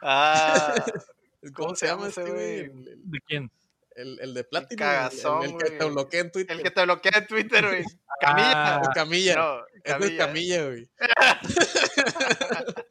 [0.01, 0.73] Ah,
[1.53, 2.69] ¿Cómo, se llama ese, güey?
[2.73, 3.51] ¿De quién?
[3.99, 4.77] El- el de Platinum.
[4.79, 6.57] cagazón, el, el que te bloquea en Twitter.
[6.57, 7.83] el que te bloquea en Twitter, güey.
[8.21, 8.75] Camilla.
[8.75, 9.35] Ah, El Camilla.
[9.35, 10.89] No, es el Camilla, güey.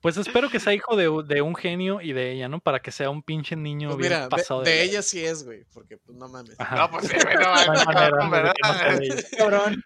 [0.00, 2.58] Pues espero que sea hijo de, de un genio y de ella, ¿no?
[2.58, 4.82] Para que sea un pinche niño Pues bien de, pasado de verga.
[4.82, 6.58] ella sí es, güey, porque pues no mames.
[6.58, 6.74] Ajá.
[6.76, 7.42] No, pues sí, güey, no,
[7.92, 8.52] cabrón, de ¿verdad?
[8.98, 9.26] de.
[9.38, 9.84] Cabrón.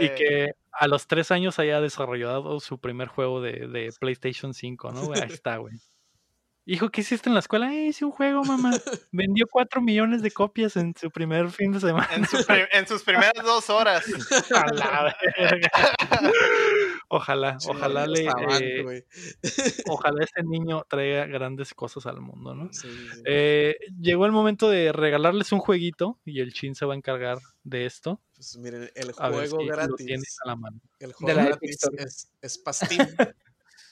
[0.00, 4.90] Y que a los tres años haya desarrollado su primer juego de, de PlayStation 5,
[4.90, 5.04] ¿no?
[5.06, 5.20] güey?
[5.20, 5.74] Ahí está, güey.
[6.70, 7.72] Hijo, ¿qué hiciste en la escuela?
[7.72, 8.70] Eh, hice un juego, mamá.
[9.10, 12.06] Vendió cuatro millones de copias en su primer fin de semana.
[12.14, 14.04] En, su pri- en sus primeras dos horas.
[17.08, 18.26] Ojalá, Sí, ojalá le,
[18.60, 19.06] eh,
[19.86, 22.68] ojalá ese niño traiga grandes cosas al mundo, ¿no?
[22.70, 23.22] Sí, sí, sí.
[23.24, 27.38] Eh, llegó el momento de regalarles un jueguito y el Chin se va a encargar
[27.64, 28.20] de esto.
[28.34, 30.04] Pues miren, el A ver juego gratis.
[30.04, 30.78] tienes a la mano.
[31.00, 32.02] El De juego la Epic gratis Store.
[32.04, 33.08] es, es Steam.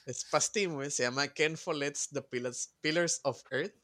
[0.07, 0.25] Es
[0.67, 0.89] güey.
[0.89, 3.75] Se llama Ken Follett's The Pillars, Pillars of Earth.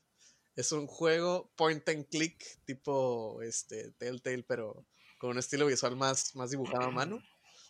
[0.56, 4.86] Es un juego point and click tipo este, Telltale, pero
[5.18, 7.22] con un estilo visual más, más dibujado a mano.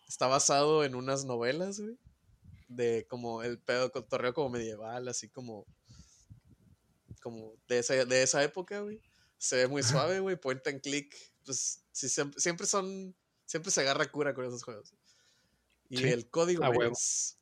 [0.08, 1.98] Está basado en unas novelas, güey.
[2.68, 5.66] De como el pedo cotorreo como medieval, así como.
[7.22, 9.02] Como de esa, de esa época, güey.
[9.38, 10.36] Se ve muy suave, güey.
[10.36, 11.16] Point and click.
[11.46, 13.16] Pues sí, siempre, siempre son.
[13.46, 14.94] Siempre se agarra cura con esos juegos.
[15.90, 17.38] Y Sí, el código es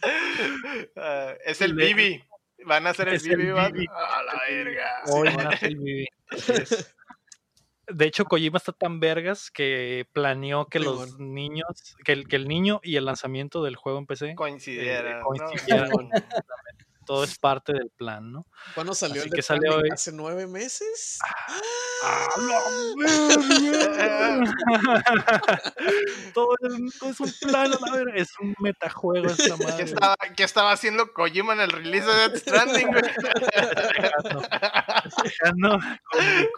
[0.96, 2.22] ah, es el Bibi.
[2.66, 3.50] Van a hacer el Bibi.
[3.52, 3.86] va- Bibi.
[3.88, 5.02] A la verga.
[5.06, 6.06] Hoy nace el BB.
[7.92, 12.48] De hecho, Kojima está tan vergas que planeó que los niños, que el, que el
[12.48, 14.34] niño y el lanzamiento del juego en PC eh,
[15.88, 15.98] ¿no?
[17.10, 18.46] Todo es parte del plan, ¿no?
[18.72, 19.72] ¿Cuándo salió Así el que Stranding?
[19.72, 19.88] hoy.
[19.92, 21.18] ¿Hace nueve meses?
[26.34, 28.12] todo, es, todo es un plan, a la verga.
[28.14, 29.82] Es un metajuego esta ¿Qué madre.
[29.84, 32.86] estaba, qué estaba haciendo Kojima en el release de Death Stranding?
[32.86, 33.02] güey?
[35.24, 35.78] Dejando.
[36.20, 36.48] Eh,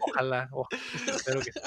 [0.00, 0.80] ojalá, ojalá,
[1.16, 1.60] espero que sí.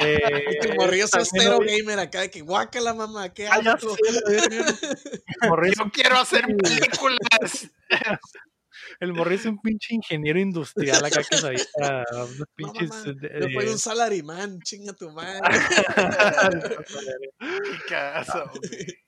[0.00, 3.96] Eh, El morrillo cero gamer acá, de que guácala mamá, qué Ah, ya asco.
[4.00, 4.80] la es
[5.78, 7.70] Yo quiero hacer películas.
[9.00, 12.90] El morrillo es un pinche ingeniero industrial acá que se avienta unos No, pinches.
[12.90, 15.40] mamá, eh, yo soy un salarimán, chinga tu madre.
[17.88, 17.94] Qué
[18.60, 18.86] güey.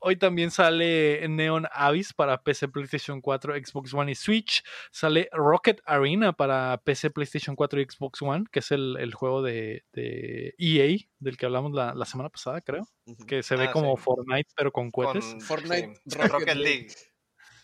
[0.00, 4.62] Hoy también sale Neon Abyss para PC, PlayStation 4, Xbox One y Switch.
[4.90, 9.42] Sale Rocket Arena para PC, PlayStation 4 y Xbox One, que es el, el juego
[9.42, 12.88] de, de EA, del que hablamos la, la semana pasada, creo.
[13.26, 14.02] Que se ve Ah, como sí.
[14.02, 15.24] Fortnite, pero con cohetes.
[15.26, 16.64] Con- Fortnite, sí, Rocket Rocket League.
[16.88, 16.94] League.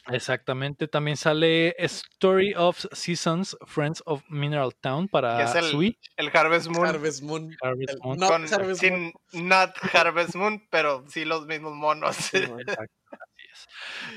[0.09, 0.89] Exactamente.
[0.89, 5.99] También sale Story of Seasons, Friends of Mineral Town para es el- Switch.
[6.16, 6.87] El Harvest Moon.
[6.87, 7.57] Harvest Moon.
[7.62, 8.19] Harvest el Moon.
[8.19, 12.35] Not con, Harvest sin Not Harvest Moon, pero sí los mismos monos.
[12.35, 12.93] Exacto.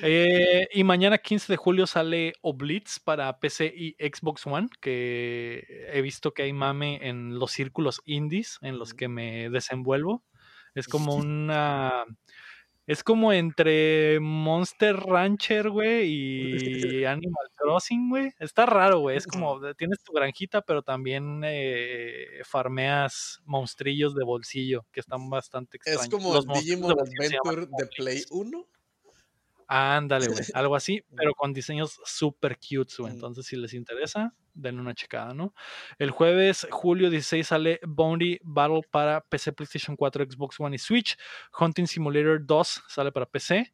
[0.02, 6.02] Eh, y mañana 15 de julio sale Oblitz para PC y Xbox One, que he
[6.02, 10.24] visto que hay mame en los círculos indies en los que me desenvuelvo.
[10.76, 12.06] Es como una...
[12.90, 18.32] Es como entre Monster Rancher, güey, y Animal Crossing, güey.
[18.40, 19.16] Está raro, güey.
[19.16, 25.30] Es como, de- tienes tu granjita, pero también eh, farmeas monstrillos de bolsillo, que están
[25.30, 26.02] bastante extraños.
[26.04, 27.96] Es como Los de Digimon Adventure de Oblitz.
[27.96, 28.68] Play 1.
[29.72, 30.40] Ándale, güey.
[30.56, 33.14] Algo así, pero con diseños super cute, güey.
[33.14, 35.54] Entonces, si les interesa, denle una checada, ¿no?
[36.00, 41.16] El jueves, julio 16, sale Bounty Battle para PC, PlayStation 4, Xbox One y Switch.
[41.58, 43.72] Hunting Simulator 2 sale para PC.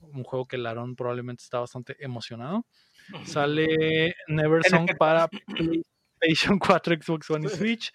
[0.00, 2.66] Un juego que Larón probablemente está bastante emocionado.
[3.24, 7.90] Sale Neversong para PlayStation 4, Xbox One y Switch.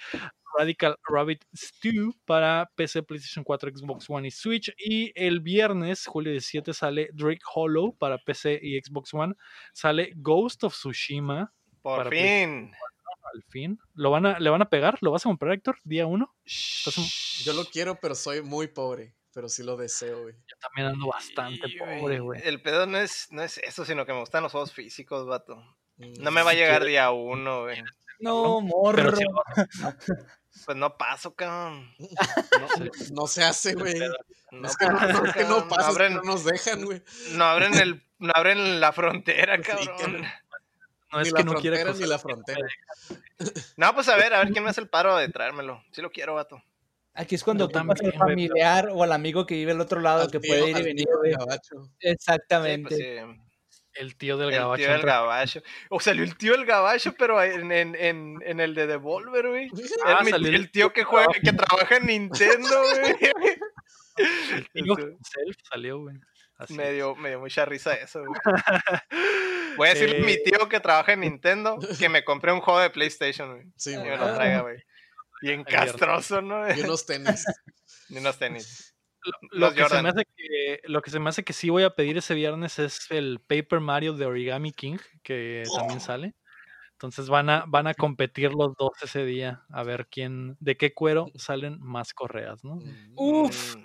[0.58, 4.74] Radical Rabbit Stew para PC, PlayStation 4, Xbox One y Switch.
[4.78, 9.34] Y el viernes, julio 17, sale Drake Hollow para PC y Xbox One.
[9.74, 11.52] Sale Ghost of Tsushima
[11.82, 12.72] Por Para fin.
[13.34, 13.80] al fin.
[13.96, 14.98] ¿Lo van a, ¿Le van a pegar?
[15.02, 15.78] ¿Lo vas a comprar, Héctor?
[15.84, 16.34] Día 1.
[17.44, 19.16] Yo lo quiero, pero soy muy pobre.
[19.34, 20.36] Pero sí lo deseo, güey.
[20.48, 22.40] Yo también ando bastante Y, pobre, güey.
[22.44, 25.56] El pedo no es, no es eso, sino que me gustan los juegos físicos, vato.
[25.98, 27.82] Mm, No me va a llegar día uno, güey.
[28.20, 29.16] No, Pero morro.
[29.16, 29.24] sí,
[30.66, 31.94] Pues no paso, cabrón.
[32.00, 32.68] No,
[33.22, 33.96] no se hace, güey.
[34.52, 35.70] No, Es que no, paso, es que no cabrón.
[35.70, 37.02] pasa, es que abren, no nos dejan, güey.
[37.32, 40.22] no abren el, no abren la frontera, Sí, cabrón.
[41.12, 42.68] no es que la no quiera frontera ni la frontera.
[43.78, 45.84] No, pues a ver, a ver quién me hace el paro de traérmelo.
[45.92, 46.64] Sí lo quiero, vato.
[47.16, 50.32] Aquí es cuando ocupas al familiar o al amigo que vive al otro lado Al
[50.32, 51.38] que tío- puede ir y venir, tío.
[51.84, 52.88] Sí, Exactamente.
[52.90, 53.00] pues
[53.36, 53.42] sí.
[53.96, 54.84] El tío del El gabacho.
[54.84, 55.62] tío del gabacho.
[55.90, 59.70] O salió el tío del gabacho, pero en, en, en, en el de Devolver, güey.
[60.06, 63.16] Ah, Era mi- salió el, el tío que juega, que trabaja en Nintendo, güey.
[64.16, 66.16] El tío Self salió, güey.
[66.70, 68.40] Me, dio, me dio mucha risa eso, güey.
[69.78, 72.62] Voy a decirle a mi Eh, tío que trabaja en Nintendo que me compré un
[72.62, 73.66] juego de PlayStation, güey.
[73.76, 74.10] Sí, Y güey.
[74.10, 74.78] me lo traiga, güey.
[75.42, 76.74] Bien castroso, ¿no?
[76.74, 77.44] Y unos tenis.
[78.10, 78.93] Ni unos tenis.
[79.52, 81.92] Lo que, se me hace que, lo que se me hace que sí voy a
[81.92, 86.34] pedir ese viernes es el Paper Mario de Origami King, que también sale.
[86.94, 90.94] Entonces van a, van a competir los dos ese día a ver quién, de qué
[90.94, 92.76] cuero salen más correas, ¿no?
[92.76, 93.14] Mm.
[93.16, 93.76] Uf.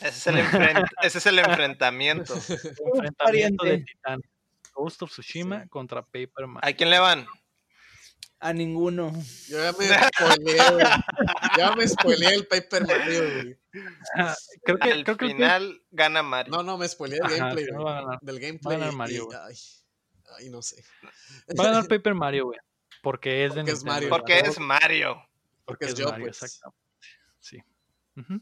[0.00, 2.34] Ese es el, enfren- ese es el enfrentamiento.
[2.94, 4.26] Enfrentamiento de titanes.
[4.74, 6.68] Ghost of Tsushima contra Paper Mario.
[6.68, 7.26] ¿A quién le van?
[8.44, 9.12] A ninguno.
[9.46, 10.86] Yo ya me spoileé, güey.
[11.56, 13.58] Ya me spoileé el Paper Mario, güey.
[14.64, 16.50] Creo que, Al creo que el final gana Mario.
[16.52, 17.92] No, no, me spoileé el Ajá, gameplay, que no güey.
[17.92, 18.18] va a ganar.
[18.20, 18.92] Del gameplay.
[18.92, 19.38] Mario, y- güey.
[19.46, 19.54] ay,
[20.38, 20.82] ay, no sé.
[21.58, 22.58] va a ganar Paper Mario, güey.
[23.00, 24.08] Porque es de Porque es Nintendo, Mario.
[24.08, 24.50] Porque ¿verdad?
[24.50, 25.22] es Mario.
[25.64, 26.42] Porque es es yo, Mario, pues.
[26.42, 26.78] exactamente.
[27.38, 27.58] Sí.
[28.16, 28.40] Ujú.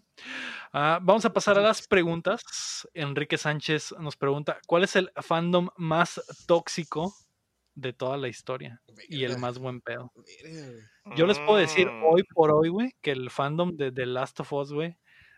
[0.73, 2.43] Ah, vamos a pasar a las preguntas.
[2.95, 7.15] Enrique Sánchez nos pregunta: ¿Cuál es el fandom más tóxico
[7.75, 8.81] de toda la historia?
[9.09, 10.13] Y el más buen pedo.
[11.17, 12.05] Yo les puedo decir Mm.
[12.05, 14.97] hoy por hoy, güey, que el fandom de The Last of Us, güey,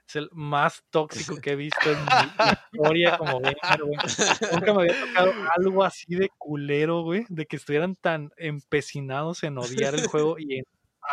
[0.09, 2.07] es el más tóxico que he visto en mi
[2.73, 3.97] historia como gamer, güey.
[4.53, 9.59] Nunca me había tocado algo así de culero, güey, de que estuvieran tan empecinados en
[9.59, 10.65] odiar el juego y en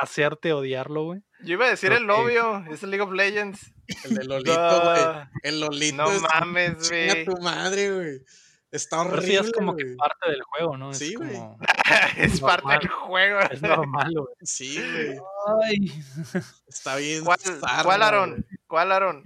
[0.01, 1.21] hacerte odiarlo, güey.
[1.43, 3.71] Yo iba a decir Creo el que- novio, es el League of Legends.
[4.05, 4.99] El de Lolito, güey.
[5.01, 5.95] Ah, El Lolito.
[5.97, 7.25] No es- mames, chinga güey.
[7.25, 8.19] tu madre, güey.
[8.71, 10.93] Está Pero sí es horrible, como que parte del juego, ¿no?
[10.93, 11.33] Sí, es güey.
[11.33, 11.57] como,
[12.17, 13.39] es parte del juego.
[13.51, 14.35] es normal, güey.
[14.41, 15.17] Sí, güey.
[15.63, 16.03] Ay,
[16.67, 17.23] Está bien.
[17.25, 18.45] ¿Cuál, zarra, ¿cuál Aaron?
[18.67, 19.23] ¿Cuál Aaron?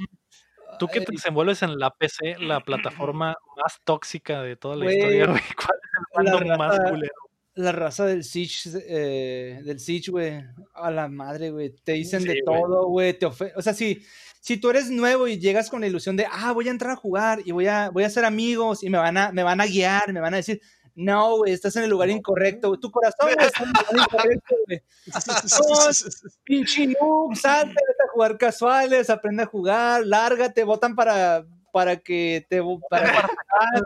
[0.80, 4.98] Tú que te desenvuelves en la PC, la plataforma más tóxica de toda la Güey,
[4.98, 5.41] historia, güey.
[5.56, 7.14] ¿Cuál es el fandom más culero?
[7.56, 10.44] La raza del Siege, eh, del Siege, güey,
[10.74, 12.62] a la madre, güey, te dicen Sí, de güey.
[12.62, 14.02] todo, güey, te ofe- o sea, si,
[14.42, 16.96] si tú eres nuevo y llegas con la ilusión de, ah, voy a entrar a
[16.96, 19.66] jugar y voy a, voy a hacer amigos y me van a, me van a
[19.68, 20.62] guiar, me van a decir,
[20.96, 24.56] no, güey, estás en el lugar incorrecto, güey, tu corazón está en el lugar incorrecto,
[24.68, 24.82] güey,
[26.44, 32.45] pinche noob, salte, vete a jugar casuales, aprende a jugar, lárgate, votan para, para que
[32.50, 33.12] te, para que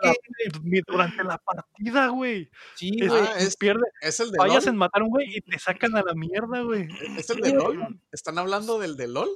[0.03, 2.49] saquen, Ni durante la partida, güey.
[2.75, 4.73] sí, Es- güey, Ah, es- pierde, Es el de fallas LOL.
[4.73, 6.87] en matar a un güey y te sacan a la mierda, güey.
[7.17, 7.99] Es el de LOL.
[8.11, 9.29] ¿Están hablando del de LOL?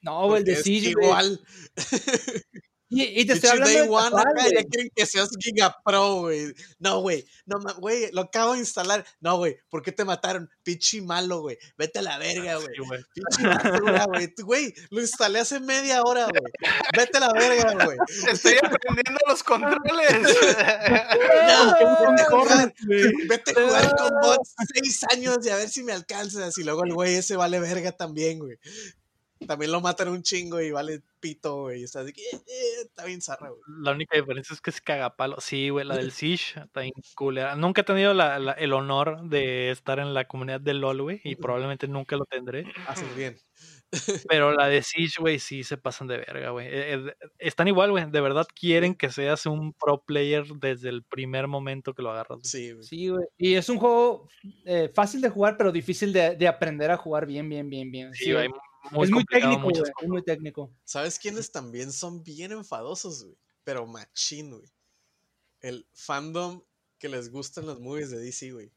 [0.00, 1.40] no, güey, el de Siege, igual.
[2.94, 4.54] Y, y te estoy hablando Day de One casual, acá, güey.
[4.54, 6.54] ya quieren que seas Giga Pro, güey.
[6.78, 7.24] No, güey.
[7.44, 9.04] No, güey, lo acabo de instalar.
[9.20, 9.56] No, güey.
[9.68, 10.48] ¿Por qué te mataron?
[10.62, 11.58] Pinche malo, güey.
[11.76, 12.68] Vete a la verga, güey.
[12.76, 14.34] Sí, güey.
[14.44, 14.74] Güey.
[14.90, 16.52] Lo instalé hace media hora, güey.
[16.96, 17.98] Vete a la verga, güey.
[18.30, 20.36] Estoy aprendiendo los controles.
[21.44, 22.74] No, ¿Qué vete a jugar,
[23.28, 26.56] vete a jugar con bots seis años y a ver si me alcanzas.
[26.58, 28.56] Y luego el güey ese vale verga también, güey.
[29.46, 31.82] También lo matan un chingo y vale pito, güey.
[31.84, 33.60] Está, de que, eh, eh, está bien zarra, güey.
[33.82, 35.36] La única diferencia es que es cagapalo.
[35.40, 37.54] Sí, güey, la del Siege está bien culera.
[37.56, 41.20] Nunca he tenido la- la- el honor de estar en la comunidad de LOL, güey,
[41.24, 42.66] y probablemente nunca lo tendré.
[42.86, 43.36] Haces bien.
[44.28, 46.66] Pero la de Siege, güey, sí se pasan de verga, güey.
[46.70, 48.10] Eh, están igual, güey.
[48.10, 52.40] De verdad quieren que seas un pro player desde el primer momento que lo agarras.
[52.42, 52.84] Sí, güey.
[52.84, 53.10] Sí.
[53.38, 54.28] Y es un juego
[54.64, 58.12] eh, fácil de jugar, pero difícil de, de aprender a jugar bien, bien, bien, bien.
[58.14, 58.48] Sí, Sí, güey,
[58.90, 59.82] muy es muy técnico, güey.
[60.02, 60.70] Es muy técnico.
[60.84, 63.36] ¿Sabes quiénes también son bien enfadosos, güey?
[63.64, 64.70] Pero machín, güey.
[65.60, 66.62] El fandom
[66.98, 68.72] que les gustan las movies de DC, güey.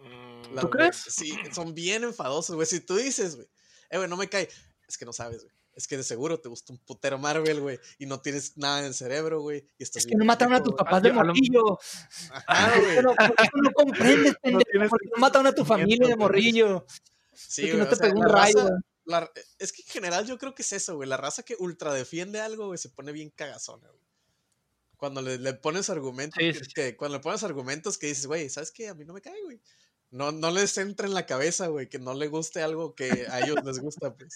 [0.00, 0.96] Mm, Las ¿Tú güey- crees?
[1.08, 2.66] Sí, son bien enfadosos, güey.
[2.66, 3.48] Si tú dices, güey,
[3.90, 4.48] eh, güey, no me cae.
[4.86, 5.54] Es que no sabes, güey.
[5.76, 7.80] Es que de seguro te gusta un putero Marvel, güey.
[7.98, 9.66] Y no tienes nada en el cerebro, güey.
[9.76, 11.78] Y estás Es que no mataron a tus papás de morrillo.
[12.30, 12.94] Ajá, güey.
[12.94, 14.64] Pero ¿por qué no comprendes, pendejo?
[14.70, 16.86] tienes Porque no mataron a tu familia de morrillo.
[17.36, 18.58] Sí, porque güey, no o te sea, pegó la un rayo.
[18.60, 21.08] raza- la- es que en general yo creo que es eso, güey.
[21.08, 24.02] La raza que ultra defiende algo, güey, se pone bien cagazona, güey.
[24.96, 26.72] Cuando le, le pones argumentos, sí, sí.
[26.74, 28.88] que- cuando le pones argumentos que dices, güey, ¿sabes qué?
[28.88, 29.60] A mí no me cae, güey.
[30.10, 33.40] No, no les entra en la cabeza, güey, que no le guste algo que a
[33.40, 34.34] ellos les gusta, pues.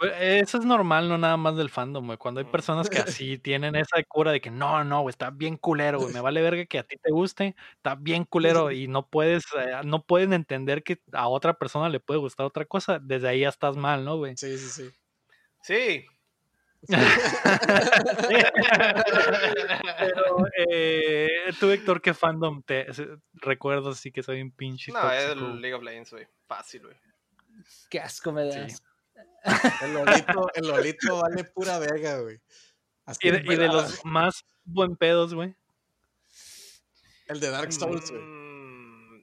[0.00, 2.16] Pues, Eso es normal, no nada más del fandom, güey.
[2.16, 5.58] Cuando hay personas que así tienen esa cura de que no, no, güey, está bien
[5.58, 6.14] culero, güey.
[6.14, 9.82] Me vale verga que a ti te guste, está bien culero y no puedes, eh,
[9.84, 12.98] no pueden entender que a otra persona le puede gustar otra cosa.
[12.98, 14.38] Desde ahí ya estás mal, ¿no, güey?
[14.38, 14.90] Sí, sí, sí.
[15.62, 16.06] Sí.
[19.98, 22.86] Pero eh, tú, Héctor, ¿qué fandom te
[23.34, 25.46] recuerdas así que soy un pinche No, es tóxico?
[25.46, 26.26] el League of Legends, güey.
[26.48, 26.96] Fácil, güey.
[27.90, 28.76] Qué asco me Sí.
[29.82, 32.40] El Lolito, el Lolito vale pura verga, güey.
[33.20, 35.54] Y de, y de los más buen pedos, güey.
[37.26, 38.49] El de Dark Souls, güey.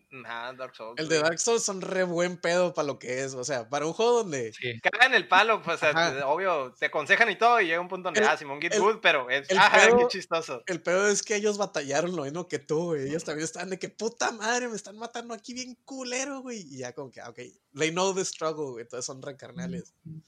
[0.09, 0.95] Nah, Dark Souls.
[0.97, 1.19] El de.
[1.19, 3.33] Dark Souls son re buen pedo para lo que es.
[3.33, 4.53] O sea, para un juego donde.
[4.53, 4.79] Sí.
[4.79, 8.07] Cagan el palo, pues, o sea, obvio, te aconsejan y todo, y llega un punto
[8.07, 9.57] donde, El- ah, Simón, get el- good, pero es, el
[9.97, 10.63] pedo- qué chistoso.
[10.65, 13.09] El peor es que ellos batallaron lo mismo que tú, güey.
[13.09, 16.61] Ellos también estaban de que puta madre, me están matando aquí bien culero, güey.
[16.61, 17.39] Y ya como que, ah, ok,
[17.77, 18.83] they know the struggle, güey.
[18.83, 19.93] Entonces son recarnales.
[20.05, 20.19] Mm.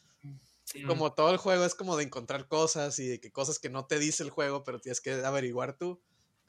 [0.85, 3.87] Como todo el juego es como de encontrar cosas y de que cosas que no
[3.87, 5.99] te dice el juego, pero tienes que averiguar tú.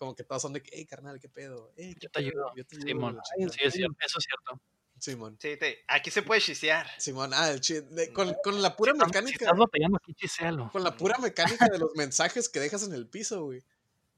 [0.01, 1.75] Como que todos son de que, hey, carnal, qué pedo.
[1.77, 2.89] Qué Yo te pedo, ayudo, Yo te ayudo.
[2.89, 3.21] Simón.
[3.23, 3.69] Sí, chingada".
[3.69, 4.63] es cierto, eso es cierto.
[4.99, 5.37] Simón.
[5.39, 6.87] Sí, te- aquí se puede chisear.
[6.99, 9.45] Simón, ah, el chi- de- con, con la pura Si estás- Si mecánica.
[9.45, 10.71] estás batallando aquí, chisealo.
[10.73, 13.63] con la pura mecánica de los mensajes que dejas en el piso, güey.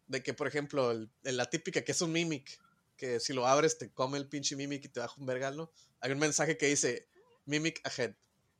[0.06, 2.60] De que, por ejemplo, el- el- la típica que es un mimic,
[2.96, 5.72] que si lo abres te come el pinche Mimic y te baja un vergal, ¿no?
[6.00, 7.08] Hay un mensaje que dice
[7.44, 8.14] Mimic ahead.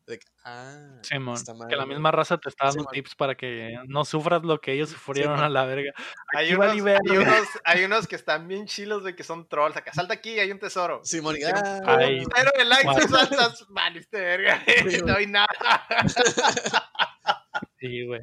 [0.06, 3.78] De que, ah, Simón, esta que la misma raza te está dando tips para que
[3.86, 5.92] no sufras lo que ellos sufrieron a la verga.
[6.34, 7.00] Hay unos, vale verga.
[7.08, 9.76] hay, unos, hay unos que están bien chilos, güey, que son trolls.
[9.76, 11.00] Acá, salta aquí, hay un tesoro.
[11.04, 12.24] Simón, ah, Ay.
[12.34, 14.62] Pero el like tú saltas, valiste verga.
[14.90, 15.46] Sí, no hay nada.
[17.78, 18.20] Sí, güey.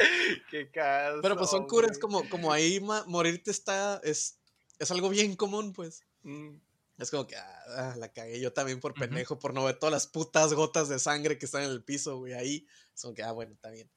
[0.50, 1.20] Qué caso.
[1.22, 1.88] Pero pues son güey.
[2.00, 4.40] como, como ahí ma- morirte está, es,
[4.80, 6.02] es algo bien común, pues.
[6.24, 6.56] Mm.
[7.00, 9.94] Es como que, ah, ah, la cagué yo también por pendejo, por no ver todas
[9.94, 12.68] las putas gotas de sangre que están en el piso, güey, ahí.
[12.94, 13.90] Es como que, ah, bueno, está bien.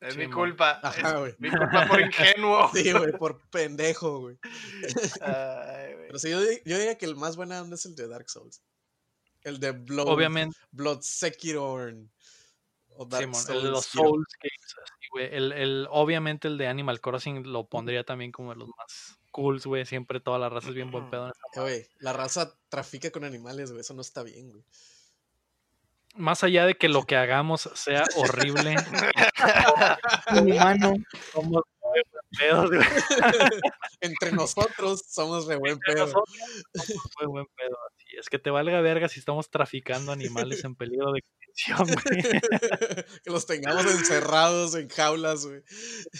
[0.00, 0.80] Es Sí, mi culpa.
[0.82, 1.34] Ajá, es güey.
[1.38, 2.70] mi culpa por ingenuo.
[2.74, 4.38] Sí, güey, por pendejo, güey.
[5.22, 6.06] Ay, güey.
[6.08, 8.60] Pero sí, yo, yo diría que el más buena onda es el de Dark Souls.
[9.42, 12.10] El de Blood, Obviamente, Blood Sekiron.
[12.88, 13.86] O Dark Simón, el de los.
[13.86, 15.28] Souls Games, así, güey.
[15.32, 19.66] El, el, obviamente el de Animal Crossing lo pondría también como de los más cools,
[19.66, 19.84] güey.
[19.84, 21.30] Siempre toda la raza es bien buen pedo.
[21.54, 23.82] güey, la raza trafica con animales, güey.
[23.82, 24.64] Eso no está bien, güey.
[26.14, 28.76] Más allá de que lo que hagamos sea horrible,
[30.34, 30.94] Inhumano.
[31.34, 32.80] somos muy buen pedo, güey.
[34.00, 36.06] Entre nosotros somos re buen pedo.
[36.08, 36.30] somos
[37.20, 37.76] muy buen pedo.
[37.88, 42.22] Así es que te valga verga si estamos traficando animales en peligro de extinción, güey.
[43.22, 45.62] que los tengamos encerrados en jaulas, güey.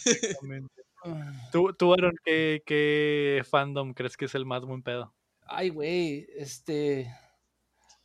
[0.05, 0.86] Exactamente.
[1.53, 5.15] Tú, tú Aaron, ¿qué, ¿qué fandom crees que es el más buen pedo?
[5.47, 7.11] Ay, güey, este...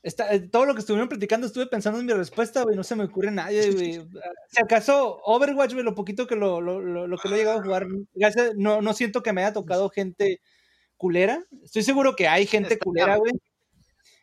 [0.04, 2.96] Está, eh, todo lo que estuvieron platicando, estuve pensando en mi respuesta, güey, no se
[2.96, 4.02] me ocurre nadie, güey.
[4.50, 7.60] Si acaso Overwatch, güey, lo poquito que lo, lo, lo, lo que lo he llegado
[7.60, 10.42] a jugar, gracias- no, no siento que me haya tocado gente
[10.98, 11.44] culera.
[11.64, 13.34] Estoy seguro que hay gente Está- culera, güey.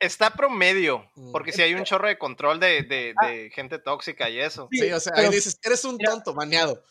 [0.00, 1.32] Está promedio, Mm.
[1.32, 4.68] porque si hay un chorro de control de, de, de gente tóxica y eso.
[4.70, 6.10] Sí, o sea, pero- ahí dices, eres un mira.
[6.12, 6.82] tonto, baneado.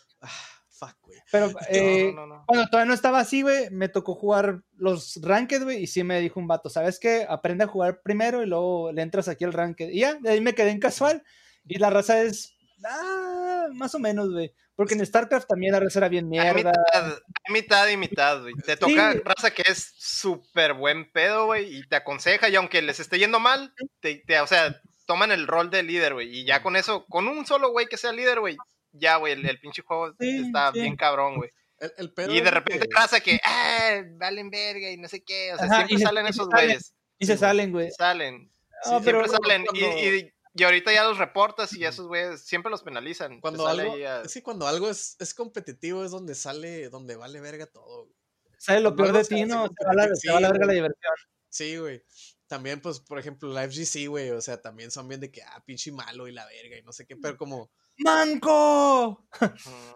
[0.79, 1.19] Fuck, güey.
[1.31, 2.43] Pero eh, no, no, no.
[2.47, 6.19] cuando todavía no estaba así, güey, me tocó jugar los ranked, güey, y sí me
[6.21, 7.25] dijo un vato, ¿sabes qué?
[7.27, 9.89] Aprende a jugar primero y luego le entras aquí al ranked.
[9.89, 11.23] Y ya, de ahí me quedé en casual.
[11.65, 12.53] Y la raza es,
[12.85, 14.53] ah, más o menos, güey.
[14.75, 16.53] Porque en StarCraft también la raza era bien Hay mierda.
[16.71, 18.53] mitad, hay mitad y mitad, güey.
[18.63, 19.19] Te toca Sí.
[19.25, 23.39] raza que es súper buen pedo, güey, y te aconseja, y aunque les esté yendo
[23.39, 27.05] mal, te, te- o sea, toman el rol de líder, güey, y ya con eso,
[27.09, 28.55] con un solo güey que sea líder, güey,
[28.99, 30.79] ya, güey, el, el pinche juego Sí, está sí.
[30.81, 31.49] bien cabrón, güey.
[31.79, 35.23] El, el pedo Y de repente que- raza que, ah, valen verga y no sé
[35.23, 37.91] qué, o sea, Ajá, siempre se- salen esos güeyes, Y se salen, güey.
[37.91, 38.51] salen,
[38.83, 42.41] Sí, pero siempre salen, y- cuando- y, y ahorita ya los reportas y esos güeyes
[42.41, 43.39] siempre los penalizan.
[43.41, 46.89] Cuando sale algo, ahí a- es que cuando algo es, es competitivo es donde sale,
[46.89, 48.05] donde vale verga todo.
[48.05, 48.17] güey.
[48.59, 49.69] ¿sabes lo peor de ti, no?
[49.69, 51.13] Te va la, te va la verga la diversión.
[51.47, 52.01] Sí, güey.
[52.47, 55.61] También, pues, por ejemplo, la FGC, güey, o sea, también son bien de que, ah,
[55.63, 57.69] pinche malo y la verga y no sé qué, pero como,
[57.99, 59.27] ¡Manco!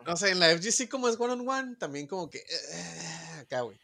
[0.06, 3.62] No sé, en la FGC como es one on one, también como que, eh, acá,
[3.62, 3.78] güey.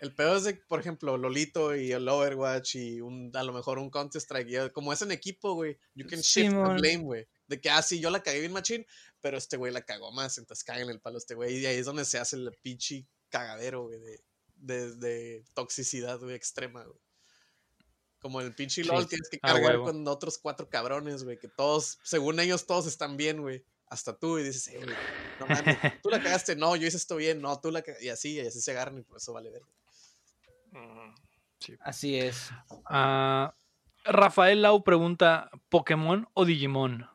[0.00, 3.78] El peor es de, por ejemplo, Lolito y el Overwatch y un, a lo mejor
[3.78, 7.28] un Counter-Strike, como es en equipo, güey, you can shift the blame, güey.
[7.46, 8.84] De que, ah, sí, yo la cagué bien machín,
[9.20, 11.86] pero este güey la cagó más, entonces cagan el palo este güey, y ahí es
[11.86, 14.24] donde se hace el pinche cagadero, güey, de,
[14.56, 16.98] de, de toxicidad, güey, extrema, güey.
[18.22, 21.48] Como el pinche Sí, LOL tienes que a cargar con otros cuatro cabrones, güey, que
[21.48, 23.64] todos, según ellos, todos están bien, güey.
[23.88, 24.96] Hasta tú, y dices, eh, güey,
[25.40, 28.08] no mames, tú la cagaste, no, yo hice esto bien, no, tú la cagaste, y
[28.08, 29.62] así, y así se agarran, y por eso vale ver.
[31.80, 32.50] Así es.
[32.86, 33.54] Ah,
[34.04, 37.06] Rafael Lau pregunta: ¿Pokémon o Digimon?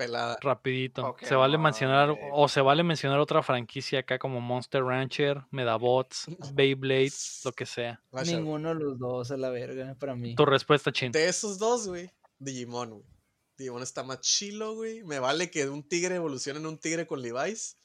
[0.00, 0.38] Pelada.
[0.40, 1.14] Rapidito.
[1.20, 6.24] ¿Se vale mencionar o se vale mencionar otra franquicia acá como Monster Rancher, Medabots,
[6.54, 7.12] Beyblade,
[7.44, 8.02] lo que sea?
[8.24, 10.34] Ninguno de los dos a la verga para mí.
[10.34, 11.12] Tu respuesta, Chin.
[11.12, 13.04] De esos dos, güey, Digimon, güey.
[13.58, 15.04] Digimon está más chilo, güey.
[15.04, 17.76] Me vale que un tigre evolucione en un tigre con Levi's.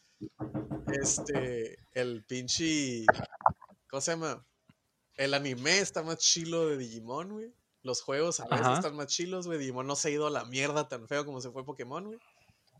[0.87, 3.03] Este, el pinche.
[3.89, 4.41] ¿Cómo se llama?
[5.15, 7.53] El anime está más chilo de Digimon, güey.
[7.85, 8.73] Los juegos a veces Ajá.
[8.77, 9.59] están más chilos, güey.
[9.59, 12.19] Digimon no se ha ido a la mierda tan feo como se fue Pokémon, güey.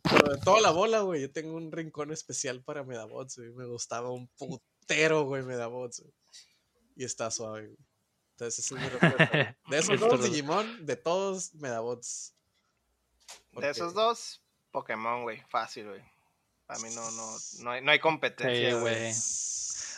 [0.01, 3.51] Pero de toda la bola, güey, yo tengo un rincón especial para Medabots, güey.
[3.51, 6.13] Me gustaba un putero, güey, Medabots, güey.
[6.95, 7.77] Y está suave, güey.
[8.31, 8.89] Entonces, esa es mi.
[9.69, 12.33] De esos dos, Digimon, de todos, Medabots.
[13.51, 14.41] De esos dos,
[14.71, 16.01] Pokémon, güey, fácil, güey.
[16.65, 17.27] Para mí no, no,
[17.63, 18.95] no hay, no hay competencia, Sí, güey.
[18.99, 19.13] güey.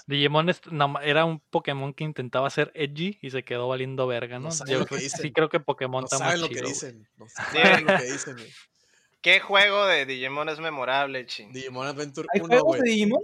[0.07, 0.49] Digimon
[1.03, 4.49] era un Pokémon que intentaba ser edgy y se quedó valiendo verga, ¿no?
[4.49, 5.21] No Yo lo creo- que dicen.
[5.21, 6.63] sí creo que Pokémon No está más saben lo que chido.
[6.65, 6.73] güey.
[6.73, 7.09] dicen.
[7.17, 7.25] No
[7.81, 8.53] saben lo que dicen, güey.
[9.21, 11.51] ¿Qué juego de Digimon es memorable, ching?
[11.51, 12.89] Digimon Adventure ¿Hay 1, juegos de.
[12.89, 13.21] Digimon?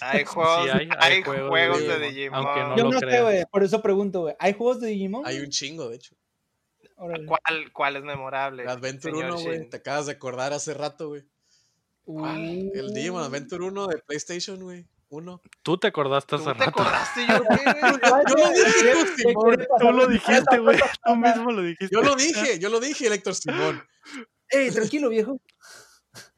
[0.00, 2.46] Hay juegos, Sí, hay- hay, hay juegos juegos, de de Digimon, Digimon.
[2.46, 3.44] aunque no Yo lo no sé, güey.
[3.50, 4.34] Por eso pregunto, güey.
[4.40, 5.24] ¿Hay juegos de Digimon?
[5.26, 6.16] Hay un chingo, de hecho.
[6.96, 8.66] ¿Cuál, ¿Cuál es memorable?
[8.68, 9.70] Adventure señor 1, güey.
[9.70, 11.22] Te acabas de acordar hace rato, güey.
[12.08, 14.86] El Digimon Uh, Adventure 1 de PlayStation, güey.
[15.10, 15.40] Uno.
[15.62, 16.80] Tú te acordaste ¿Tú hace te rato.
[16.82, 17.46] acordaste yo qué,
[17.80, 18.24] güey?
[18.28, 19.66] Yo lo dije, tú, Simón.
[19.78, 20.78] Tú lo dijiste, güey.
[21.04, 21.88] Tú mismo lo dijiste.
[21.94, 23.82] Yo lo dije, yo lo dije, Héctor Simón.
[24.50, 25.40] Ey, tranquilo, viejo.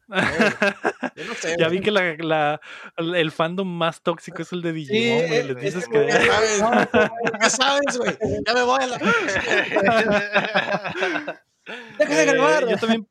[0.09, 1.55] Yo no sé.
[1.59, 2.61] Ya vi que la, la-
[2.97, 5.43] el fandom más tóxico es el de Digimon, güey.
[5.45, 6.07] Les dices que.
[6.09, 6.59] Ya sabes,
[7.41, 8.19] ya sabes, güey.
[8.47, 8.99] Ya me voy a la.
[11.99, 12.69] Deja de Eh, grabar.
[12.69, 13.09] yo también,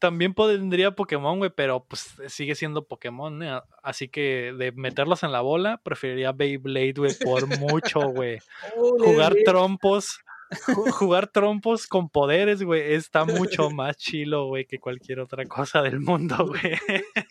[0.00, 3.60] también pondría Pokémon, güey, pero pues sigue siendo Pokémon, ¿eh?
[3.82, 8.40] Así que de meterlos en la bola, preferiría Beyblade, güey, por mucho, güey.
[8.98, 10.18] Jugar trompos,
[10.66, 15.82] ju- jugar trompos con poderes, güey, está mucho más chilo, güey, que cualquier otra cosa
[15.82, 16.74] del mundo, güey.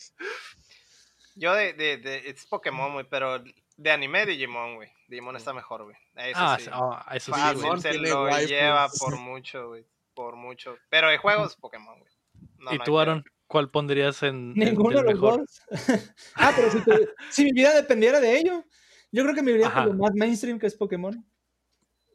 [1.36, 3.42] Yo de, de, de, es Pokémon, güey, pero
[3.78, 4.90] de anime Digimon, güey.
[5.08, 5.96] Digimon está mejor, güey.
[6.16, 6.66] Eso Ah, sí.
[6.66, 7.56] sí, ah, eso sí, Fácil.
[7.58, 9.86] Digimon se lo lleva por mucho, güey.
[10.14, 10.78] Por mucho.
[10.90, 12.12] Pero de juegos, Pokémon, güey.
[12.60, 13.00] No, ¿Y tú.
[13.00, 15.40] Aaron, cuál pondrías en, Ninguno de los mejor?
[15.40, 15.62] dos.
[16.36, 16.80] ah, pero si,
[17.32, 18.64] si mi vida dependiera de ello,
[19.12, 21.26] yo creo que me iría por lo más mainstream que es Pokémon.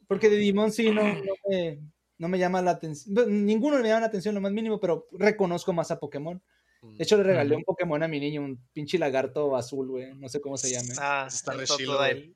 [0.07, 1.79] Porque de Digimon sí no, no, me,
[2.19, 3.45] no me llama la atención.
[3.45, 6.41] Ninguno me llama la atención lo más mínimo, pero reconozco más a Pokémon.
[6.81, 7.57] De hecho, le regalé Ujú.
[7.57, 10.13] un Pokémon a mi niño, un pinche lagarto azul, güey.
[10.13, 10.93] No sé cómo se llame.
[10.99, 12.13] Ah, Está el re Totodile.
[12.13, 12.35] de-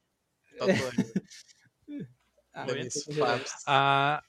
[3.65, 4.21] Ah,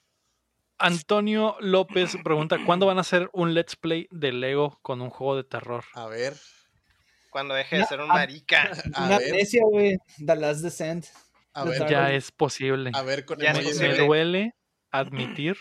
[0.81, 5.35] Antonio López pregunta: ¿Cuándo van a hacer un Let's Play de Lego con un juego
[5.37, 5.83] de terror?
[5.93, 6.33] A ver,
[7.29, 8.71] Cuando deje de ser un marica.
[8.95, 9.97] a Una amnesia, güey.
[10.25, 11.05] The Last Descent.
[11.53, 12.91] a ver, Ya es posible.
[12.93, 14.55] a ver con Ya es emojis Me duele
[14.91, 15.57] admitir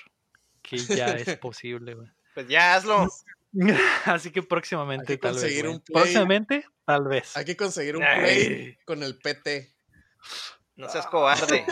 [0.62, 2.08] que ya es posible, güey.
[2.34, 3.08] Pues ya hazlo.
[4.04, 5.64] Así que próximamente Hay que tal vez.
[5.64, 5.94] un Play.
[6.02, 7.36] Próximamente, tal vez.
[7.36, 8.20] Hay que conseguir un Ay.
[8.20, 9.72] play con el PT.
[10.80, 11.64] No seas cobarde.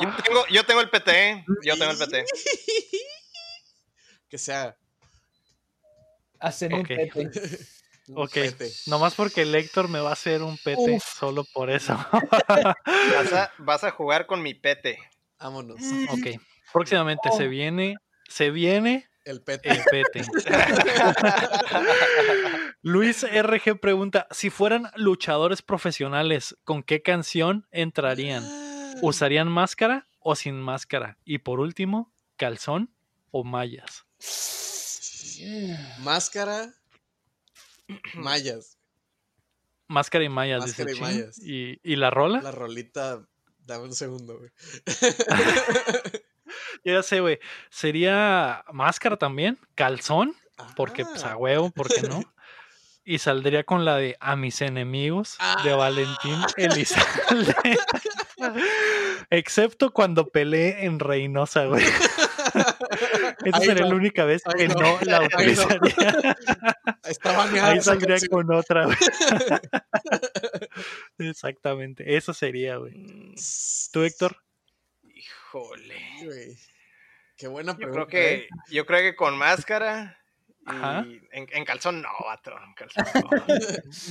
[0.00, 1.44] Yo tengo, yo tengo el PT.
[1.64, 2.24] Yo tengo el PT.
[4.28, 4.76] Que sea
[6.38, 6.86] Hacen un Ok.
[6.88, 7.30] pete.
[8.08, 8.32] un Ok.
[8.32, 8.70] PT.
[8.86, 11.02] Nomás porque el Héctor me va a hacer un PT Uf.
[11.18, 11.94] solo por eso.
[12.12, 14.98] Vas a, vas a jugar con mi PT.
[15.40, 15.80] Vámonos.
[16.08, 16.40] ok.
[16.72, 17.96] Próximamente se viene.
[18.28, 19.70] Se viene El PT.
[19.70, 20.22] el PT.
[22.82, 28.44] Luis RG pregunta: si fueran luchadores profesionales, ¿con qué canción entrarían?
[29.00, 31.18] ¿Usarían máscara o sin máscara?
[31.24, 32.92] Y por último, calzón
[33.30, 34.04] o mallas.
[36.00, 36.74] Máscara.
[38.14, 38.78] Mallas.
[39.88, 41.38] Máscara y mallas, Máscara dice y mallas.
[41.38, 42.40] ¿Y, y la rola?
[42.40, 43.26] La rolita.
[43.60, 44.50] Dame un segundo, güey.
[46.84, 47.38] Ya sé, güey.
[47.70, 49.58] ¿Sería máscara también?
[49.74, 50.34] ¿Calzón?
[50.76, 51.36] Porque, pues, a Ah.
[51.36, 52.22] huevo, ¿por qué no?
[53.04, 55.76] Y saldría con la de A mis enemigos de Ah.
[55.76, 57.56] Valentín Elizalde.
[59.30, 61.84] Excepto cuando peleé en Reynosa, güey.
[63.44, 63.88] Esa Ahí sería no.
[63.90, 64.74] la única vez Ahí que no.
[64.80, 65.36] no la Ahí no.
[65.36, 66.36] utilizaría.
[67.04, 68.96] Está baneada Ahí saldría con otra, güey.
[71.18, 72.16] Exactamente.
[72.16, 72.94] Eso sería, güey.
[72.94, 73.34] Mm,
[73.92, 74.36] ¿Tú, Héctor?
[75.52, 76.00] Híjole.
[76.24, 76.56] Güey.
[77.36, 78.06] Qué buena Yo pregunta.
[78.06, 78.48] creo ¿eh?
[78.68, 80.18] que, yo creo que con máscara.
[80.64, 81.04] Ajá.
[81.06, 82.52] Y en, en calzón no, vato.
[82.64, 83.04] En calzón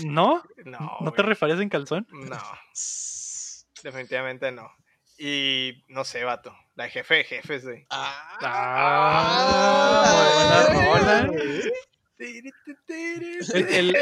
[0.05, 0.43] ¿No?
[0.65, 0.79] no.
[0.79, 2.07] No, ¿No te referías en calzón?
[2.11, 2.37] No,
[3.83, 4.71] definitivamente no.
[5.17, 6.55] Y no sé, vato.
[6.75, 7.85] La jefe de jefes, güey.
[7.89, 10.05] Ah, Ah,
[10.73, 11.63] muy buena rola.
[13.53, 13.95] El,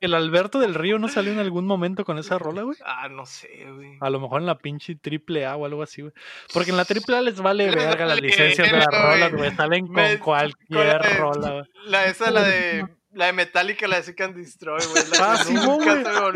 [0.00, 2.76] el- Alberto del Río no salió en algún momento con esa rola, güey.
[2.84, 3.96] Ah, no sé, güey.
[4.00, 6.12] A lo mejor en la pinche triple A o algo así, güey.
[6.52, 9.54] Porque en la triple A les vale verga las licencias de las rolas, güey.
[9.54, 11.64] Salen con Me- cualquier rola, güey.
[11.86, 12.86] La esa, la de.
[13.14, 15.04] La de Metallica, la de Seek and Destroy, güey.
[15.12, 16.30] La Ah, nunca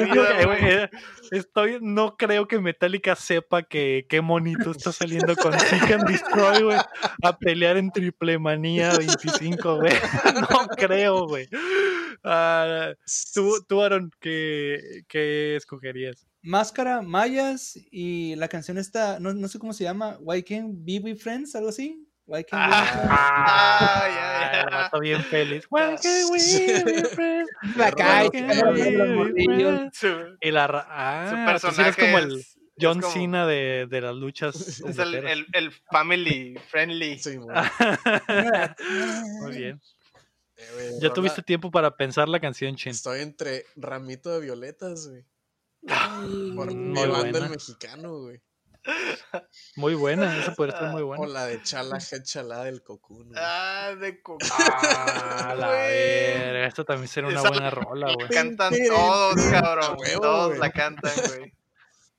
[0.46, 0.88] güey.
[1.30, 6.62] Estoy, no creo que Metallica sepa que qué monito está saliendo con Seek and Destroy,
[6.62, 6.78] güey,
[7.22, 9.92] a pelear en Triple Manía 25, güey.
[10.50, 11.48] No creo, güey.
[12.22, 12.92] Ah,
[13.34, 16.26] tú, tú, Aaron, ¿qué, qué escogerías?
[16.42, 21.00] Máscara, mallas y la canción esta, no, no sé cómo se llama, Why Can't Be
[21.00, 22.07] With Friends, algo así.
[22.28, 23.08] Why Can't Friends?
[23.10, 24.06] Ah,
[24.52, 24.60] ya.
[24.60, 25.66] el vato bien feliz.
[25.70, 26.38] Why can't we
[26.84, 27.50] be friends?
[27.76, 28.28] La calle,
[29.16, 29.90] we?
[29.94, 30.88] Su, Y la ra- su
[31.34, 34.54] ah, personaje eres como el es- es John como- Cena de, de las luchas.
[34.86, 37.18] Es el, el, el family friendly.
[37.18, 37.38] Sí.
[37.38, 39.80] Muy bien.
[40.56, 42.90] Eh, güey, Ya tuviste tiempo para pensar la canción, Chin.
[42.90, 45.24] Estoy entre Ramito de Violetas, güey.
[45.88, 48.40] Ay, Por Mm, mi banda el mexicano, güey.
[49.76, 51.26] Muy buena, esa podría estar muy O buena.
[51.26, 52.82] la de Chala Chala del
[53.26, 53.28] güey.
[53.36, 54.44] Ah, de coco.
[54.58, 56.66] Ah, la verga.
[56.66, 58.28] Esto también sería una Esa- buena rola, La güey.
[58.28, 59.96] cantan todos, cabrón.
[59.98, 60.60] Huevo, todos güey.
[60.60, 61.54] la cantan, güey.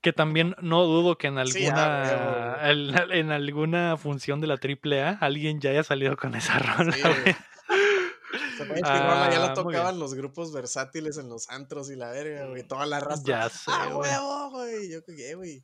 [0.02, 5.18] Que también no dudo que en Sí, alguna en, en alguna función de la AAA
[5.20, 7.02] alguien ya haya salido con esa rola, Sí.
[7.02, 11.50] O sea, Güey, qué rola, ya Ah, la muy tocaban los grupos versátiles en los
[11.50, 12.64] antros y la verga, güey.
[12.68, 13.24] Toda la raza.
[13.26, 14.92] Ya sé, ¡Ah, huevo, güey!
[14.92, 15.64] Yo qué, güey.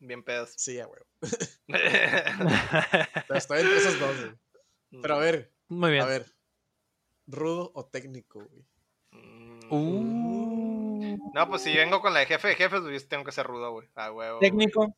[0.00, 0.54] Bien pedos.
[0.56, 1.06] Sí, a huevo.
[3.34, 4.32] Estoy entre esos dos, güey.
[5.02, 6.02] Pero a ver, Muy bien.
[6.02, 6.26] a ver.
[7.26, 8.64] ¿Rudo o técnico, güey?
[9.12, 9.72] Mm.
[9.72, 11.30] Uh.
[11.32, 13.46] No, pues si vengo con la de jefe de jefes, pues yo tengo que ser
[13.46, 13.88] rudo, güey.
[13.94, 14.38] Ah, huevo.
[14.38, 14.50] güey.
[14.50, 14.96] Técnico.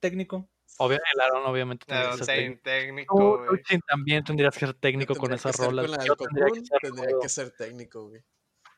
[0.00, 0.48] Técnico.
[0.78, 3.44] Obvia- el Aaron obviamente tendría No, que ser técnico.
[3.48, 5.86] Tú, tú, también tendrías que ser técnico Yo con ser rolas.
[5.86, 8.22] Con la Yo del tendría que ser tendría que ser técnico, güey.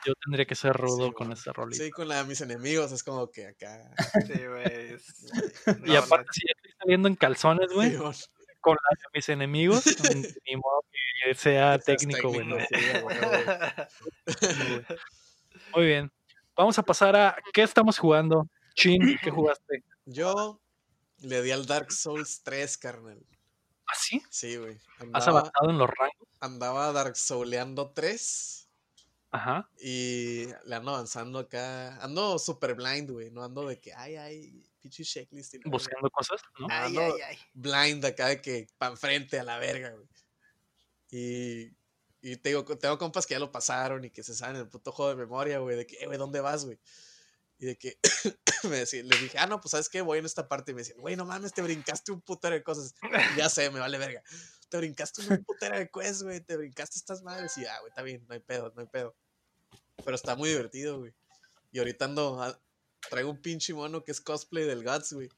[0.06, 1.38] Yo tendría que ser rudo Sí, con güey.
[1.38, 1.84] ese rolito.
[1.84, 3.90] Sí, con la de mis enemigos es como que acá.
[4.26, 4.94] Sí, güey.
[4.94, 5.30] es-
[5.86, 6.32] y aparte, no.
[6.32, 7.96] si ya estoy saliendo en calzones, güey,
[8.60, 9.84] con la de mis enemigos,
[10.46, 10.84] ni modo
[11.24, 12.46] que sea técnico, güey.
[15.74, 16.10] Muy bien.
[16.56, 18.48] Vamos a pasar a ¿qué estamos jugando?
[18.74, 19.84] Chin, ¿qué jugaste?
[20.06, 20.60] Yo
[21.18, 23.18] le di al Dark Souls 3, carnal.
[23.86, 24.22] ¿Ah, sí?
[24.30, 24.78] Sí, güey.
[25.12, 26.28] ¿Has avanzado en los rangos?
[26.40, 28.59] andaba Dark Souleando 3
[29.32, 29.70] Ajá.
[29.80, 31.96] y le ando avanzando acá.
[32.02, 33.30] Ando super blind, güey.
[33.30, 35.54] No ando de que, ay, ay, pinche checklist.
[35.54, 35.70] y la verga.
[35.70, 36.66] Buscando cosas, ¿no?
[36.70, 37.38] Ay, Ando ay, ay.
[37.54, 40.08] blind acá de que pan frente a la verga, güey.
[41.10, 41.72] Y,
[42.22, 45.10] y tengo, tengo compas que ya lo pasaron y que se saben el puto juego
[45.10, 45.76] de memoria, güey.
[45.76, 46.78] De que, eh, güey, ¿dónde vas, güey?
[47.58, 47.98] Y de que
[48.64, 50.72] me decía, les dije, ah, no, pues sabes qué, voy en esta parte.
[50.72, 52.94] Y me decían, güey, no mames, te brincaste un putero de cosas.
[53.36, 54.22] ya sé, me vale verga.
[54.70, 56.40] Te brincaste un putero de quests, güey.
[56.40, 57.58] Te brincaste estas madres.
[57.58, 59.14] Y ah, güey, está bien, no hay pedo, no hay pedo.
[60.04, 61.12] Pero está muy divertido, güey.
[61.72, 62.58] Y ahorita ando, a-
[63.10, 65.28] traigo un pinche mono que es cosplay del Guts, güey.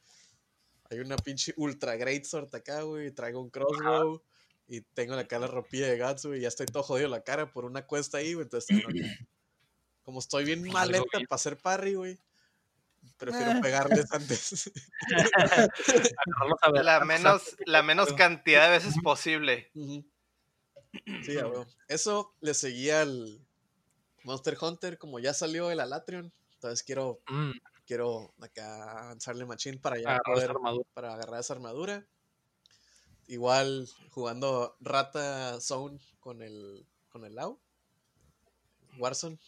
[0.91, 3.11] Hay una pinche ultra great sword acá, güey.
[3.11, 4.23] Traigo un crossbow.
[4.69, 6.41] Y tengo acá la ropilla de Guts, güey.
[6.41, 8.45] Ya estoy todo jodido la cara por una cuesta ahí, güey.
[8.45, 8.89] Entonces, no,
[10.03, 12.19] como estoy bien maleta para hacer parry, güey.
[13.23, 13.61] Prefiero Eh.
[13.63, 14.73] pegarles antes.
[15.07, 16.85] Agarrarlos a ver.
[16.85, 19.71] La Ah, menos, la menos cantidad de veces posible.
[19.75, 21.67] Sí, a huevo.
[21.87, 23.47] Eso le seguía al
[24.25, 26.33] Monster Hunter, como ya salió el Alatrion.
[26.55, 27.53] Entonces quiero, Mm,
[27.87, 32.05] quiero acá avanzarle machín para ya agarrar esa poder, para agarrar esa armadura.
[33.29, 37.61] Igual jugando Rata Zone con el con el Lau.
[38.99, 39.39] Warzone.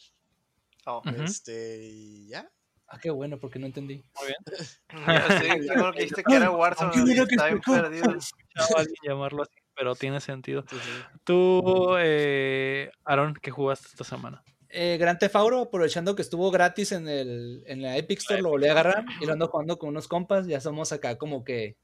[0.87, 1.03] Oh.
[1.25, 2.49] Este, y ya.
[2.89, 4.05] Ah, qué bueno, porque no entendí.
[4.17, 4.39] Muy bien.
[5.07, 6.93] ya sé, qué bueno que dijiste que era Warzone.
[6.93, 8.15] Qué bueno que bien perdido.
[8.15, 10.65] Escuchaba a alguien llamarlo así, pero tiene sentido.
[10.69, 10.91] Sí, sí.
[11.25, 14.43] Tú, eh, Aaron, ¿qué jugaste esta semana?
[14.69, 18.51] Eh, Gran Theft Auto, aprovechando que estuvo gratis en, el, en la Epic Store, lo
[18.51, 20.47] volví a agarrar y lo ando jugando con unos compas.
[20.47, 21.77] Ya somos acá como que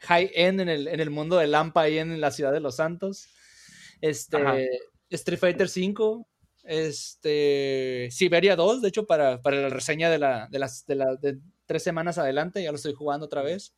[0.00, 2.76] high end en el, en el mundo de Lampa ahí en la ciudad de Los
[2.76, 3.28] Santos.
[4.00, 4.56] Este, Ajá.
[5.10, 6.28] Street Fighter 5,
[6.68, 11.16] este, Siberia 2, de hecho, para, para la reseña de, la, de las de, la-
[11.16, 13.74] de tres semanas adelante, ya lo estoy jugando otra vez.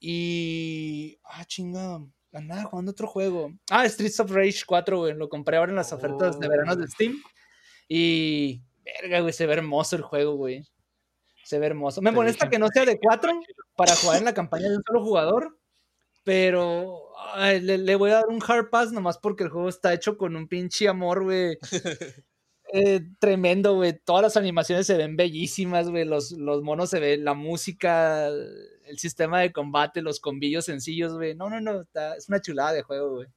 [0.00, 1.18] Y.
[1.24, 2.00] Ah, chinga.
[2.32, 3.52] Andaba jugando otro juego.
[3.70, 5.14] Ah, Streets of Rage 4, güey.
[5.14, 7.22] Lo compré ahora en las ofertas de verano de Steam.
[7.88, 8.60] Y.
[8.84, 9.32] Verga, güey.
[9.32, 10.62] Se ve hermoso el juego, güey.
[11.44, 12.02] Se ve hermoso.
[12.02, 13.32] Me molesta que no sea de 4
[13.76, 15.58] para jugar en la campaña de un solo jugador.
[16.24, 17.00] Pero
[17.34, 20.16] ay, le, le voy a dar un hard pass nomás porque el juego está hecho
[20.16, 21.58] con un pinche amor, güey.
[22.76, 23.96] Eh, tremendo, güey.
[24.04, 26.04] Todas las animaciones se ven bellísimas, güey.
[26.04, 31.36] Los, los monos se ven, la música, el sistema de combate, los combillos sencillos, güey.
[31.36, 31.82] No, no, no.
[31.82, 33.28] está- es una chulada de juego, güey.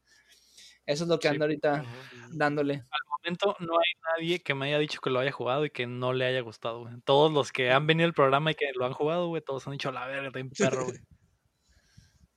[0.88, 1.34] Eso es lo que Sí.
[1.34, 1.86] ando ahorita
[2.32, 2.76] dándole.
[2.76, 5.86] Al momento no hay nadie que me haya dicho que lo haya jugado y que
[5.86, 6.96] no le haya gustado, güey.
[7.06, 9.74] Todos los que han venido al programa y que lo han jugado, güey, todos han
[9.74, 10.98] dicho la verga, está bien perro, güey.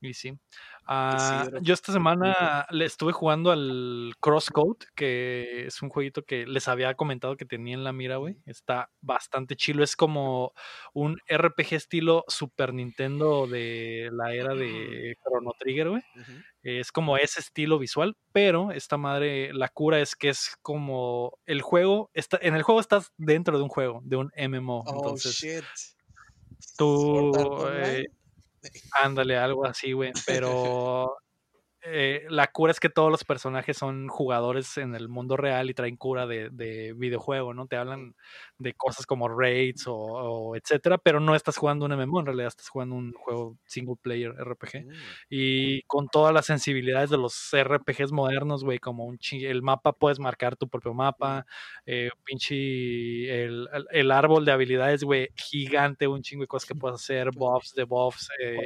[0.01, 0.39] Y sí.
[0.87, 6.69] Ah, yo esta semana le estuve jugando al Crosscode, que es un jueguito que les
[6.69, 8.39] había comentado que tenía en la mira, güey.
[8.47, 9.85] Está bastante chilo.
[9.85, 10.53] Es como
[10.95, 16.03] un RPG estilo Super Nintendo de la era de Chrono Trigger, güey.
[16.63, 21.63] Es como ese estilo visual, pero esta madre, la cura es que es como el
[21.63, 24.85] juego, está, en el juego estás dentro de un juego, de un MMO.
[24.87, 25.65] Oh, entonces, shit.
[26.77, 27.33] tú,
[27.73, 28.07] eh,
[29.03, 30.13] ándale, algo así, güey.
[30.27, 31.17] Pero
[31.83, 35.75] eh, la cura es que todos los personajes son jugadores en el mundo real y
[35.75, 37.67] traen cura de, de videojuego, ¿no?
[37.67, 38.15] Te hablan
[38.59, 42.49] de cosas como raids o, o etcétera, pero no estás jugando un MMO, en realidad
[42.49, 44.85] estás jugando un juego single player RPG.
[44.87, 44.91] Mm.
[45.31, 50.19] Y con todas las sensibilidades de los RPGs modernos, güey, como un el mapa puedes
[50.19, 51.47] marcar tu propio mapa,
[51.87, 52.55] eh, pinche
[53.45, 57.31] el, el- el árbol de habilidades, güey, gigante, un chingo de cosas que puedes hacer,
[57.35, 58.57] buffs, debuffs, eh,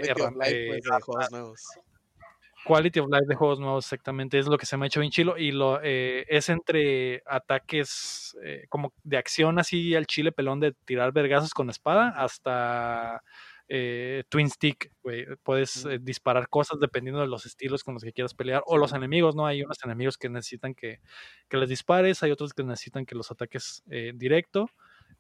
[2.64, 3.84] Quality of life, de juegos nuevos.
[3.84, 7.22] exactamente, es lo que se me ha hecho bien chilo y lo eh, es entre
[7.26, 13.22] ataques eh, como de acción así al chile pelón de tirar vergazos con espada hasta
[13.68, 15.26] eh, twin stick, güey.
[15.42, 18.62] Puedes eh, disparar cosas dependiendo de los estilos con los que quieras pelear.
[18.66, 19.46] O los enemigos, ¿no?
[19.46, 21.00] Hay unos enemigos que necesitan que,
[21.48, 24.70] que les dispares, hay otros que necesitan que los ataques eh, directo.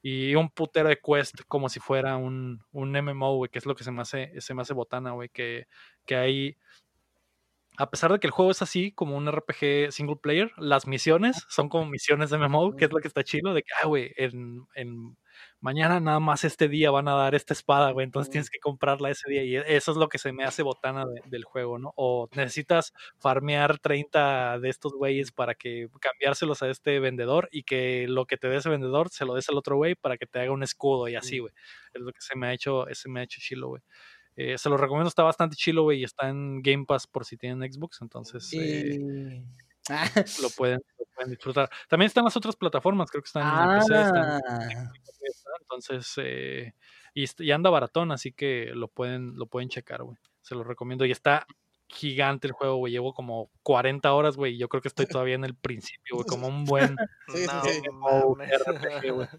[0.02, 3.74] Y un putero de quest como si fuera un, un MMO, güey, que es lo
[3.74, 5.66] que se me hace, se me hace botana, güey, que,
[6.04, 6.58] que hay
[7.76, 11.44] a pesar de que el juego es así, como un RPG single player, las misiones
[11.48, 14.12] son como misiones de MMO, que es lo que está chido, de que, ah, güey,
[14.16, 15.16] en, en,
[15.60, 19.10] mañana nada más este día van a dar esta espada, güey, entonces tienes que comprarla
[19.10, 21.92] ese día y eso es lo que se me hace botana del juego, ¿no?
[21.96, 28.06] O necesitas farmear 30 de estos güeyes para que cambiárselos a este vendedor y que
[28.08, 30.40] lo que te dé ese vendedor se lo des al otro güey para que te
[30.40, 31.52] haga un escudo y así, güey.
[31.92, 33.82] Es lo que se me ha hecho, se me ha hecho chilo, güey.
[34.36, 37.36] Eh, se lo recomiendo, está bastante chilo, güey, y está en Game Pass por si
[37.36, 39.44] tienen Xbox, entonces eh,
[39.88, 39.88] lo,
[40.56, 41.70] pueden, lo, pueden, disfrutar.
[41.88, 44.92] También están las otras plataformas, creo que están en PC, están en ah.
[45.60, 46.74] entonces, eh,
[47.14, 50.18] y, y, anda baratón, así que lo pueden, lo pueden checar, güey.
[50.42, 51.06] Se lo recomiendo.
[51.06, 51.46] Y está
[51.88, 52.92] gigante el juego, güey.
[52.92, 56.26] Llevo como 40 horas, güey, y yo creo que estoy todavía en el principio, güey,
[56.26, 56.96] como un buen
[57.28, 59.28] sí, no, sí, RPG, güey.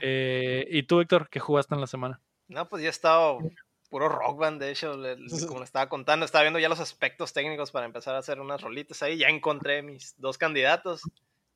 [0.00, 2.22] Eh, ¿Y tú, Héctor, qué jugaste en la semana?
[2.48, 3.40] No, pues ya he estado
[3.86, 5.16] puro rock band, de hecho, le,
[5.48, 8.60] como le estaba contando, estaba viendo ya los aspectos técnicos para empezar a hacer unas
[8.62, 11.02] rolitas ahí, ya encontré mis dos candidatos,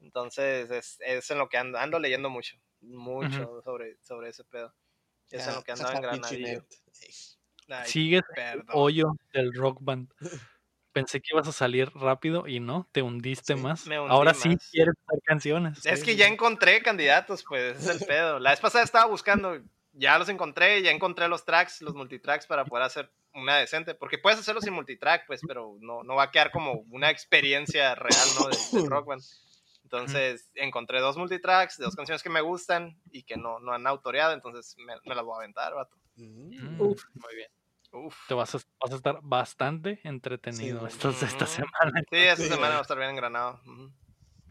[0.01, 3.65] entonces es, es en lo que ando, ando leyendo mucho, mucho uh -huh.
[3.65, 4.75] sobre, sobre ese pedo.
[5.31, 6.65] Es Ya, en lo que andaba en Granadillo.
[7.69, 8.67] Ay, Sigues el perdón.
[8.73, 10.09] hoyo del rock band.
[10.93, 13.87] Pensé que ibas a salir rápido y no, te hundiste Sí, más.
[13.87, 14.69] hundí Ahora sí más.
[14.73, 15.87] quieres hacer canciones.
[15.87, 18.39] Es que ya encontré candidatos, pues, es el pedo.
[18.41, 19.57] La vez pasada estaba buscando,
[19.93, 24.19] ya los encontré, ya encontré los tracks, los multitracks para poder hacer una decente, porque
[24.19, 28.29] puedes hacerlo sin multitrack, pues, pero no, no va a quedar como una experiencia real,
[28.39, 28.49] ¿no?
[28.49, 29.23] De, de rock band.
[29.85, 34.33] Entonces, encontré dos multitracks, dos canciones que me gustan y que no, no han autoreado,
[34.33, 35.97] entonces me, me las voy a aventar, vato.
[36.17, 36.55] Mm.
[36.55, 37.49] Mm, muy bien.
[37.93, 38.17] Uf.
[38.29, 40.87] Te vas a, vas a estar bastante entretenido Sí.
[40.95, 41.53] estos- esta Ujú.
[41.55, 42.01] semana.
[42.09, 43.61] Sí, esta Sí, semana va a estar bien engranado.
[43.67, 43.91] Ujú.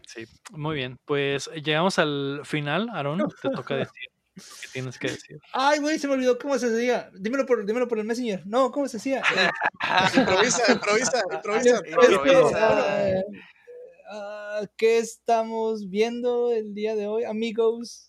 [0.06, 0.98] Sí, muy bien.
[1.06, 3.20] Pues llegamos al final, Aaron.
[3.42, 4.10] Te toca decir
[4.62, 5.40] que tienes que decir.
[5.54, 7.10] Ay, güey, se me olvidó cómo se decía.
[7.14, 8.46] Dímelo por, dímelo por el Messenger.
[8.46, 9.22] No, ¿cómo se decía?
[10.16, 11.76] Improvisa, improvisa, improvisa.
[11.76, 13.10] esto, Improvisa.
[13.10, 13.24] eh,
[14.10, 18.06] ah, ¿Qué estamos viendo el día de hoy, amigos?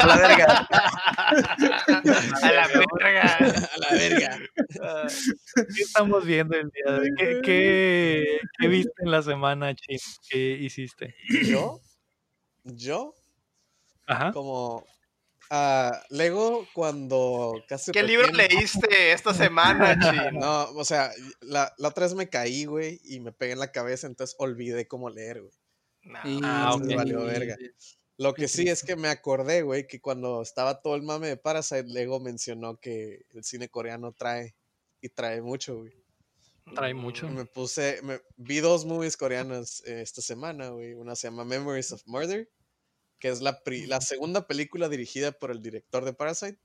[0.00, 0.68] A la verga.
[2.42, 3.36] A la verga.
[3.36, 4.38] A la verga.
[4.82, 5.06] Ah,
[5.54, 7.10] ¿Qué estamos viendo el día de hoy?
[7.18, 9.98] ¿Qué, qué, qué viste en la semana, Chin?
[10.30, 11.14] ¿Qué hiciste?
[11.44, 11.80] Yo,
[12.64, 13.14] yo,
[14.10, 14.32] Ajá.
[14.32, 14.84] como
[15.50, 17.92] ah, Lego cuando casi.
[17.92, 20.30] ¿Qué libro leíste esta semana?
[20.32, 21.10] No, o sea,
[21.40, 24.86] la, la otra vez me caí, güey, y me pegué en la cabeza, entonces olvidé
[24.86, 25.52] cómo leer, güey.
[26.02, 26.18] No.
[26.24, 26.76] Y- Ah.
[26.96, 27.56] Valió verga.
[28.16, 31.36] Lo que sí es que me acordé, güey, que cuando estaba todo el mame de
[31.38, 34.54] Parasite, Lego mencionó que el cine coreano trae,
[35.00, 35.92] y trae mucho, güey.
[36.74, 37.26] Trae mucho.
[37.26, 40.92] Y Me puse, me, vi dos movies coreanas eh, esta semana, güey.
[40.92, 42.46] Una se llama Memories of Murder,
[43.20, 46.58] que es la, pri- la segunda película dirigida por el director de Parasite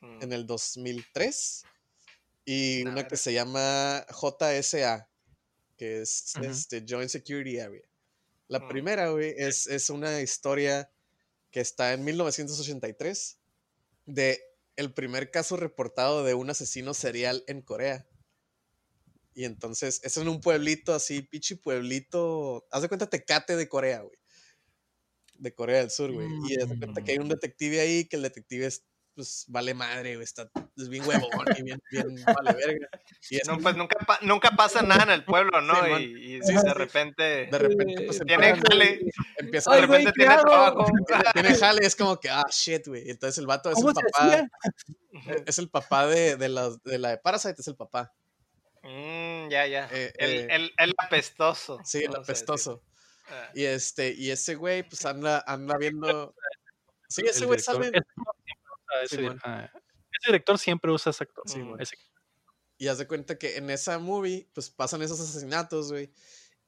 [0.00, 0.22] Mm.
[0.22, 1.64] en el 2003.
[2.44, 3.08] Y A una ver.
[3.08, 5.08] que se llama JSA,
[5.76, 6.44] que es Ujú.
[6.46, 7.82] este, Joint Security Area.
[8.48, 8.68] La Mm.
[8.68, 10.90] primera, güey, es, es una historia
[11.50, 13.38] que está en 1983
[14.06, 14.40] de
[14.76, 18.06] el primer caso reportado de un asesino serial en Corea.
[19.34, 22.66] Y entonces, es en un pueblito así, pichi pueblito.
[22.70, 24.18] Haz de cuenta Tecate de Corea, güey.
[25.38, 26.28] De Corea del Sur, güey.
[26.48, 28.84] Y de cuenta que hay un detective ahí, que el detective es,
[29.14, 30.24] pues, vale madre, güey.
[30.24, 32.88] Está, es bien huevón y bien, bien vale verga.
[33.30, 35.98] Y es No, pues nunca, pa- nunca pasa nada en el pueblo, ¿no?
[35.98, 36.68] Y y Sí, de sí.
[36.74, 39.00] repente de repente, pues, tiene empieza- jale,
[39.38, 40.42] empieza de Ay, de repente ¿qué tiene hago?
[40.44, 40.86] trabajo.
[41.34, 43.08] tiene jale, es como que, ah, shit, güey.
[43.10, 44.48] Entonces el vato es ¿Cómo el papá, hacía?
[45.46, 48.12] es el papá de, de, la, de la de Parasite, es el papá.
[48.82, 49.88] Mm, ya, ya.
[49.92, 51.80] Eh, el, eh, el, el apestoso.
[51.84, 52.82] Sí, el apestoso.
[53.30, 53.50] Ah.
[53.54, 56.34] Y este, y ese güey, pues anda, anda viendo.
[57.08, 57.90] Sí, ese güey sale.
[59.02, 59.70] ese ah,
[60.26, 61.44] director siempre usa ese actor.
[61.78, 61.96] Ese-
[62.78, 66.12] Y haz de cuenta que en esa movie, pues pasan esos asesinatos, güey.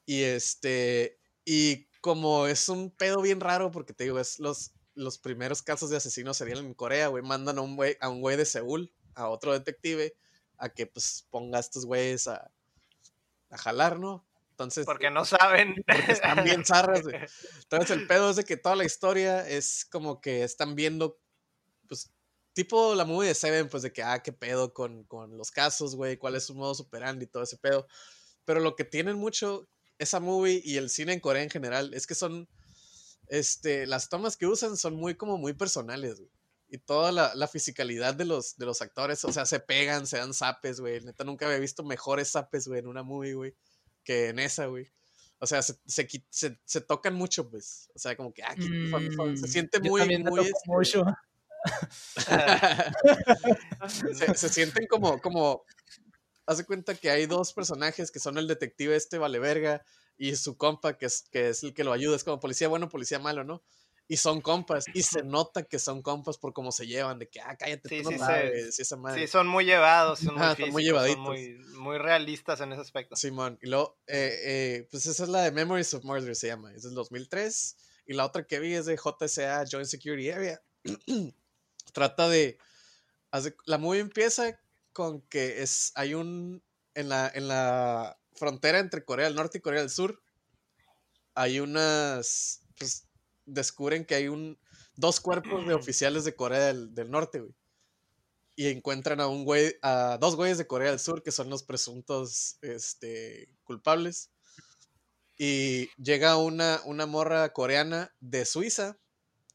[0.06, 1.20] Y este.
[1.44, 5.90] Y como es un pedo bien raro, porque te digo, es los, los primeros casos
[5.90, 7.22] de asesinos serían en Corea, güey.
[7.22, 10.14] Mandan a un güey, a un güey de Seúl, a otro detective,
[10.56, 12.50] a que pues ponga a estos güeyes a,
[13.50, 14.26] a jalar, ¿no?
[14.60, 14.84] Entonces.
[14.84, 15.74] Porque no saben.
[15.86, 17.16] porque están bien zarras, güey.
[17.62, 21.18] Entonces el pedo es de que toda la historia es como que están viendo,
[21.88, 22.12] pues,
[22.52, 25.96] tipo la movie de Seven, pues de que, ah, qué pedo con, con los casos,
[25.96, 27.86] güey, cuál es su modo superando y todo ese pedo.
[28.44, 29.66] Pero lo que tienen mucho
[29.98, 32.46] esa movie y el cine en Corea en general es que son,
[33.28, 36.30] este, las tomas que usan son muy como muy personales, güey.
[36.68, 40.18] y toda la, la fisicalidad de los, de los actores, o sea, se pegan, se
[40.18, 41.00] dan zapes, güey.
[41.00, 43.54] Neta, nunca había visto mejores zapes, güey, en una movie, güey,
[44.10, 44.88] que en esa, güey.
[45.38, 47.88] O sea, se, se, se- se tocan mucho, pues.
[47.94, 50.40] O sea, como que ah, que- Mm, se siente muy, muy.
[50.40, 51.04] este, mucho.
[54.12, 55.64] se, se sienten como, como,
[56.46, 59.84] hace cuenta que hay dos personajes que son el detective este vale verga
[60.18, 62.88] y su compa que es, que es el que lo ayuda, es como policía bueno,
[62.88, 63.62] policía malo, ¿no?
[64.12, 67.40] Y son compas, y se nota que son compas por cómo se llevan, de que,
[67.40, 69.20] ah, cállate, Sí, tú no sí, sabes, esa madre.
[69.24, 71.20] Sí, son muy llevados, son muy son muy son llevaditos.
[71.20, 73.14] muy, muy realistas en ese aspecto.
[73.14, 76.74] Simón, y luego, eh, eh, pues esa es la de Memories of Murder, se llama,
[76.74, 77.76] es del 2003,
[78.06, 80.60] y la otra que vi es de JSA, Joint Security Area.
[81.92, 82.58] Trata de,
[83.30, 84.58] hace- la movie empieza
[84.92, 86.64] con que es, hay un,
[86.94, 90.20] en la, en la frontera entre Corea del Norte y Corea del Sur,
[91.34, 93.06] hay unas, pues,
[93.54, 94.58] descubren que hay un,
[94.96, 97.54] dos cuerpos de oficiales de Corea del, del Norte, güey.
[98.56, 101.62] Y encuentran a un güey, a dos güeyes de Corea del Sur que son los
[101.62, 104.30] presuntos, este, culpables.
[105.38, 108.98] Y llega una, una morra coreana de Suiza,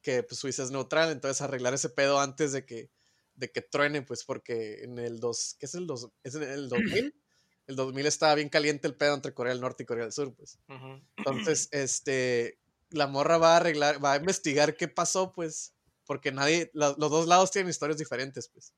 [0.02, 2.90] que pues Suiza es neutral, entonces arreglar ese pedo antes de que,
[3.36, 6.10] de que truene, pues porque en el dos, ¿qué es el dos?
[6.24, 7.14] ¿Es en el 2000?
[7.68, 10.36] El 2000 estaba bien caliente el pedo entre Corea del Norte y Corea del Sur,
[10.36, 10.60] pues.
[11.18, 12.60] Entonces, este,
[12.96, 15.74] la morra va a arreglar, va a investigar qué pasó, pues,
[16.06, 18.74] porque nadie, los dos lados tienen historias diferentes, pues.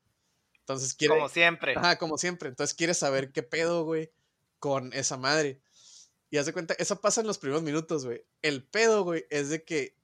[0.60, 1.76] Entonces quiere, Como siempre.
[1.78, 4.12] ajá, como siempre, entonces quiere saber qué pedo, güey,
[4.60, 5.62] con esa madre.
[6.30, 8.26] Y haz de cuenta, eso pasa en los primeros minutos, güey.
[8.42, 9.96] El pedo, güey, es de que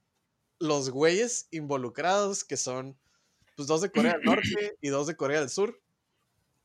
[0.60, 2.98] los güeyes involucrados, que son,
[3.56, 5.82] pues, dos de Corea del Norte y dos de Corea del Sur,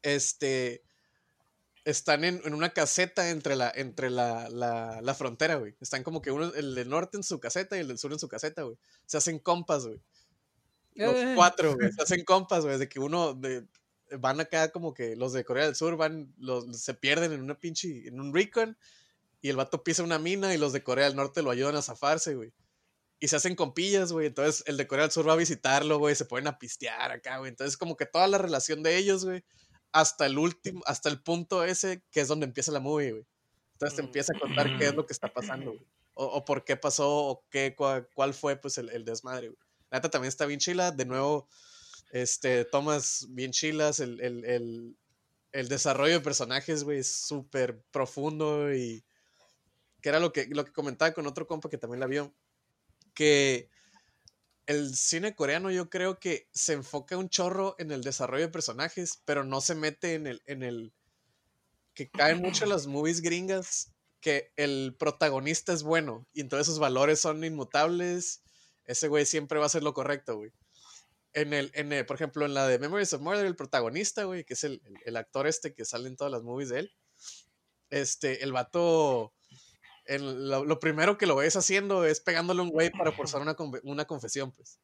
[0.03, 0.85] este,
[1.91, 5.75] están en, en una caseta entre la, entre la, la, la frontera, güey.
[5.81, 8.19] Están como que uno, el del norte en su caseta y el del sur en
[8.19, 8.77] su caseta, güey.
[9.07, 10.01] Se hacen compas, güey.
[10.95, 11.33] Los Eh.
[11.35, 11.91] cuatro, güey.
[11.99, 12.79] Se hacen compas, güey.
[12.79, 13.65] De que uno de,
[14.19, 17.59] van acá como que los de Corea del Sur van, los, se pierden en una
[17.59, 18.77] pinche, en un recon
[19.41, 21.83] y el vato pisa una mina y los de Corea del Norte lo ayudan a
[21.83, 22.53] zafarse, güey.
[23.21, 24.27] Y se hacen compillas, güey.
[24.27, 26.15] Entonces el de Corea del Sur va a visitarlo, güey.
[26.15, 27.49] Se ponen a pistear acá, güey.
[27.51, 29.43] Entonces como que toda la relación de ellos, güey.
[29.93, 33.27] Hasta el último, hasta el punto ese que es donde empieza la movie, güey.
[33.73, 34.07] Entonces te Mm.
[34.07, 35.87] empieza a contar qué es lo que está pasando, güey.
[36.15, 39.59] O, o por qué pasó, o qué, cuál, cuál fue, pues, el, el desmadre, güey.
[39.91, 40.91] La neta también está bien chila.
[40.91, 41.49] De nuevo,
[42.11, 44.01] este, tomas bien chilas.
[44.01, 44.99] El, el, el,
[45.53, 49.05] el desarrollo de personajes, güey, es súper profundo y
[50.03, 52.35] que era lo que, lo que comentaba con otro compa que también la vio.
[53.15, 53.71] Que
[54.69, 59.23] el cine coreano yo creo que se enfoca un chorro en el desarrollo de personajes,
[59.25, 60.93] pero no se mete en el, en el
[61.95, 66.79] que caen mucho en las movies gringas que el protagonista es bueno y entonces sus
[66.79, 68.43] valores son inmutables.
[68.85, 70.53] Ese güey siempre va a hacer lo correcto, güey.
[71.35, 74.45] En el, en el- por ejemplo, en la de Memories of Murder, el protagonista, güey,
[74.45, 76.93] que es el, el- el actor este que sale en todas las movies de él,
[77.91, 79.35] este, el vato,
[80.09, 83.41] el- lo, lo primero que lo ves haciendo es pegándole a un güey para forzar
[83.43, 84.81] una, una confesión, pues.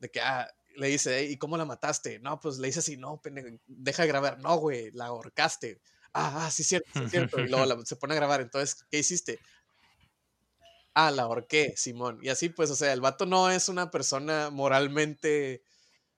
[0.00, 2.18] De que, ah, le dice, "Ey, ¿y cómo la mataste?
[2.20, 3.20] No, pues le dice así, no,
[3.66, 4.38] deja de grabar.
[4.40, 5.80] No, güey, la ahorcaste.
[6.12, 7.40] Ah, ah, sí, cierto, sí, cierto.
[7.40, 8.40] Y luego la- se pone a grabar.
[8.40, 9.38] Entonces, ¿qué hiciste?
[10.94, 12.18] Ah, la ahorqué, Simón.
[12.22, 15.62] Y así, pues, o sea, el vato no es una persona moralmente.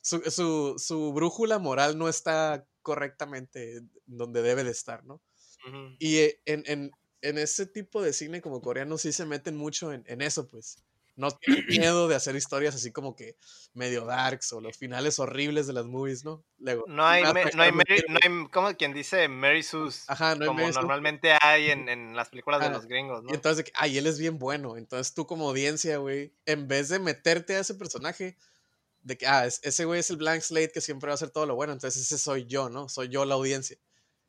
[0.00, 5.22] Su, su, su brújula moral no está correctamente donde debe de estar, ¿no?
[5.68, 5.96] Ujú.
[5.98, 6.90] Y eh, en, en,
[7.22, 10.76] en ese tipo de cine como coreano sí se meten mucho en, en eso, pues.
[11.16, 13.36] No tienen miedo de hacer historias así como que
[13.74, 16.42] medio darks o los finales horribles de las movies, ¿no?
[16.58, 20.34] Luego, No hay, me- no hay, Mary- no hay, como quien dice Mary Sus, Ajá,
[20.34, 23.34] no hay como Mary normalmente hay en, en las películas de los gringos, Y ¿no?
[23.34, 24.76] entonces, ay, él es bien bueno.
[24.76, 28.38] Entonces tú como audiencia, güey, en vez de meterte a ese personaje,
[29.02, 31.30] de que, ah, es- ese güey es el blank slate que siempre va a hacer
[31.30, 32.88] todo lo bueno, entonces ese soy yo, ¿no?
[32.88, 33.76] Soy yo la audiencia.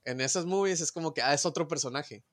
[0.03, 2.23] En esas movies es como que, ah, es otro personaje.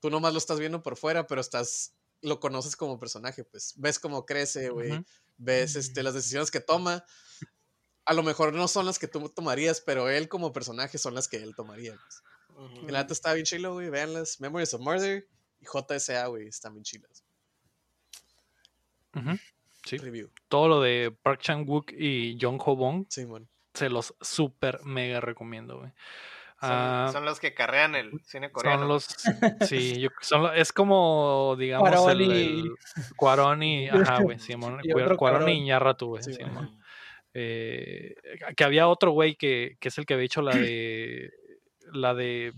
[0.00, 3.74] Tú nomás lo estás viendo por fuera, pero estás, lo conoces como personaje, pues.
[3.76, 5.04] Ves cómo crece, güey.
[5.36, 7.04] Ves este, las decisiones que toma.
[8.04, 11.28] A lo mejor no son las que tú tomarías, pero él como personaje son las
[11.28, 11.94] que él tomaría.
[11.94, 12.90] pues.
[12.90, 13.88] La neta está bien chilo, güey.
[13.90, 14.40] Véanlas.
[14.40, 15.26] Memories of Murder
[15.60, 16.48] y JSA, güey.
[16.48, 17.24] Están bien chilas.
[19.86, 19.96] Sí.
[19.98, 20.30] Review.
[20.48, 23.48] Todo lo de Park Chan-wook y Jong Ho-bong Simón.
[23.74, 25.92] se los super mega recomiendo, güey.
[26.60, 28.80] Son, Ah, son los que carrean el cine coreano.
[28.80, 29.04] son los
[29.72, 32.70] sí, yo- son es como digamos Cuarón el, el
[33.16, 35.48] Cuarón y ajá, güey, Simón, Cuarón Cuarón.
[35.48, 36.78] y Iñárritu, güey, Sí, Simón.
[37.32, 38.14] Eh,
[38.56, 41.32] que había otro güey que, que es el que había hecho la de
[41.92, 42.52] la de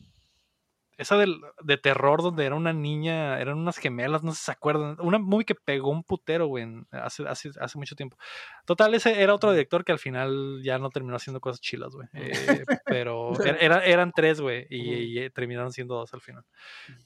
[1.02, 4.52] esa del, de terror donde era una niña, eran unas gemelas, no sé si se
[4.52, 4.96] acuerdan.
[5.00, 8.16] Una movie que pegó un putero, güey, hace, hace, hace mucho tiempo.
[8.64, 12.08] Total, ese era otro director que al final ya no terminó haciendo cosas chilas, güey.
[12.14, 16.44] Eh, pero era- era- eran tres, güey, y, y, eh, terminaron siendo dos al final.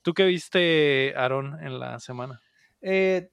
[0.03, 2.41] ¿Tú qué viste, Aaron, en la semana?
[2.81, 3.29] Eh,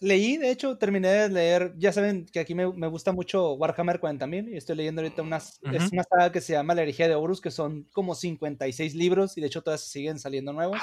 [0.00, 3.98] leí, de hecho, terminé de leer, ya saben que aquí me, me gusta mucho Warhammer
[4.00, 5.94] 40.000 y estoy leyendo ahorita unas, es Ujú.
[5.94, 9.40] una saga que se llama La herejía de Horus, que son como 56 libros y
[9.40, 10.78] de hecho todas siguen saliendo nuevos.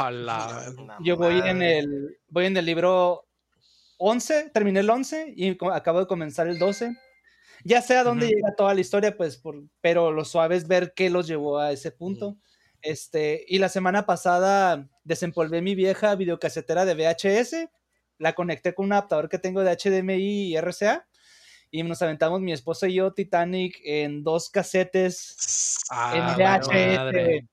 [0.78, 3.28] Una Yo voy en el, voy en el libro
[3.98, 6.96] 11, terminé el 11 y acabo de comenzar el 12.
[7.64, 10.94] Ya sé a dónde llega toda la historia, pues, por- pero lo suave es ver
[10.96, 12.38] qué los llevó a ese punto.
[12.82, 17.70] Este, y la semana pasada desempolvé mi vieja videocasetera de VHS,
[18.20, 21.08] la conecté con un adaptador que tengo de HDMI y RCA,
[21.72, 27.48] y nos aventamos mi esposa y yo Titanic en dos casetes Ah, en VHS.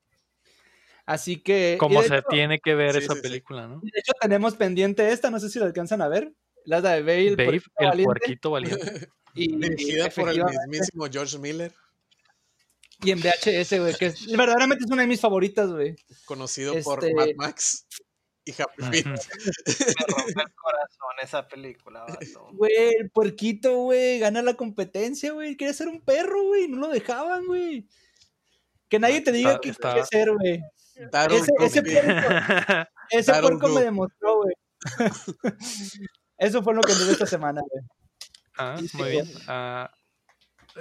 [1.07, 1.77] Así que...
[1.81, 3.23] Como se hecho- tiene que ver Sí, esa sí, sí.
[3.23, 3.81] película, ¿no?
[3.83, 6.33] de hecho, tenemos pendiente esta, no sé si la alcanzan a ver.
[6.67, 9.09] La de Babe, el Babe, puerquito el valiente, puerquito valiente.
[9.35, 11.73] Y, Dirigida por el mismísimo George Miller,
[13.03, 15.95] y en VHS, güey, que es, verdaderamente es una de mis favoritas, güey.
[16.25, 17.87] conocido por Este- Mad Max
[18.45, 19.07] y Happy Feet.
[19.07, 22.49] Me rompe el corazón esa película, vato.
[22.53, 25.57] Güey, el puerquito, güey, gana la competencia, güey.
[25.57, 27.87] Quería ser un perro, güey, no lo dejaban, güey.
[28.89, 30.61] Que nadie te diga Está- qué está- quiere ser, güey.
[30.97, 32.29] Ese- ese puerco,
[33.11, 34.55] ese puerco me demostró, güey.
[36.39, 37.85] Eso fue lo que vi esta semana, güey.
[38.57, 39.27] Ah, muy bien.
[39.47, 39.91] Ah,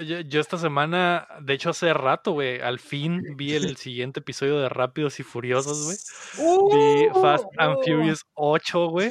[0.02, 4.60] yo, yo esta semana, de hecho hace rato, güey, al fin vi el siguiente episodio
[4.60, 5.98] de Rápidos y Furiosos, güey.
[6.72, 9.10] Vi Fast and Uh, Furious 8, güey.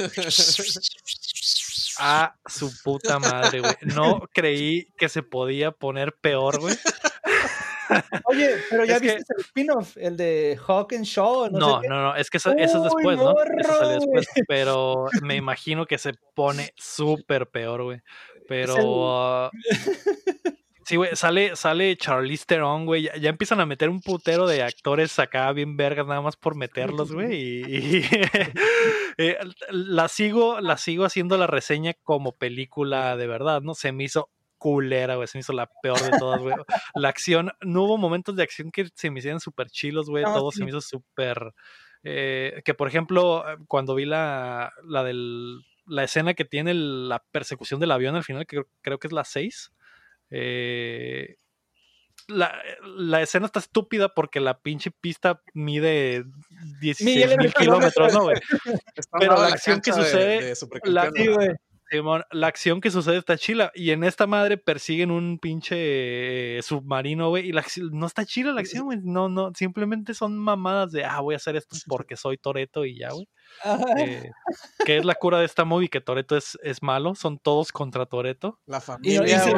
[2.01, 3.75] A su puta madre, güey.
[3.95, 6.77] No creí que se podía poner peor, güey.
[8.27, 11.49] Oye, pero ya Es que- viste el spin-off, el de Hawk and Shaw.
[11.51, 13.35] No, No, sé no, no, es que eso, eso es después, ¿no?
[13.59, 18.01] Eso salió después, pero me imagino que se pone súper peor, güey.
[18.47, 18.77] Pero...
[19.11, 19.51] ah,
[20.89, 23.03] Sí, güey, sale, sale Charlize Theron, güey.
[23.03, 26.57] Ya, ya empiezan a meter un putero de actores acá bien vergas nada más por
[26.57, 27.35] meterlos, güey.
[27.35, 27.65] Y,
[27.99, 28.05] y-
[29.19, 29.37] eh,
[29.71, 33.75] la sigo, la sigo haciendo la reseña como película de verdad, ¿no?
[33.75, 35.29] Se me hizo culera, güey.
[35.29, 36.55] Se me hizo la peor de todas, güey.
[36.95, 40.25] La acción, no hubo momentos de acción que se me hicieran súper chilos, güey.
[40.25, 40.59] No, Todo sí.
[40.59, 41.53] se me hizo súper.
[42.03, 45.61] eh, que por ejemplo, eh, cuando vi la, la del.
[45.91, 49.07] La escena que tiene el- la persecución del avión al final, que creo, creo que
[49.09, 49.71] es la 6.
[50.31, 51.37] Eh,
[52.27, 56.25] la, la escena está estúpida porque la pinche pista mide
[56.81, 58.37] 16 Millones de mil kilómetros, ¿no, güey?
[59.19, 61.27] Pero la acción que de- sucede, de la- Sí.
[61.91, 63.73] Simón, la acción que sucede está chila.
[63.75, 67.49] Y en esta madre persiguen un pinche eh, submarino, güey.
[67.49, 68.99] Y la acción- no está chila la acción, güey.
[69.03, 72.99] No, no, simplemente son mamadas de, ah, voy a hacer esto porque soy Toreto y
[72.99, 73.29] ya, güey.
[73.65, 73.85] Ajá.
[73.99, 74.31] Eh,
[74.85, 77.15] que es la cura de esta movie, que Toreto es, es malo.
[77.15, 78.59] Son todos contra Toreto.
[78.67, 79.53] La Y, y familia, se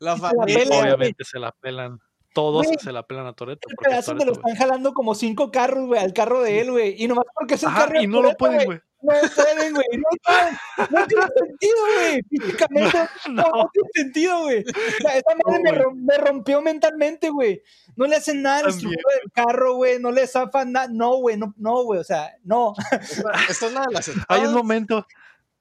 [0.00, 0.80] la familia.
[0.80, 1.98] Obviamente se la pelan.
[2.32, 3.66] Todos se la pelan a Toreto.
[3.70, 6.70] Este pedazo de Toretto, lo están jalando como cinco carros, güey, al carro de él,
[6.70, 6.94] güey.
[7.02, 8.78] Y nomás porque es el Ajá, carro y no lo pueden, güey.
[9.02, 9.86] No pueden, güey.
[9.92, 12.22] No, no tiene sentido, güey.
[12.30, 12.98] Físicamente
[13.28, 13.42] no, No.
[13.62, 14.64] no tiene sentido, güey.
[14.66, 15.82] O sea, esa madre No, me, güey.
[15.82, 17.62] rom- me rompió mentalmente, güey.
[17.96, 19.98] No le hacen nada al estructura del carro, güey.
[20.00, 20.88] No le zafan nada.
[20.90, 21.36] No, güey.
[21.36, 22.00] No, no, güey.
[22.00, 22.74] O sea, no.
[23.48, 25.06] Esta es la de las Hay un momento.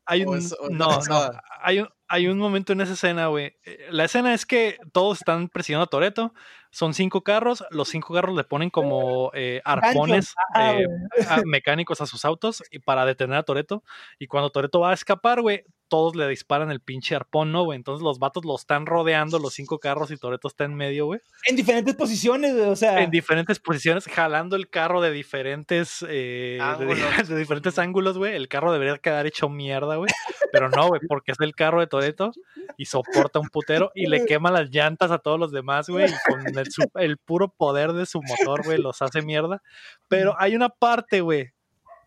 [0.05, 1.31] Hay ¿O un, es- no, no.
[1.61, 3.55] Hay un, hay un momento en esa escena, güey.
[3.63, 6.33] Eh, La escena es que todos están presionando a Toreto.
[6.76, 7.64] Son cinco carros.
[7.72, 10.85] Los cinco carros le ponen como eh, arpones Ajá, eh,
[11.30, 13.81] a- mecánicos a sus autos y para detener a Toreto.
[14.19, 17.77] Y cuando Toreto va a escapar, güey, todos le disparan el pinche arpón, ¿no, güey?
[17.77, 21.22] Entonces los vatos lo están rodeando, los cinco carros, y Toreto está en medio, güey.
[21.47, 22.68] En diferentes posiciones, güey.
[22.68, 26.97] O sea, En diferentes posiciones, jalando el carro de diferentes eh, de, Ángulos.
[27.30, 28.35] de diferentes ángulos, güey.
[28.35, 30.11] El carro debería quedar hecho mierda, güey.
[30.52, 32.31] Pero no, güey, porque es el carro de Toreto
[32.77, 36.07] y soporta un putero y le quema las llantas a todos los demás, güey.
[36.10, 39.61] Y con el, su- el puro poder de su motor, güey, los hace mierda.
[40.07, 41.51] Pero hay una parte, güey,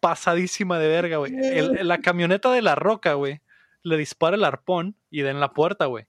[0.00, 1.32] pasadísima de verga, güey.
[1.82, 3.40] La camioneta de la roca, güey,
[3.82, 6.06] le dispara el arpón y da en la puerta, güey.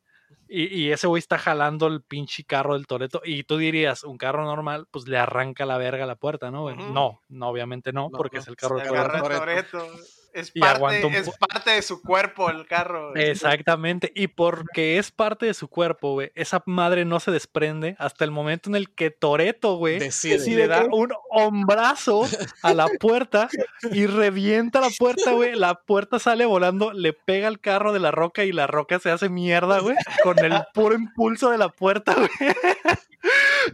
[0.48, 3.22] Y, y ese güey está jalando el pinche carro del Toreto.
[3.24, 6.64] Y tú dirías, un carro normal, pues le arranca la verga a la puerta, ¿no?
[6.64, 6.76] güey?
[6.76, 9.86] No, no, obviamente no, No, porque no, es el carro se de El agarra Toreto.
[10.34, 13.16] Es Y aguanta un parte, es parte de su cuerpo el carro.
[13.16, 14.12] Exactamente.
[14.16, 18.32] Y porque es parte de su cuerpo, güey, esa madre no se desprende hasta el
[18.32, 20.40] momento en el que Toreto, güey, Decide.
[20.40, 20.88] Sí, le ¿de da qué?
[20.92, 22.28] un hombrazo
[22.62, 23.50] a la puerta
[23.92, 25.56] y revienta la puerta, güey.
[25.56, 29.10] La puerta sale volando, le pega al carro de la roca y la roca se
[29.12, 32.30] hace mierda, güey, con el puro impulso de la puerta, güey.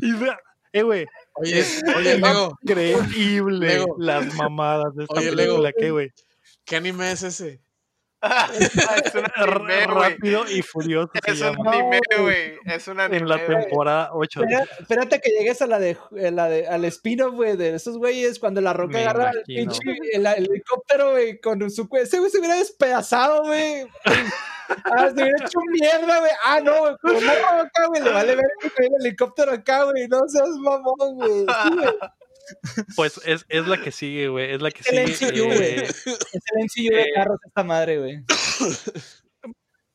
[0.02, 0.40] Y vea,
[0.73, 1.06] eh, güey,
[1.38, 3.95] Oye, Es oye, Lego, increíble Lego.
[3.99, 5.77] las mamadas de esta Oye, película, Lego.
[5.77, 6.11] ¿qué, güey?
[6.66, 7.62] ¿Qué anime es ese?
[8.56, 9.86] es un anime.
[9.86, 11.72] Rápido y furioso Es un llama.
[11.74, 12.54] anime, güey.
[12.66, 13.18] Es un anime.
[13.18, 14.42] En la temporada 8.
[14.42, 17.98] Espera- espérate que llegues a la de, a la de al spin-off, güey, de esos
[18.00, 19.80] güeyes cuando la roca Me agarra el pinche
[20.14, 23.86] el, el helicóptero, güey, con su cue- ese güey se hubiera despedazado, güey.
[24.86, 26.32] Ah, se hubiera hecho mierda, güey.
[26.46, 28.46] Ah, no, güey, con una roca, güey, le vale ver
[28.78, 30.08] el helicóptero acá, güey.
[30.08, 31.46] No seas mamón, güey.
[31.64, 31.94] Sí, güey.
[32.95, 34.53] Pues es, es la que sigue, güey.
[34.53, 35.31] Es la que Es el sigue.
[35.31, 35.61] MCU, güey.
[35.80, 38.23] eh, Es el MCU de Eh, carros esta madre, güey.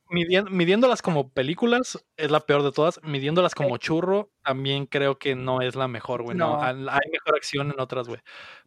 [0.09, 2.99] midien- midiéndolas como películas, es la peor de todas.
[3.03, 6.35] Midiéndolas como churro, también creo que no es la mejor, güey.
[6.37, 6.61] No.
[6.61, 8.19] Hay mejor acción en otras, güey.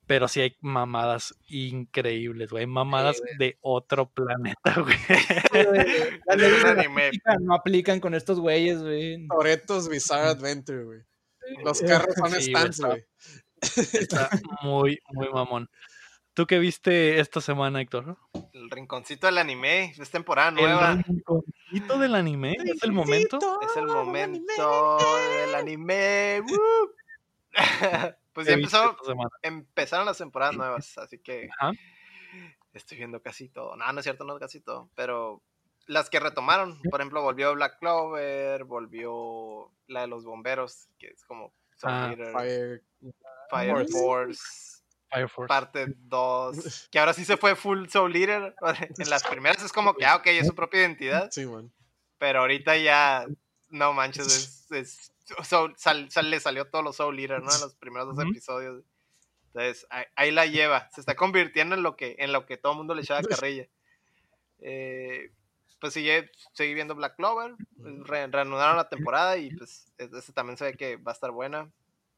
[0.06, 2.66] Pero sí hay mamadas increíbles, güey.
[2.66, 4.97] Mamadas de otro planeta, güey.
[7.11, 9.27] Sí, no aplican con estos güeyes, güey.
[9.28, 11.01] Toretos Bizarre Adventure, güey.
[11.62, 13.05] Los carros son Sí, stands, güey.
[13.93, 14.28] Está
[14.62, 15.69] muy, muy mamón.
[16.35, 18.16] ¿Tú qué viste esta semana, Héctor?
[18.53, 19.95] El rinconcito del anime.
[19.99, 20.97] Es temporada El nueva.
[21.07, 23.39] rinconcito del anime, es el momento.
[23.62, 24.99] Es el momento
[25.39, 26.43] del anime.
[28.32, 28.97] Pues ¿Qué ya empezó,
[29.43, 31.70] empezaron las temporadas nuevas, así que Ajá.
[32.73, 33.77] estoy viendo casi todo.
[33.77, 35.41] No, no es cierto, no es casi todo, pero
[35.86, 41.24] las que retomaron, por ejemplo, volvió Black Clover, volvió la de los bomberos, que es
[41.24, 42.82] como Ah, Fire.
[43.51, 43.93] Fire Force.
[43.93, 44.43] Force,
[45.11, 45.49] Fire Force.
[45.49, 48.55] parte 2, que ahora sí se fue full Soul Eater.
[48.99, 51.73] En las primeras es como que, ah, ok, es su propia identidad, Sí, man.
[52.19, 53.27] pero ahorita ya,
[53.71, 55.11] no manches, es, es-
[55.49, 57.51] Soul- sal- sal- le salió todos los Soul Eater, ¿no?
[57.55, 58.85] En los primeros dos episodios.
[59.47, 62.73] Entonces, ahí, ahí la lleva, se está convirtiendo en lo que, en lo que todo
[62.73, 63.66] el mundo le echaba carrilla.
[64.61, 65.33] Eh,
[65.81, 70.57] pues sigue, seguí viendo Black Clover, pues, re- reanudaron la temporada y pues este también
[70.57, 71.71] se ve que va a estar buena.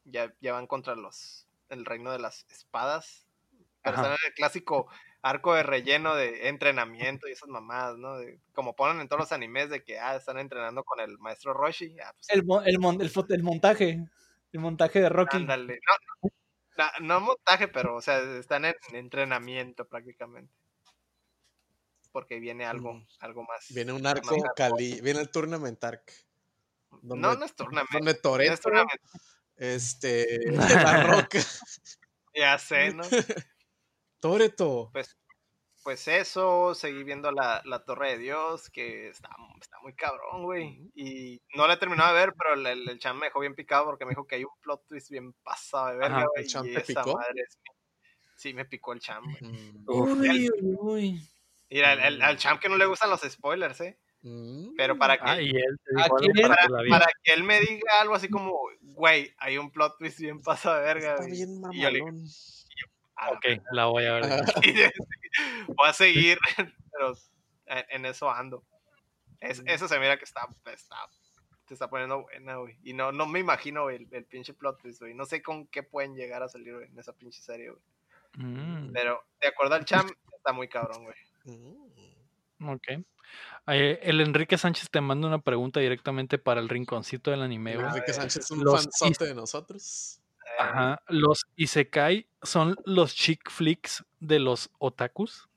[0.09, 3.27] Ya, ya van contra los el reino de las espadas.
[3.83, 4.03] Pero Ajá.
[4.03, 4.87] están en el clásico
[5.21, 8.17] arco de relleno de entrenamiento y esas mamadas, ¿no?
[8.17, 11.53] De- como ponen en todos los animes de que ah, están entrenando con el maestro
[11.53, 11.95] Roshi.
[11.99, 14.05] Ah, pues, El, el, mon- el, el montaje.
[14.53, 15.37] El montaje de Rocky.
[15.37, 15.79] ándale.
[16.21, 16.29] No,
[16.77, 20.53] no, no montaje, pero o sea, están en entrenamiento prácticamente.
[22.11, 23.07] Porque viene algo, Mm.
[23.19, 23.67] algo más.
[23.69, 24.35] Viene un arco.
[24.55, 25.01] Cali.
[25.01, 26.11] Viene el Tournament Arc.
[26.91, 27.91] No, donde- no es tournament.
[27.91, 28.13] Donde
[28.47, 29.01] no es tournament.
[29.57, 30.39] Este,
[30.95, 31.39] La Roca.
[32.33, 33.03] Ya sé, ¿no?
[34.19, 34.91] Toreto.
[35.83, 39.29] Pues eso, seguí viendo la, la Torre de Dios, que está,
[39.61, 40.91] está muy cabrón, güey.
[40.95, 43.55] Y no la he terminado de ver, pero el, el, el chan me dejó bien
[43.55, 46.43] picado porque me dijo que hay un plot twist bien pasado de verga, Ajá, güey.
[46.43, 47.17] ¿el chan y te esa picó?
[47.17, 47.57] madre es-
[48.35, 49.73] Sí, me picó el cham, güey.
[49.87, 51.29] Uy, uy, uy.
[51.69, 53.97] Mira, el- el- al cham que no le gustan los spoilers, ¿eh?
[54.27, 54.75] Mm.
[54.75, 58.53] Pero para que, Ah, él te para que para él me diga algo así como,
[58.81, 62.01] güey, hay un plot twist bien pasado de verga, Está bien Y yo le.
[63.15, 64.23] "Ah, Ok, la voy a ver.
[65.67, 66.37] Voy a seguir,
[66.91, 67.13] pero
[67.67, 68.63] en, en eso ando.
[69.39, 70.95] Es, eso se mira que está, está,
[71.67, 72.77] se está poniendo buena, güey.
[72.83, 75.13] Y no, no me imagino güey, el, el pinche plot twist, güey.
[75.13, 77.81] No sé con qué pueden llegar a salir güey, en esa pinche serie, güey.
[78.37, 81.15] Mm, Pero de acuerdo al cham, está muy cabrón, güey.
[81.45, 81.86] mm.
[82.61, 83.05] Ok.
[83.67, 87.73] Eh, el Enrique Sánchez te manda una pregunta directamente para el rinconcito del anime.
[87.73, 90.21] Enrique Sánchez es un Los fanzote de nosotros.
[90.57, 91.01] Ajá.
[91.07, 95.49] Los Isekai son los chick flicks de los otakus.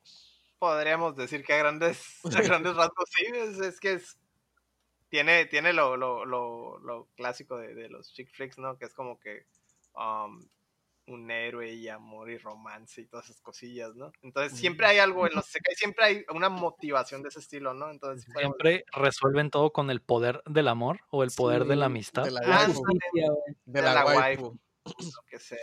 [0.59, 2.29] Podríamos decir que a grandes, a
[2.63, 4.19] grandes rasgos sí, es, es que es.
[5.09, 8.77] Tiene, tiene lo, lo, lo, lo clásico de, de los chick flicks, ¿no?
[8.79, 9.47] Que es como que
[9.97, 10.47] um,
[11.11, 14.13] un héroe y amor y romance y todas esas cosillas, ¿no?
[14.23, 17.91] Entonces siempre hay algo en los Isekai, siempre hay una motivación de ese estilo, ¿no?
[17.91, 22.25] Entonces Siempre resuelven todo con el poder del amor o el poder de la amistad.
[22.25, 22.83] De la Ah, waifu.
[23.13, 23.29] De
[23.67, 24.59] de la la waifu.
[24.87, 25.59] lo que sea.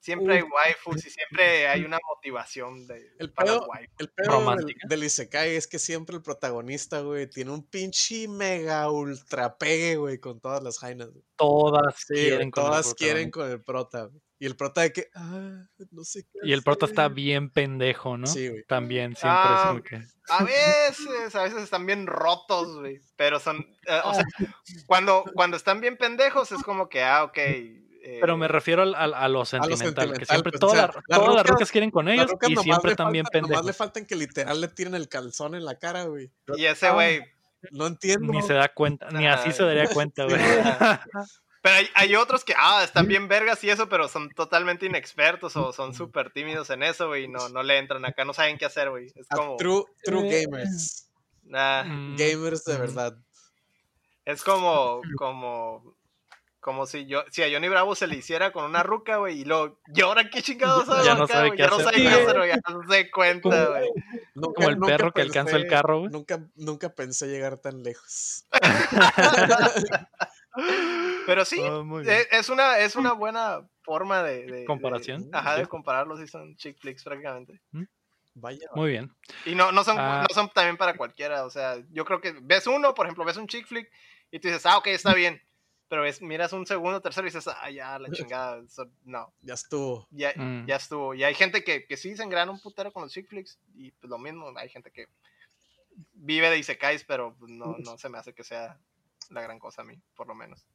[0.00, 3.94] Siempre hay waifus y siempre hay una motivación de, El pedo- waifus.
[3.98, 4.86] El pedo del, Romántica.
[4.88, 10.18] del Isekai es que siempre el protagonista, güey, tiene un pinche mega ultra pegue, güey,
[10.18, 11.08] con todas las jainas.
[11.10, 11.24] güey.
[11.36, 14.04] Todas Sí, con el todas quieren con el prota.
[14.06, 14.22] güey.
[14.40, 16.38] Y el prota de que, ah, no sé qué.
[16.44, 17.14] Y el prota está hacer".
[17.14, 18.26] bien pendejo, ¿no?
[18.28, 18.64] Sí, güey.
[18.64, 19.96] También, siempre Ah, es como que.
[20.30, 23.00] A veces, a veces están bien rotos, güey.
[23.16, 24.22] Pero son, eh, o sea,
[24.86, 27.36] cuando, cuando están bien pendejos es como que, ah, ok.
[27.38, 30.76] eh, Pero me refiero al- al- a, lo sentimental, que sentimental, siempre pues, o todas
[30.78, 33.50] sea, las- las todas las rucas- quieren con ellos y siempre están bien faltan- Nomás
[33.50, 33.76] le pendejos.
[33.76, 36.30] faltan que literal le tiren el calzón en la cara, güey.
[36.56, 36.92] Y ese Ah.
[36.92, 37.22] güey.
[37.72, 38.32] No entiendo.
[38.32, 40.36] Ni se da cuenta, ni así se daría cuenta, güey.
[41.62, 45.56] Pero hay, hay otros que, ah, están bien vergas y eso, pero son totalmente inexpertos
[45.56, 47.24] o son súper tímidos en eso, güey.
[47.24, 49.06] y No, no le entran acá, no saben qué hacer, güey.
[49.14, 49.56] Es A como.
[49.56, 51.08] true, true gamers.
[51.44, 53.16] nah, Mm, Gamers de verdad.
[54.24, 55.00] es como.
[55.18, 55.96] como
[56.60, 59.44] como si yo, si a Johnny Bravo se le hiciera con una ruca, güey, y
[59.44, 61.56] luego, ¿y ahora qué chingados hago Ya no acá, sabe güey?
[61.56, 61.84] qué Ya no hacer.
[61.86, 62.14] sabe qué Sí.
[62.22, 63.88] hacer, güey, ya no se cuenta, güey.
[64.54, 66.10] Como el nunca perro que alcanza el carro, güey.
[66.12, 68.44] Nunca, nunca pensé llegar tan lejos.
[71.26, 72.14] Pero sí, Ah, muy bien.
[72.16, 74.46] e- es una, es una buena forma de...
[74.46, 75.28] de- de- Comparación.
[75.32, 77.60] ajá, de compararlos, y son chick flicks prácticamente.
[78.34, 78.68] Vaya.
[78.74, 79.12] Muy bien.
[79.44, 80.24] Y no, no, son, Ah.
[80.28, 83.36] no son también para cualquiera, o sea, yo creo que ves uno, por ejemplo, ves
[83.36, 83.90] un chick flick
[84.30, 85.42] y tú dices, ah, ok, está bien.
[85.88, 88.62] Pero ves, miras un segundo, tercero y dices, ah, ya, la chingada,
[89.04, 90.06] no, Ya estuvo.
[90.10, 90.66] ya, Mm.
[90.66, 91.14] ya estuvo.
[91.14, 93.90] Y hay gente que, que sí se engrana un putero con los chick flicks y
[93.92, 95.06] pues lo mismo, hay gente que
[96.12, 98.78] vive de isekais, pero pues, no, no se me hace que sea
[99.30, 100.66] la gran cosa a mí, por lo menos.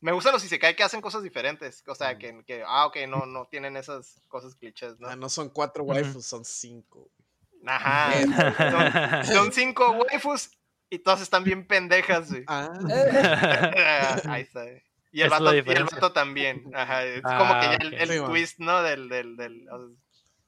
[0.00, 3.26] Me gustan los isekai que hacen cosas diferentes, o sea, que, que ah, ok, no,
[3.26, 5.08] no tienen esas cosas clichés, ¿no?
[5.08, 7.10] Ah, no son cuatro waifus, son cinco.
[7.66, 8.12] Ajá,
[8.70, 10.50] son, son cinco waifus
[10.88, 12.44] y todas están bien pendejas, güey.
[12.46, 12.70] Ah,
[13.76, 14.64] Ah, Ahí está.
[15.12, 16.70] Y el, es vato, y el vato también.
[16.74, 18.82] Ajá, es Ah, como que ya el, el Sí, twist, ¿no?
[18.82, 19.96] Del, del, del, o sea,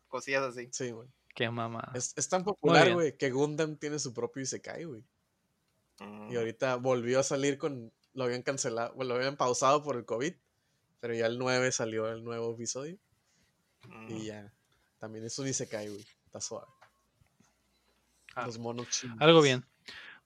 [0.08, 0.68] cosillas así.
[0.72, 1.08] sí, güey.
[1.34, 1.90] Qué mamá.
[1.94, 5.02] Es, es tan popular, güey, que Gundam tiene su propio Isekai, güey.
[6.02, 6.32] Mm.
[6.32, 7.92] Y ahorita volvió a salir con.
[8.14, 10.34] Lo habían cancelado, bueno, lo habían pausado por el COVID.
[11.00, 12.96] Pero ya el 9 salió el nuevo episodio.
[13.88, 14.10] Mm.
[14.16, 14.52] Y ya.
[14.98, 16.06] También es un Isekai, güey.
[16.26, 16.66] Está suave.
[18.34, 18.46] Ah.
[18.46, 19.16] Los monos chinos.
[19.20, 19.64] Algo bien.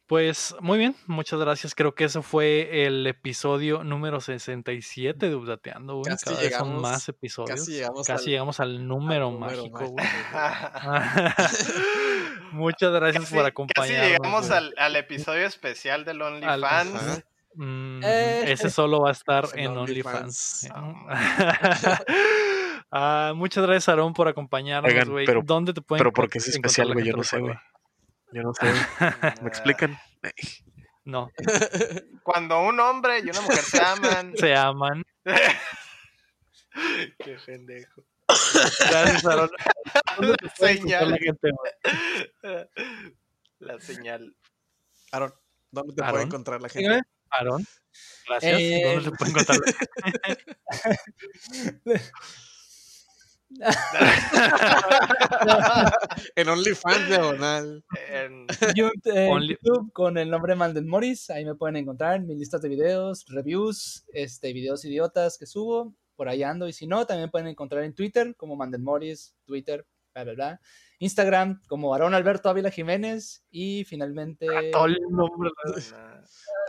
[0.07, 1.75] Pues muy bien, muchas gracias.
[1.75, 6.05] Creo que eso fue el episodio número 67 de Updateando, güey.
[6.13, 7.59] Casi Cada vez son llegamos- más episodios.
[7.59, 10.07] Casi llegamos Casi al- llegamos al número número mágico, mágico, güey.
[12.53, 14.09] Muchas gracias Casi, por casi acompañarnos.
[14.11, 14.59] llegamos güey.
[14.59, 17.23] al, al episodio especial del OnlyFans.
[17.55, 18.45] Mm, Eh.
[18.53, 20.69] Ese solo va a estar En en OnlyFans.
[20.75, 22.01] OnlyFans.
[22.93, 25.27] Ah, muchas gracias, Aarón, por acompañarnos, Oigan, güey.
[25.27, 27.55] pero- ¿Dónde te pueden Pero porque es encontrar especial, güey, yo no sé, güey.
[28.33, 28.67] Yo no sé.
[29.43, 29.99] ¿Me explican?
[31.05, 31.31] No,
[32.25, 34.33] Cuando un hombre y una mujer se aman.
[34.37, 35.05] se aman.
[37.19, 38.03] Qué pendejo.
[38.29, 39.51] Gracias, Aarón.
[40.19, 41.11] ¿Dónde te puede encontrar Señal.
[41.11, 41.51] la gente?
[43.59, 44.37] La señal.
[45.13, 45.33] Aaron,
[45.71, 46.13] ¿dónde te Aaron.
[46.13, 47.03] puede encontrar la gente?
[47.31, 47.65] Aarón.
[48.29, 48.61] Gracias.
[48.61, 49.61] Eh, ¿Dónde te pueden encontrar?
[56.35, 57.85] En OnlyFans diagonal.
[58.11, 62.27] En- YouTube, eh, Only- YouTube con el nombre Manden Morris, ahí me pueden encontrar en
[62.27, 66.87] mis listas de videos, reviews, este, videos idiotas que subo, por ahí ando, y si
[66.87, 70.61] no, también pueden encontrar en Twitter como Manden Morris, Twitter, bla, bla, bla,
[70.99, 74.47] Instagram como Aaron Alberto Ávila Jiménez, y finalmente...
[74.47, 75.51] El nombre.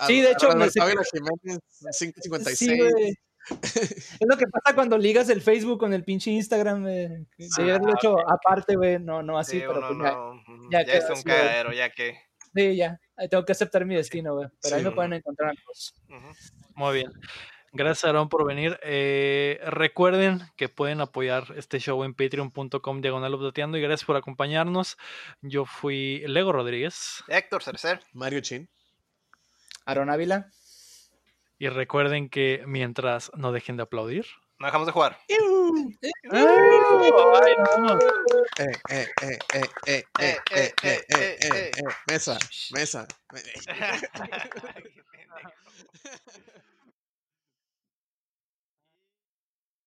[0.06, 0.70] Sí, de hecho, Ávila
[1.12, 1.60] Jiménez,
[1.98, 2.58] 556.
[2.58, 3.16] Sí, güey.
[3.50, 7.80] Es lo que pasa cuando ligas el Facebook con el pinche Instagram, eh, de Ah,
[7.98, 11.12] hecho aparte, güey, no, no así, Sí, pero pues ya- no, ya ya, es un
[11.14, 12.18] así, cagadero, ya que.
[12.54, 13.00] sí, ya,
[13.32, 15.54] tengo que aceptar mi destino, güey, pero ahí Sí, me pueden encontrar.
[15.66, 15.94] pues.
[16.76, 17.12] Muy bien.
[17.78, 18.80] Gracias, Aaron, por venir.
[19.68, 24.98] Recuerden que pueden apoyar este show en patreon.com diagonal y gracias por acompañarnos.
[25.42, 27.24] Yo fui Lego Rodríguez.
[27.28, 28.02] Héctor Cercer.
[28.14, 28.68] Mario Chin.
[29.86, 30.50] Aaron Ávila.
[31.60, 34.26] Y recuerden que mientras no dejen de aplaudir.
[34.58, 35.20] No dejamos de jugar.
[42.08, 42.38] Mesa,
[42.72, 43.08] mesa.